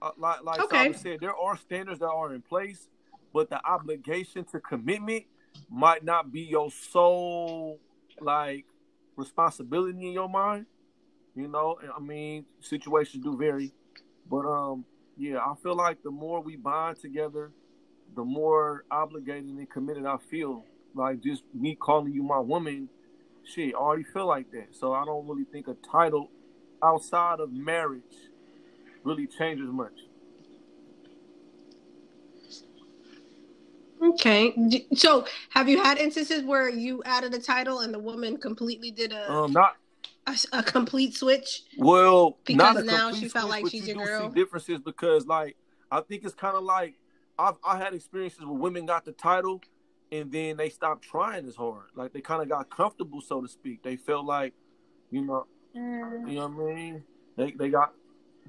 uh, 0.00 0.10
like 0.16 0.42
like 0.44 0.60
okay. 0.60 0.92
said, 0.92 1.20
there 1.20 1.36
are 1.36 1.56
standards 1.56 2.00
that 2.00 2.08
are 2.08 2.34
in 2.34 2.42
place, 2.42 2.88
but 3.32 3.50
the 3.50 3.64
obligation 3.66 4.44
to 4.46 4.60
commitment 4.60 5.24
might 5.70 6.04
not 6.04 6.32
be 6.32 6.40
your 6.40 6.70
sole 6.70 7.78
like 8.20 8.64
responsibility 9.16 10.06
in 10.06 10.12
your 10.12 10.28
mind. 10.28 10.66
You 11.38 11.46
know, 11.46 11.78
I 11.96 12.00
mean, 12.00 12.46
situations 12.58 13.22
do 13.22 13.36
vary, 13.36 13.72
but 14.28 14.44
um, 14.44 14.84
yeah, 15.16 15.38
I 15.38 15.54
feel 15.62 15.76
like 15.76 16.02
the 16.02 16.10
more 16.10 16.40
we 16.40 16.56
bond 16.56 16.98
together, 16.98 17.52
the 18.16 18.24
more 18.24 18.84
obligated 18.90 19.44
and 19.44 19.70
committed 19.70 20.04
I 20.04 20.16
feel. 20.16 20.64
Like 20.96 21.20
just 21.20 21.44
me 21.54 21.76
calling 21.76 22.12
you 22.12 22.24
my 22.24 22.40
woman, 22.40 22.88
shit, 23.44 23.72
I 23.72 23.78
already 23.78 24.02
feel 24.02 24.26
like 24.26 24.50
that. 24.50 24.74
So 24.74 24.92
I 24.92 25.04
don't 25.04 25.28
really 25.28 25.44
think 25.44 25.68
a 25.68 25.74
title 25.74 26.28
outside 26.82 27.38
of 27.38 27.52
marriage 27.52 28.02
really 29.04 29.28
changes 29.28 29.68
much. 29.70 29.92
Okay. 34.02 34.86
So, 34.94 35.24
have 35.50 35.68
you 35.68 35.80
had 35.80 35.98
instances 35.98 36.42
where 36.42 36.68
you 36.68 37.00
added 37.04 37.32
a 37.34 37.38
title 37.38 37.80
and 37.80 37.94
the 37.94 37.98
woman 38.00 38.38
completely 38.38 38.90
did 38.90 39.12
a 39.12 39.30
um 39.30 39.52
not 39.52 39.76
a, 40.28 40.58
a 40.58 40.62
complete 40.62 41.14
switch? 41.14 41.62
Well, 41.76 42.38
because 42.44 42.84
now 42.84 43.12
she 43.12 43.28
felt 43.28 43.50
like 43.50 43.66
she's 43.68 43.86
you 43.86 43.96
your 43.96 44.06
girl. 44.06 44.28
See 44.28 44.34
differences 44.34 44.80
because 44.84 45.26
like 45.26 45.56
I 45.90 46.00
think 46.00 46.24
it's 46.24 46.34
kind 46.34 46.56
of 46.56 46.64
like 46.64 46.94
I've 47.38 47.56
I 47.64 47.78
had 47.78 47.94
experiences 47.94 48.44
where 48.44 48.58
women 48.58 48.86
got 48.86 49.04
the 49.04 49.12
title 49.12 49.60
and 50.10 50.30
then 50.32 50.56
they 50.56 50.68
stopped 50.68 51.04
trying 51.04 51.46
as 51.46 51.56
hard. 51.56 51.86
Like 51.94 52.12
they 52.12 52.20
kind 52.20 52.42
of 52.42 52.48
got 52.48 52.70
comfortable, 52.70 53.20
so 53.20 53.40
to 53.40 53.48
speak. 53.48 53.82
They 53.82 53.96
felt 53.96 54.24
like, 54.24 54.54
you 55.10 55.24
know, 55.24 55.46
mm. 55.76 56.28
you 56.28 56.36
know 56.36 56.48
what 56.48 56.70
I 56.70 56.74
mean. 56.74 57.04
They 57.36 57.52
they 57.52 57.68
got 57.68 57.92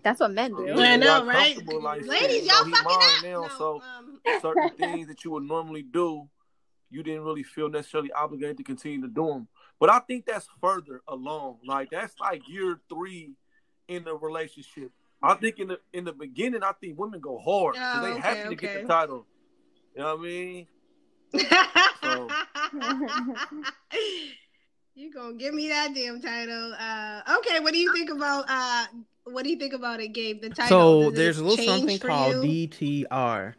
that's 0.03 0.19
what 0.19 0.31
men 0.31 0.55
do. 0.55 0.65
Yeah, 0.65 0.75
I 0.75 0.95
know, 0.95 1.25
right? 1.25 1.57
Like, 1.67 2.05
Ladies, 2.05 2.47
y'all 2.47 2.63
fucking 2.63 2.73
up. 2.73 3.23
Now, 3.23 3.41
no, 3.41 3.47
so 3.57 3.81
um... 3.81 4.19
certain 4.41 4.69
things 4.77 5.07
that 5.07 5.23
you 5.23 5.31
would 5.31 5.43
normally 5.43 5.83
do, 5.83 6.29
you 6.89 7.03
didn't 7.03 7.23
really 7.23 7.43
feel 7.43 7.69
necessarily 7.69 8.11
obligated 8.11 8.57
to 8.57 8.63
continue 8.63 9.01
to 9.01 9.07
do 9.07 9.27
them. 9.27 9.47
But 9.79 9.89
I 9.89 9.99
think 9.99 10.25
that's 10.25 10.47
further 10.61 11.01
along. 11.07 11.59
Like 11.65 11.89
that's 11.91 12.19
like 12.19 12.47
year 12.47 12.79
three 12.89 13.33
in 13.87 14.03
the 14.03 14.15
relationship. 14.15 14.91
I 15.21 15.33
think 15.35 15.59
in 15.59 15.69
the 15.69 15.79
in 15.93 16.05
the 16.05 16.13
beginning, 16.13 16.63
I 16.63 16.71
think 16.79 16.97
women 16.99 17.19
go 17.19 17.37
hard 17.37 17.73
because 17.73 17.97
oh, 17.97 18.01
they 18.01 18.11
okay, 18.11 18.21
happy 18.21 18.41
to 18.41 18.47
okay. 18.47 18.55
get 18.55 18.81
the 18.81 18.87
title. 18.87 19.25
You 19.95 20.01
know 20.01 20.15
what 20.15 20.19
I 20.19 20.23
mean? 20.23 20.67
so. 22.01 22.29
you 24.95 25.13
gonna 25.13 25.33
give 25.33 25.53
me 25.53 25.69
that 25.69 25.93
damn 25.93 26.21
title? 26.21 26.73
Uh, 26.79 27.21
okay, 27.39 27.59
what 27.59 27.73
do 27.73 27.79
you 27.79 27.93
think 27.93 28.09
about 28.09 28.45
uh, 28.47 28.85
what 29.25 29.43
do 29.43 29.49
you 29.49 29.57
think 29.57 29.73
about 29.73 29.99
it, 29.99 30.09
Gabe? 30.09 30.41
The 30.41 30.49
title. 30.49 31.03
So 31.03 31.11
there's 31.11 31.37
a 31.39 31.43
little 31.43 31.65
something 31.65 31.99
called 31.99 32.45
you? 32.45 32.67
DTR. 32.67 33.53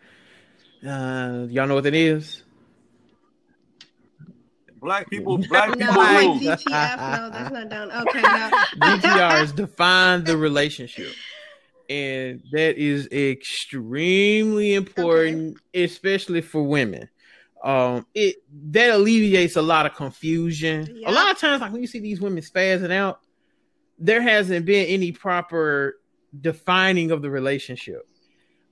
Uh, 0.87 1.47
y'all 1.51 1.67
know 1.67 1.75
what 1.75 1.85
that 1.85 1.95
is? 1.95 2.43
Black 4.81 5.11
people, 5.11 5.39
black 5.49 5.73
people. 5.77 5.93
No, 5.93 5.99
like 5.99 6.41
DTF. 6.41 6.67
No, 6.67 7.31
that's 7.31 7.51
not 7.51 7.69
done. 7.69 7.91
Okay, 7.91 8.21
no. 8.21 8.51
DTR 8.97 9.43
is 9.43 9.53
define 9.53 10.25
the 10.25 10.37
relationship. 10.37 11.13
And 11.89 12.43
that 12.53 12.79
is 12.79 13.09
extremely 13.11 14.75
important, 14.75 15.57
okay. 15.75 15.85
especially 15.85 16.41
for 16.41 16.63
women. 16.63 17.09
Um, 17.63 18.07
it 18.15 18.37
that 18.71 18.91
alleviates 18.91 19.57
a 19.57 19.63
lot 19.63 19.87
of 19.87 19.95
confusion. 19.95 20.87
Yep. 20.87 21.09
A 21.09 21.13
lot 21.13 21.31
of 21.31 21.39
times, 21.39 21.61
like 21.61 21.73
when 21.73 21.83
you 21.83 21.89
see 21.89 21.99
these 21.99 22.21
women 22.21 22.43
spazzing 22.43 22.93
out, 22.93 23.21
there 23.99 24.23
hasn't 24.23 24.65
been 24.65 24.87
any 24.87 25.13
proper 25.13 25.99
defining 26.41 27.11
of 27.11 27.23
the 27.23 27.31
relationship. 27.31 28.09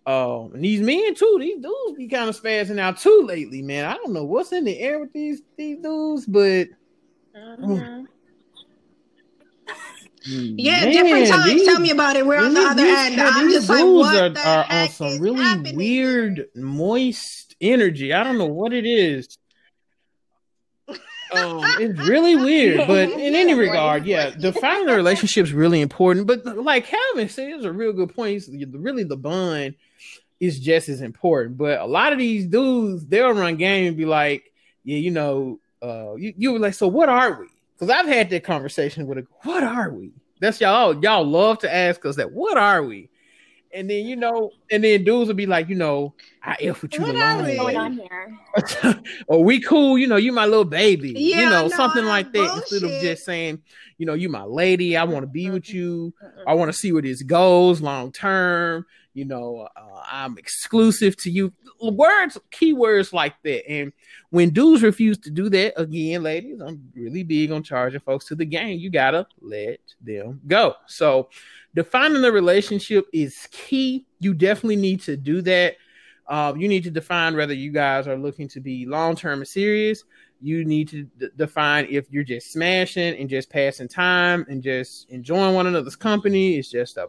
Um, 0.08 0.54
and 0.54 0.64
these 0.64 0.80
men 0.80 1.14
too, 1.14 1.36
these 1.38 1.60
dudes 1.60 1.98
be 1.98 2.08
kind 2.08 2.30
of 2.30 2.40
spazzing 2.40 2.80
out 2.80 2.96
too 2.96 3.24
lately, 3.26 3.60
man. 3.60 3.84
I 3.84 3.92
don't 3.92 4.14
know 4.14 4.24
what's 4.24 4.52
in 4.52 4.64
the 4.64 4.78
air 4.78 4.98
with 4.98 5.12
these 5.12 5.42
these 5.58 5.76
dudes, 5.82 6.24
but 6.24 6.68
mm-hmm. 7.36 8.04
Yeah, 10.24 10.84
Man, 10.84 10.92
different 10.92 11.28
times. 11.28 11.44
These, 11.44 11.66
Tell 11.66 11.78
me 11.78 11.90
about 11.90 12.16
it. 12.16 12.26
We're 12.26 12.42
on 12.42 12.54
the 12.54 12.60
other 12.60 12.86
end. 12.86 13.20
I'm 13.20 13.50
just 13.50 13.68
like, 13.68 13.84
what 13.84 14.16
are, 14.16 14.28
the 14.30 14.40
are 14.40 14.62
heck 14.62 14.88
on 14.88 14.94
some 14.94 15.18
really 15.20 15.42
happening? 15.42 15.76
weird, 15.76 16.46
moist 16.54 17.54
energy. 17.60 18.14
I 18.14 18.24
don't 18.24 18.38
know 18.38 18.46
what 18.46 18.72
it 18.72 18.86
is. 18.86 19.36
um, 20.88 20.96
it's 21.78 22.00
really 22.00 22.34
weird, 22.44 22.86
but 22.86 23.10
in 23.10 23.34
any 23.34 23.52
regard, 23.52 24.06
yeah, 24.06 24.30
defining 24.30 24.86
the 24.86 24.96
relationship 24.96 25.44
is 25.44 25.52
really 25.52 25.82
important. 25.82 26.26
But 26.26 26.46
like 26.46 26.86
Calvin 26.86 27.28
said, 27.28 27.50
it's 27.50 27.64
a 27.64 27.72
real 27.72 27.92
good 27.92 28.14
point. 28.14 28.42
really, 28.72 29.04
the 29.04 29.16
bond 29.16 29.74
is 30.40 30.60
just 30.60 30.88
as 30.88 31.00
important. 31.00 31.56
But 31.56 31.80
a 31.80 31.86
lot 31.86 32.12
of 32.12 32.18
these 32.18 32.46
dudes, 32.46 33.06
they'll 33.06 33.32
run 33.32 33.56
game 33.56 33.88
and 33.88 33.96
be 33.96 34.04
like, 34.04 34.52
yeah, 34.84 34.98
you 34.98 35.10
know, 35.10 35.60
uh, 35.82 36.14
you, 36.16 36.34
you 36.36 36.52
were 36.52 36.58
like, 36.58 36.74
so 36.74 36.88
what 36.88 37.08
are 37.08 37.40
we? 37.40 37.46
Because 37.74 37.90
I've 37.90 38.06
had 38.06 38.30
that 38.30 38.44
conversation 38.44 39.06
with 39.06 39.18
a, 39.18 39.26
what 39.42 39.62
are 39.62 39.90
we? 39.90 40.12
That's 40.40 40.60
y'all. 40.60 41.00
Y'all 41.02 41.24
love 41.24 41.58
to 41.60 41.72
ask 41.72 42.04
us 42.06 42.16
that. 42.16 42.32
What 42.32 42.56
are 42.56 42.82
we? 42.82 43.08
And 43.72 43.90
then 43.90 44.06
you 44.06 44.16
know, 44.16 44.50
and 44.70 44.82
then 44.82 45.04
dudes 45.04 45.28
will 45.28 45.34
be 45.34 45.44
like, 45.44 45.68
you 45.68 45.74
know, 45.74 46.14
I 46.42 46.56
f 46.60 46.80
with 46.80 46.94
you 46.94 47.02
what 47.02 47.14
alone. 47.14 47.44
Are 47.44 47.56
going 47.56 47.76
on 47.76 47.92
here? 47.92 48.38
or 49.26 49.44
we 49.44 49.60
cool, 49.60 49.98
you 49.98 50.06
know, 50.06 50.16
you 50.16 50.32
my 50.32 50.46
little 50.46 50.64
baby, 50.64 51.12
yeah, 51.14 51.40
you 51.40 51.50
know, 51.50 51.62
no, 51.62 51.68
something 51.68 52.04
like 52.04 52.32
that. 52.32 52.48
Bullshit. 52.48 52.72
Instead 52.72 52.82
of 52.84 53.02
just 53.02 53.24
saying, 53.24 53.60
you 53.98 54.06
know, 54.06 54.14
you 54.14 54.30
my 54.30 54.44
lady, 54.44 54.96
I 54.96 55.04
want 55.04 55.24
to 55.24 55.26
be 55.26 55.50
with 55.50 55.68
you. 55.68 56.14
I 56.46 56.54
want 56.54 56.70
to 56.70 56.72
see 56.72 56.92
where 56.92 57.02
this 57.02 57.22
goes 57.22 57.82
long 57.82 58.10
term. 58.10 58.86
You 59.18 59.24
know, 59.24 59.66
uh, 59.76 60.02
I'm 60.08 60.38
exclusive 60.38 61.16
to 61.18 61.30
you. 61.30 61.52
Words, 61.82 62.38
keywords 62.52 63.12
like 63.12 63.34
that, 63.42 63.68
and 63.68 63.92
when 64.30 64.50
dudes 64.50 64.84
refuse 64.84 65.18
to 65.18 65.30
do 65.30 65.48
that, 65.48 65.74
again, 65.76 66.22
ladies, 66.22 66.60
I'm 66.60 66.92
really 66.94 67.24
big 67.24 67.50
on 67.50 67.64
charging 67.64 67.98
folks 67.98 68.26
to 68.26 68.36
the 68.36 68.44
game. 68.44 68.78
You 68.78 68.90
gotta 68.90 69.26
let 69.40 69.80
them 70.00 70.40
go. 70.46 70.76
So, 70.86 71.30
defining 71.74 72.22
the 72.22 72.30
relationship 72.30 73.06
is 73.12 73.48
key. 73.50 74.06
You 74.20 74.34
definitely 74.34 74.76
need 74.76 75.00
to 75.02 75.16
do 75.16 75.42
that. 75.42 75.74
Uh, 76.28 76.54
you 76.56 76.68
need 76.68 76.84
to 76.84 76.90
define 76.90 77.34
whether 77.34 77.54
you 77.54 77.72
guys 77.72 78.06
are 78.06 78.16
looking 78.16 78.46
to 78.50 78.60
be 78.60 78.86
long 78.86 79.16
term 79.16 79.40
and 79.40 79.48
serious. 79.48 80.04
You 80.40 80.64
need 80.64 80.90
to 80.90 81.02
d- 81.18 81.30
define 81.34 81.88
if 81.90 82.06
you're 82.12 82.22
just 82.22 82.52
smashing 82.52 83.18
and 83.18 83.28
just 83.28 83.50
passing 83.50 83.88
time 83.88 84.46
and 84.48 84.62
just 84.62 85.10
enjoying 85.10 85.56
one 85.56 85.66
another's 85.66 85.96
company. 85.96 86.56
It's 86.56 86.70
just 86.70 86.98
a, 86.98 87.08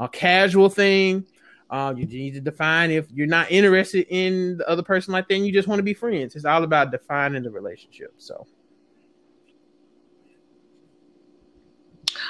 a 0.00 0.08
casual 0.08 0.68
thing. 0.68 1.26
Uh, 1.74 1.92
you 1.92 2.06
need 2.06 2.34
to 2.34 2.40
define 2.40 2.92
if 2.92 3.10
you're 3.10 3.26
not 3.26 3.50
interested 3.50 4.06
in 4.08 4.56
the 4.58 4.68
other 4.70 4.84
person 4.84 5.12
like 5.12 5.26
that, 5.26 5.34
and 5.34 5.44
you 5.44 5.52
just 5.52 5.66
want 5.66 5.80
to 5.80 5.82
be 5.82 5.92
friends. 5.92 6.36
It's 6.36 6.44
all 6.44 6.62
about 6.62 6.92
defining 6.92 7.42
the 7.42 7.50
relationship. 7.50 8.14
So, 8.16 8.46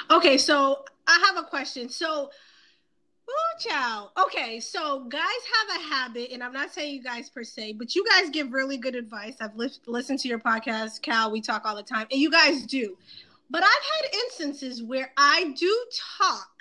okay, 0.09 0.39
so 0.39 0.83
I 1.05 1.23
have 1.27 1.37
a 1.37 1.47
question. 1.47 1.89
So, 1.89 2.31
oh, 3.29 3.59
child. 3.59 4.09
Okay, 4.25 4.59
so 4.59 5.03
guys 5.09 5.21
have 5.21 5.79
a 5.79 5.83
habit, 5.93 6.31
and 6.31 6.43
I'm 6.43 6.51
not 6.51 6.73
saying 6.73 6.95
you 6.95 7.03
guys 7.03 7.29
per 7.29 7.43
se, 7.43 7.73
but 7.73 7.93
you 7.93 8.03
guys 8.03 8.31
give 8.31 8.51
really 8.51 8.77
good 8.77 8.95
advice. 8.95 9.35
I've 9.41 9.55
li- 9.55 9.69
listened 9.85 10.17
to 10.21 10.27
your 10.27 10.39
podcast, 10.39 11.03
Cal. 11.03 11.29
We 11.29 11.39
talk 11.39 11.65
all 11.65 11.75
the 11.75 11.83
time, 11.83 12.07
and 12.09 12.19
you 12.19 12.31
guys 12.31 12.65
do. 12.65 12.97
But 13.51 13.61
I've 13.61 13.69
had 13.69 14.15
instances 14.23 14.81
where 14.81 15.11
I 15.17 15.53
do 15.55 15.85
talk 16.17 16.54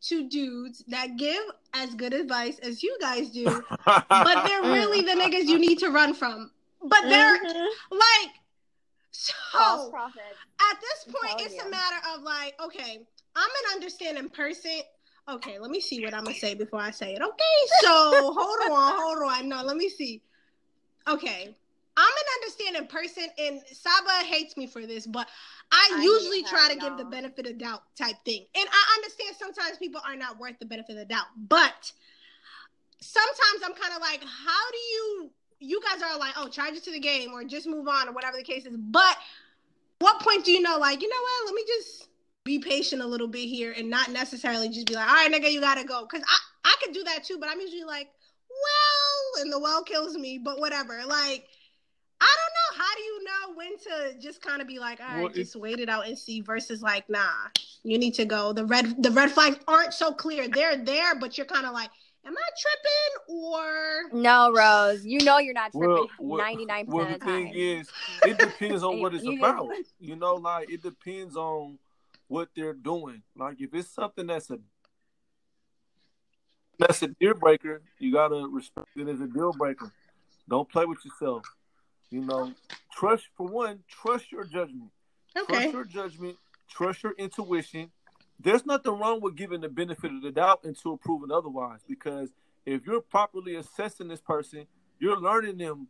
to 0.00 0.28
dudes 0.28 0.84
that 0.88 1.16
give 1.16 1.42
as 1.74 1.94
good 1.94 2.14
advice 2.14 2.58
as 2.60 2.82
you 2.82 2.96
guys 3.00 3.30
do, 3.30 3.62
but 3.84 4.06
they're 4.46 4.62
really 4.62 5.02
the 5.02 5.12
niggas 5.12 5.44
you 5.44 5.58
need 5.58 5.78
to 5.78 5.90
run 5.90 6.14
from. 6.14 6.50
But 6.82 7.02
they're 7.02 7.38
mm-hmm. 7.38 7.96
like, 7.96 8.34
so 9.10 9.32
at 9.94 10.80
this 10.80 11.12
point, 11.12 11.40
it's 11.40 11.56
you. 11.56 11.62
a 11.62 11.68
matter 11.68 11.96
of 12.14 12.22
like, 12.22 12.54
okay, 12.62 13.00
I'm 13.34 13.50
an 13.50 13.74
understanding 13.74 14.28
person. 14.28 14.80
Okay, 15.28 15.58
let 15.58 15.70
me 15.70 15.80
see 15.80 16.02
what 16.04 16.14
I'm 16.14 16.24
gonna 16.24 16.36
say 16.36 16.54
before 16.54 16.80
I 16.80 16.90
say 16.90 17.14
it. 17.14 17.22
Okay, 17.22 17.58
so 17.80 18.32
hold 18.34 18.72
on, 18.72 18.92
hold 19.00 19.30
on. 19.30 19.48
No, 19.48 19.62
let 19.62 19.76
me 19.76 19.88
see. 19.88 20.22
Okay, 21.06 21.56
I'm 21.98 22.12
an 22.12 22.28
understanding 22.36 22.86
person, 22.86 23.26
and 23.38 23.60
Saba 23.72 24.24
hates 24.24 24.56
me 24.56 24.68
for 24.68 24.86
this, 24.86 25.04
but 25.04 25.28
I, 25.72 25.94
I 25.96 26.02
usually 26.02 26.44
try 26.44 26.68
to 26.68 26.76
give 26.78 26.96
the 26.96 27.04
benefit 27.04 27.48
of 27.48 27.58
doubt 27.58 27.82
type 27.96 28.14
thing. 28.24 28.46
And 28.54 28.68
I 28.70 28.96
understand 28.98 29.34
sometimes 29.36 29.78
people 29.78 30.00
are 30.06 30.14
not 30.14 30.38
worth 30.38 30.60
the 30.60 30.66
benefit 30.66 30.92
of 30.92 30.98
the 30.98 31.04
doubt, 31.06 31.26
but 31.36 31.90
sometimes 33.00 33.62
I'm 33.64 33.74
kind 33.74 33.94
of 33.94 34.00
like, 34.00 34.22
how 34.22 34.70
do 34.70 34.78
you? 34.78 35.30
You 35.58 35.80
guys 35.82 36.00
are 36.00 36.16
like, 36.16 36.34
oh, 36.36 36.46
charge 36.46 36.74
it 36.74 36.84
to 36.84 36.92
the 36.92 37.00
game 37.00 37.32
or 37.32 37.42
just 37.42 37.66
move 37.66 37.88
on 37.88 38.08
or 38.08 38.12
whatever 38.12 38.36
the 38.36 38.44
case 38.44 38.64
is. 38.64 38.76
But 38.76 39.16
what 39.98 40.20
point 40.20 40.44
do 40.44 40.52
you 40.52 40.62
know, 40.62 40.78
like, 40.78 41.02
you 41.02 41.08
know 41.08 41.20
what? 41.20 41.46
Let 41.46 41.54
me 41.56 41.64
just 41.66 42.08
be 42.44 42.60
patient 42.60 43.02
a 43.02 43.06
little 43.06 43.26
bit 43.26 43.48
here 43.48 43.74
and 43.76 43.90
not 43.90 44.12
necessarily 44.12 44.68
just 44.68 44.86
be 44.86 44.94
like, 44.94 45.08
all 45.08 45.14
right, 45.14 45.32
nigga, 45.32 45.50
you 45.50 45.60
gotta 45.60 45.82
go. 45.82 46.06
Cause 46.06 46.22
I, 46.24 46.38
I 46.64 46.76
could 46.80 46.94
do 46.94 47.02
that 47.02 47.24
too, 47.24 47.38
but 47.40 47.48
I'm 47.48 47.60
usually 47.60 47.82
like, 47.82 48.08
well, 48.48 49.42
and 49.42 49.52
the 49.52 49.58
well 49.58 49.82
kills 49.82 50.16
me, 50.16 50.38
but 50.38 50.60
whatever. 50.60 51.00
Like, 51.04 51.48
I 52.20 52.36
don't 52.36 52.78
know. 52.78 52.84
How 52.84 52.94
do 52.94 53.02
you 53.02 53.24
know 53.24 53.54
when 53.54 53.78
to 53.78 54.18
just 54.18 54.42
kind 54.42 54.60
of 54.60 54.68
be 54.68 54.78
like, 54.78 55.00
all 55.00 55.06
right, 55.06 55.22
well, 55.22 55.32
just 55.32 55.56
wait 55.56 55.78
it 55.78 55.88
out 55.88 56.06
and 56.06 56.18
see 56.18 56.40
versus 56.40 56.82
like, 56.82 57.08
nah, 57.08 57.26
you 57.82 57.98
need 57.98 58.14
to 58.14 58.24
go. 58.24 58.52
The 58.52 58.64
red 58.64 59.02
the 59.02 59.10
red 59.10 59.30
flags 59.30 59.58
aren't 59.68 59.94
so 59.94 60.12
clear. 60.12 60.48
They're 60.48 60.76
there, 60.76 61.14
but 61.14 61.38
you're 61.38 61.46
kind 61.46 61.66
of 61.66 61.72
like, 61.72 61.90
am 62.24 62.34
I 62.36 62.48
tripping 62.60 63.42
or 63.42 64.20
no, 64.20 64.52
Rose? 64.52 65.06
You 65.06 65.24
know 65.24 65.38
you're 65.38 65.54
not 65.54 65.72
tripping 65.72 66.08
ninety 66.20 66.66
nine 66.66 66.86
percent 66.86 67.14
of 67.14 67.20
the 67.20 67.24
time. 67.24 67.28
Well, 67.28 67.42
the 67.42 67.50
thing 67.50 67.52
is, 67.54 67.90
it 68.24 68.38
depends 68.38 68.82
on 68.82 68.98
what 69.00 69.14
it's 69.14 69.26
about. 69.26 69.68
You 70.00 70.16
know, 70.16 70.34
like 70.34 70.70
it 70.70 70.82
depends 70.82 71.36
on 71.36 71.78
what 72.26 72.48
they're 72.54 72.74
doing. 72.74 73.22
Like 73.36 73.60
if 73.60 73.74
it's 73.74 73.88
something 73.88 74.26
that's 74.26 74.50
a 74.50 74.58
that's 76.78 77.02
a 77.02 77.08
deal 77.08 77.34
breaker, 77.34 77.82
you 77.98 78.12
gotta 78.12 78.46
respect 78.50 78.88
it 78.96 79.08
as 79.08 79.20
a 79.20 79.26
deal 79.26 79.52
breaker. 79.52 79.92
Don't 80.48 80.68
play 80.68 80.86
with 80.86 81.04
yourself. 81.04 81.44
You 82.10 82.22
know, 82.22 82.52
trust 82.92 83.24
for 83.36 83.46
one, 83.46 83.80
trust 83.88 84.32
your 84.32 84.44
judgment. 84.44 84.90
Okay. 85.36 85.70
Trust 85.70 85.72
your 85.72 85.84
judgment. 85.84 86.36
Trust 86.68 87.02
your 87.02 87.12
intuition. 87.18 87.90
There's 88.40 88.64
nothing 88.64 88.92
wrong 88.92 89.20
with 89.20 89.36
giving 89.36 89.60
the 89.60 89.68
benefit 89.68 90.12
of 90.12 90.22
the 90.22 90.30
doubt 90.30 90.60
until 90.64 90.96
proven 90.96 91.30
otherwise. 91.30 91.80
Because 91.88 92.30
if 92.64 92.86
you're 92.86 93.00
properly 93.00 93.56
assessing 93.56 94.08
this 94.08 94.20
person, 94.20 94.66
you're 95.00 95.18
learning 95.18 95.58
them 95.58 95.88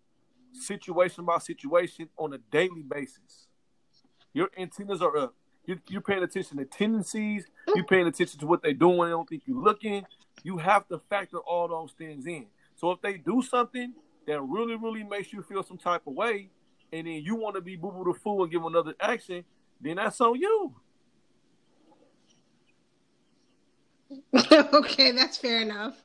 situation 0.53 1.25
by 1.25 1.39
situation 1.39 2.09
on 2.17 2.33
a 2.33 2.39
daily 2.51 2.83
basis. 2.83 3.47
Your 4.33 4.51
antennas 4.57 5.03
are 5.03 5.17
up. 5.17 5.35
You're, 5.67 5.79
you're 5.89 6.01
paying 6.01 6.23
attention 6.23 6.57
to 6.57 6.65
tendencies. 6.65 7.47
You're 7.75 7.85
paying 7.85 8.07
attention 8.07 8.41
to 8.41 8.47
what 8.47 8.63
they're 8.63 8.73
doing. 8.73 8.99
They 8.99 9.11
don't 9.11 9.29
think 9.29 9.43
you're 9.47 9.63
looking. 9.63 10.05
You 10.43 10.59
have 10.59 10.89
to 10.89 11.01
factor 11.11 11.39
all 11.39 11.69
those 11.69 11.93
things 11.93 12.27
in. 12.27 12.47
So 12.77 12.91
if 12.93 13.03
they 13.03 13.19
do 13.19 13.43
something 13.43 13.93
that 14.29 14.41
really, 14.43 14.77
really 14.77 15.03
makes 15.03 15.33
you 15.33 15.43
feel 15.43 15.63
some 15.63 15.79
type 15.79 16.07
of 16.07 16.13
way, 16.13 16.51
and 16.93 17.07
then 17.07 17.15
you 17.15 17.35
want 17.35 17.57
to 17.57 17.63
be 17.63 17.77
boo 17.77 17.91
boo 17.91 18.13
the 18.13 18.19
fool 18.19 18.43
and 18.43 18.53
give 18.53 18.63
another 18.65 18.95
action, 19.01 19.43
then 19.81 19.97
that's 19.97 20.21
on 20.21 20.39
you. 20.39 20.75
okay, 24.75 25.13
that's 25.13 25.39
fair 25.39 25.63
enough. 25.63 26.05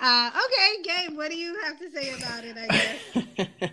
Uh, 0.00 0.30
okay, 0.44 0.82
Gabe, 0.82 1.16
what 1.16 1.30
do 1.30 1.36
you 1.36 1.58
have 1.62 1.78
to 1.78 1.90
say 1.90 2.12
about 2.12 2.44
it? 2.44 2.56
I 2.58 2.66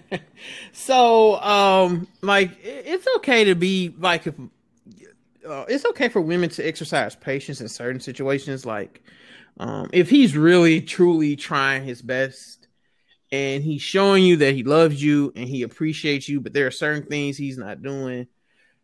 guess. 0.10 0.22
so, 0.72 1.42
um, 1.42 2.08
like, 2.22 2.52
it's 2.64 3.08
okay 3.18 3.44
to 3.44 3.56
be 3.56 3.94
like, 3.98 4.28
if, 4.28 4.36
uh, 5.48 5.66
it's 5.68 5.86
okay 5.86 6.08
for 6.08 6.22
women 6.22 6.50
to 6.52 6.66
exercise 6.66 7.16
patience 7.16 7.60
in 7.60 7.68
certain 7.68 8.00
situations. 8.00 8.66
Like, 8.66 9.04
um, 9.58 9.90
if 9.92 10.10
he's 10.10 10.38
really 10.38 10.80
truly 10.80 11.36
trying 11.36 11.84
his 11.84 12.02
best 12.02 12.61
and 13.32 13.64
he's 13.64 13.82
showing 13.82 14.24
you 14.24 14.38
that 14.38 14.54
he 14.54 14.64
loves 14.64 15.02
you 15.02 15.32
and 15.36 15.48
he 15.48 15.64
appreciates 15.64 16.28
you, 16.28 16.42
but 16.42 16.54
there 16.54 16.68
are 16.68 16.72
certain 16.72 17.08
things 17.08 17.38
he's 17.38 17.58
not 17.58 17.82
doing, 17.82 18.28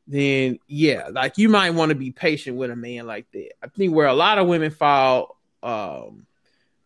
then 0.07 0.59
yeah, 0.67 1.09
like 1.11 1.37
you 1.37 1.49
might 1.49 1.71
want 1.71 1.89
to 1.89 1.95
be 1.95 2.11
patient 2.11 2.57
with 2.57 2.71
a 2.71 2.75
man 2.75 3.05
like 3.05 3.29
that. 3.31 3.51
I 3.61 3.67
think 3.67 3.93
where 3.93 4.07
a 4.07 4.13
lot 4.13 4.37
of 4.37 4.47
women 4.47 4.71
fall, 4.71 5.37
um, 5.61 6.25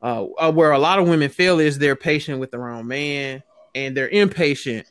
uh, 0.01 0.26
uh, 0.39 0.51
where 0.51 0.72
a 0.72 0.80
lot 0.80 0.97
of 0.97 1.07
women 1.07 1.30
fail 1.30 1.59
is 1.59 1.78
they're 1.78 1.95
patient 1.95 2.39
with 2.39 2.49
the 2.49 2.57
wrong 2.57 2.88
man 2.88 3.43
and 3.76 3.95
they're 3.95 4.09
impatient 4.09 4.88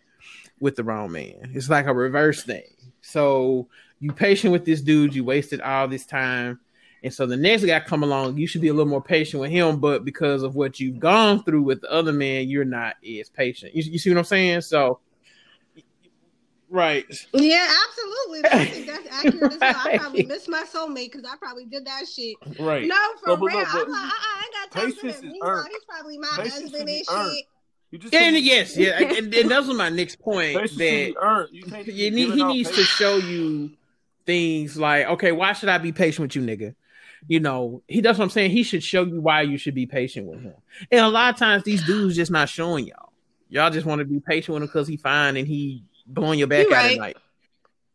with 0.61 0.77
the 0.77 0.85
wrong 0.85 1.11
man. 1.11 1.51
It's 1.55 1.69
like 1.69 1.87
a 1.87 1.95
reverse 1.95 2.45
thing. 2.45 2.77
So 3.01 3.69
you 3.99 4.13
patient 4.13 4.53
with 4.53 4.65
this 4.65 4.81
dude, 4.81 5.15
you 5.15 5.25
wasted 5.25 5.61
all 5.61 5.89
this 5.89 6.07
time 6.07 6.61
and 7.03 7.13
so 7.13 7.27
the 7.27 7.37
next 7.37 7.65
guy 7.65 7.81
come 7.81 8.03
along, 8.03 8.37
you 8.37 8.47
should 8.47 8.61
be 8.61 8.69
a 8.69 8.75
little 8.75 8.91
more 8.91 9.03
patient 9.03 9.41
with 9.41 9.51
him, 9.51 9.81
but 9.81 10.05
because 10.05 10.43
of 10.43 10.55
what 10.55 10.79
you've 10.79 10.99
gone 10.99 11.43
through 11.45 11.63
with 11.63 11.81
the 11.81 11.91
other 11.91 12.13
man, 12.13 12.49
you're 12.49 12.65
not 12.65 12.97
as 13.05 13.31
patient. 13.31 13.75
You, 13.75 13.83
you 13.85 13.99
see 13.99 14.11
what 14.11 14.19
I'm 14.19 14.25
saying? 14.25 14.61
So, 14.63 15.01
right? 16.69 17.07
Yeah, 17.33 17.69
absolutely. 17.89 18.51
I 18.51 18.65
think 18.67 18.87
that's 18.87 19.07
accurate 19.11 19.53
as 19.55 19.61
well. 19.61 19.75
I 19.77 19.99
probably 19.99 20.25
missed 20.25 20.49
my 20.49 20.65
soulmate 20.65 21.13
because 21.13 21.25
I 21.25 21.37
probably 21.37 21.65
did 21.65 21.87
that 21.87 22.07
shit. 22.07 22.37
Right? 22.59 22.87
No, 22.87 22.97
for 23.25 23.39
real. 23.39 23.65
I'm 23.67 23.91
like, 23.91 24.03
I, 24.03 24.13
I 24.13 24.45
ain't 24.45 24.73
got 24.73 24.81
time 24.81 24.93
for 24.93 25.07
him. 25.07 25.33
Meanwhile, 25.33 25.67
he's 25.71 25.85
probably 25.89 26.19
my 26.19 26.29
patience 26.37 26.55
husband 26.55 26.89
and 26.89 27.03
earned. 27.11 27.33
shit. 27.33 27.45
You 27.93 27.99
just 27.99 28.15
and 28.15 28.37
yes, 28.37 28.77
yeah, 28.77 29.01
and, 29.01 29.35
and, 29.35 29.51
that 29.51 29.67
was 29.67 29.77
my 29.77 29.89
next 29.89 30.21
point. 30.21 30.55
that 30.77 31.49
you, 31.51 31.83
you 31.93 32.11
need, 32.13 32.35
he 32.35 32.45
needs 32.45 32.69
patience. 32.69 32.77
to 32.77 32.85
show 32.85 33.17
you 33.17 33.73
things 34.27 34.77
like, 34.77 35.07
okay, 35.07 35.33
why 35.33 35.55
should 35.55 35.69
I 35.69 35.79
be 35.79 35.91
patient 35.91 36.29
with 36.29 36.37
you, 36.37 36.43
nigga? 36.43 36.77
You 37.29 37.41
know, 37.41 37.83
he 37.87 38.01
does 38.01 38.19
what 38.19 38.25
I'm 38.25 38.31
saying. 38.31 38.51
He 38.51 38.63
should 38.63 38.83
show 38.83 39.05
you 39.05 39.21
why 39.21 39.43
you 39.43 39.59
should 39.59 39.75
be 39.75 39.87
patient 39.87 40.27
with 40.27 40.43
him. 40.43 40.55
And 40.91 41.01
a 41.01 41.09
lot 41.09 41.33
of 41.35 41.39
times 41.39 41.65
these 41.65 41.85
dudes 41.85 42.17
just 42.17 42.31
not 42.31 42.49
showing 42.49 42.87
y'all. 42.87 43.13
Y'all 43.49 43.71
just 43.71 43.87
want 43.87 43.99
to 43.99 44.05
be 44.05 44.21
patient 44.21 44.55
with 44.55 44.63
him 44.63 44.69
because 44.69 44.89
he 44.89 44.97
fine 44.97 45.37
and 45.37 45.47
he 45.47 45.85
blowing 46.07 46.39
your 46.39 46.49
back 46.49 46.67
You 46.67 46.75
out 46.75 46.79
right. 46.79 46.93
at 46.93 46.99
night. 46.99 47.17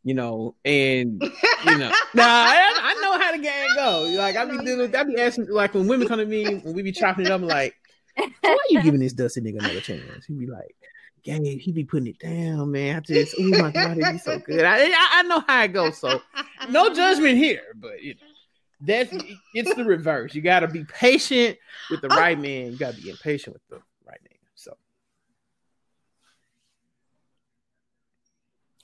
You 0.03 0.13
know, 0.13 0.53
and 0.63 1.19
you 1.21 1.77
know, 1.77 1.89
nah, 2.13 2.23
I, 2.23 2.79
I 2.79 3.01
know 3.01 3.19
how 3.19 3.31
the 3.31 3.39
game 3.39 3.67
go. 3.75 4.15
Like 4.15 4.35
I 4.35 4.45
be 4.45 4.57
dealing, 4.59 4.91
right. 4.91 4.95
I 4.95 5.03
be 5.03 5.19
asking, 5.19 5.47
like 5.49 5.73
when 5.73 5.87
women 5.87 6.07
come 6.07 6.19
to 6.19 6.25
me, 6.25 6.57
when 6.57 6.75
we 6.75 6.83
be 6.83 6.91
chopping 6.91 7.25
it 7.25 7.31
up, 7.31 7.41
I'm 7.41 7.47
like, 7.47 7.73
why 8.15 8.29
are 8.51 8.57
you 8.69 8.81
giving 8.83 8.99
this 8.99 9.13
dusty 9.13 9.41
nigga 9.41 9.59
another 9.59 9.81
chance? 9.81 10.25
He 10.27 10.35
be 10.35 10.45
like, 10.45 10.75
Gabe, 11.23 11.59
he 11.59 11.71
be 11.71 11.83
putting 11.83 12.05
it 12.05 12.19
down, 12.19 12.71
man. 12.71 12.97
I 12.97 12.99
just, 12.99 13.35
oh 13.39 13.47
my 13.47 13.71
god, 13.71 13.97
it 13.97 14.11
be 14.11 14.17
so 14.19 14.37
good. 14.37 14.63
I, 14.63 14.85
I, 14.85 15.07
I 15.13 15.23
know 15.23 15.43
how 15.47 15.63
it 15.63 15.73
goes. 15.73 15.97
So 15.97 16.21
no 16.69 16.93
judgment 16.93 17.39
here, 17.39 17.63
but 17.73 18.03
you 18.03 18.13
know, 18.13 18.34
that's 18.81 19.13
it's 19.53 19.73
the 19.75 19.85
reverse. 19.85 20.35
You 20.35 20.41
got 20.41 20.61
to 20.61 20.67
be 20.67 20.83
patient 20.83 21.57
with 21.89 22.01
the 22.01 22.09
right 22.09 22.39
man. 22.39 22.71
You 22.71 22.77
got 22.77 22.95
to 22.95 23.01
be 23.01 23.09
impatient 23.09 23.53
with 23.53 23.67
the 23.69 23.83
right 24.05 24.19
man. 24.21 24.39
So 24.55 24.75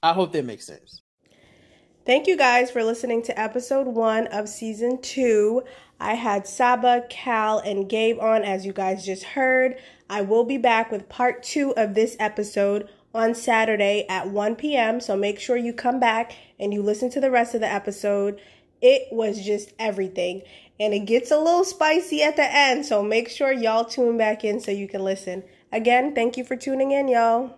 I 0.01 0.13
hope 0.13 0.31
that 0.33 0.45
makes 0.45 0.65
sense. 0.65 1.01
Thank 2.03 2.25
you 2.25 2.35
guys 2.35 2.71
for 2.71 2.83
listening 2.83 3.21
to 3.23 3.39
episode 3.39 3.85
one 3.85 4.25
of 4.27 4.49
season 4.49 4.99
two. 5.01 5.63
I 5.99 6.15
had 6.15 6.47
Saba, 6.47 7.03
Cal, 7.09 7.59
and 7.59 7.87
Gabe 7.87 8.19
on, 8.19 8.43
as 8.43 8.65
you 8.65 8.73
guys 8.73 9.05
just 9.05 9.23
heard. 9.23 9.75
I 10.09 10.21
will 10.21 10.43
be 10.43 10.57
back 10.57 10.91
with 10.91 11.07
part 11.09 11.43
two 11.43 11.75
of 11.77 11.93
this 11.93 12.15
episode 12.19 12.89
on 13.13 13.35
Saturday 13.35 14.05
at 14.09 14.29
1 14.29 14.55
p.m. 14.55 14.99
So 14.99 15.15
make 15.15 15.39
sure 15.39 15.57
you 15.57 15.73
come 15.73 15.99
back 15.99 16.35
and 16.59 16.73
you 16.73 16.81
listen 16.81 17.11
to 17.11 17.21
the 17.21 17.29
rest 17.29 17.53
of 17.53 17.61
the 17.61 17.71
episode. 17.71 18.41
It 18.81 19.11
was 19.11 19.43
just 19.43 19.73
everything. 19.77 20.43
And 20.79 20.93
it 20.93 21.05
gets 21.05 21.31
a 21.31 21.37
little 21.37 21.63
spicy 21.63 22.23
at 22.23 22.35
the 22.35 22.51
end. 22.51 22.85
So 22.85 23.03
make 23.03 23.29
sure 23.29 23.51
y'all 23.51 23.85
tune 23.85 24.17
back 24.17 24.43
in 24.43 24.59
so 24.59 24.71
you 24.71 24.87
can 24.87 25.03
listen. 25.03 25.43
Again, 25.71 26.15
thank 26.15 26.37
you 26.37 26.43
for 26.43 26.55
tuning 26.55 26.91
in, 26.91 27.07
y'all. 27.07 27.57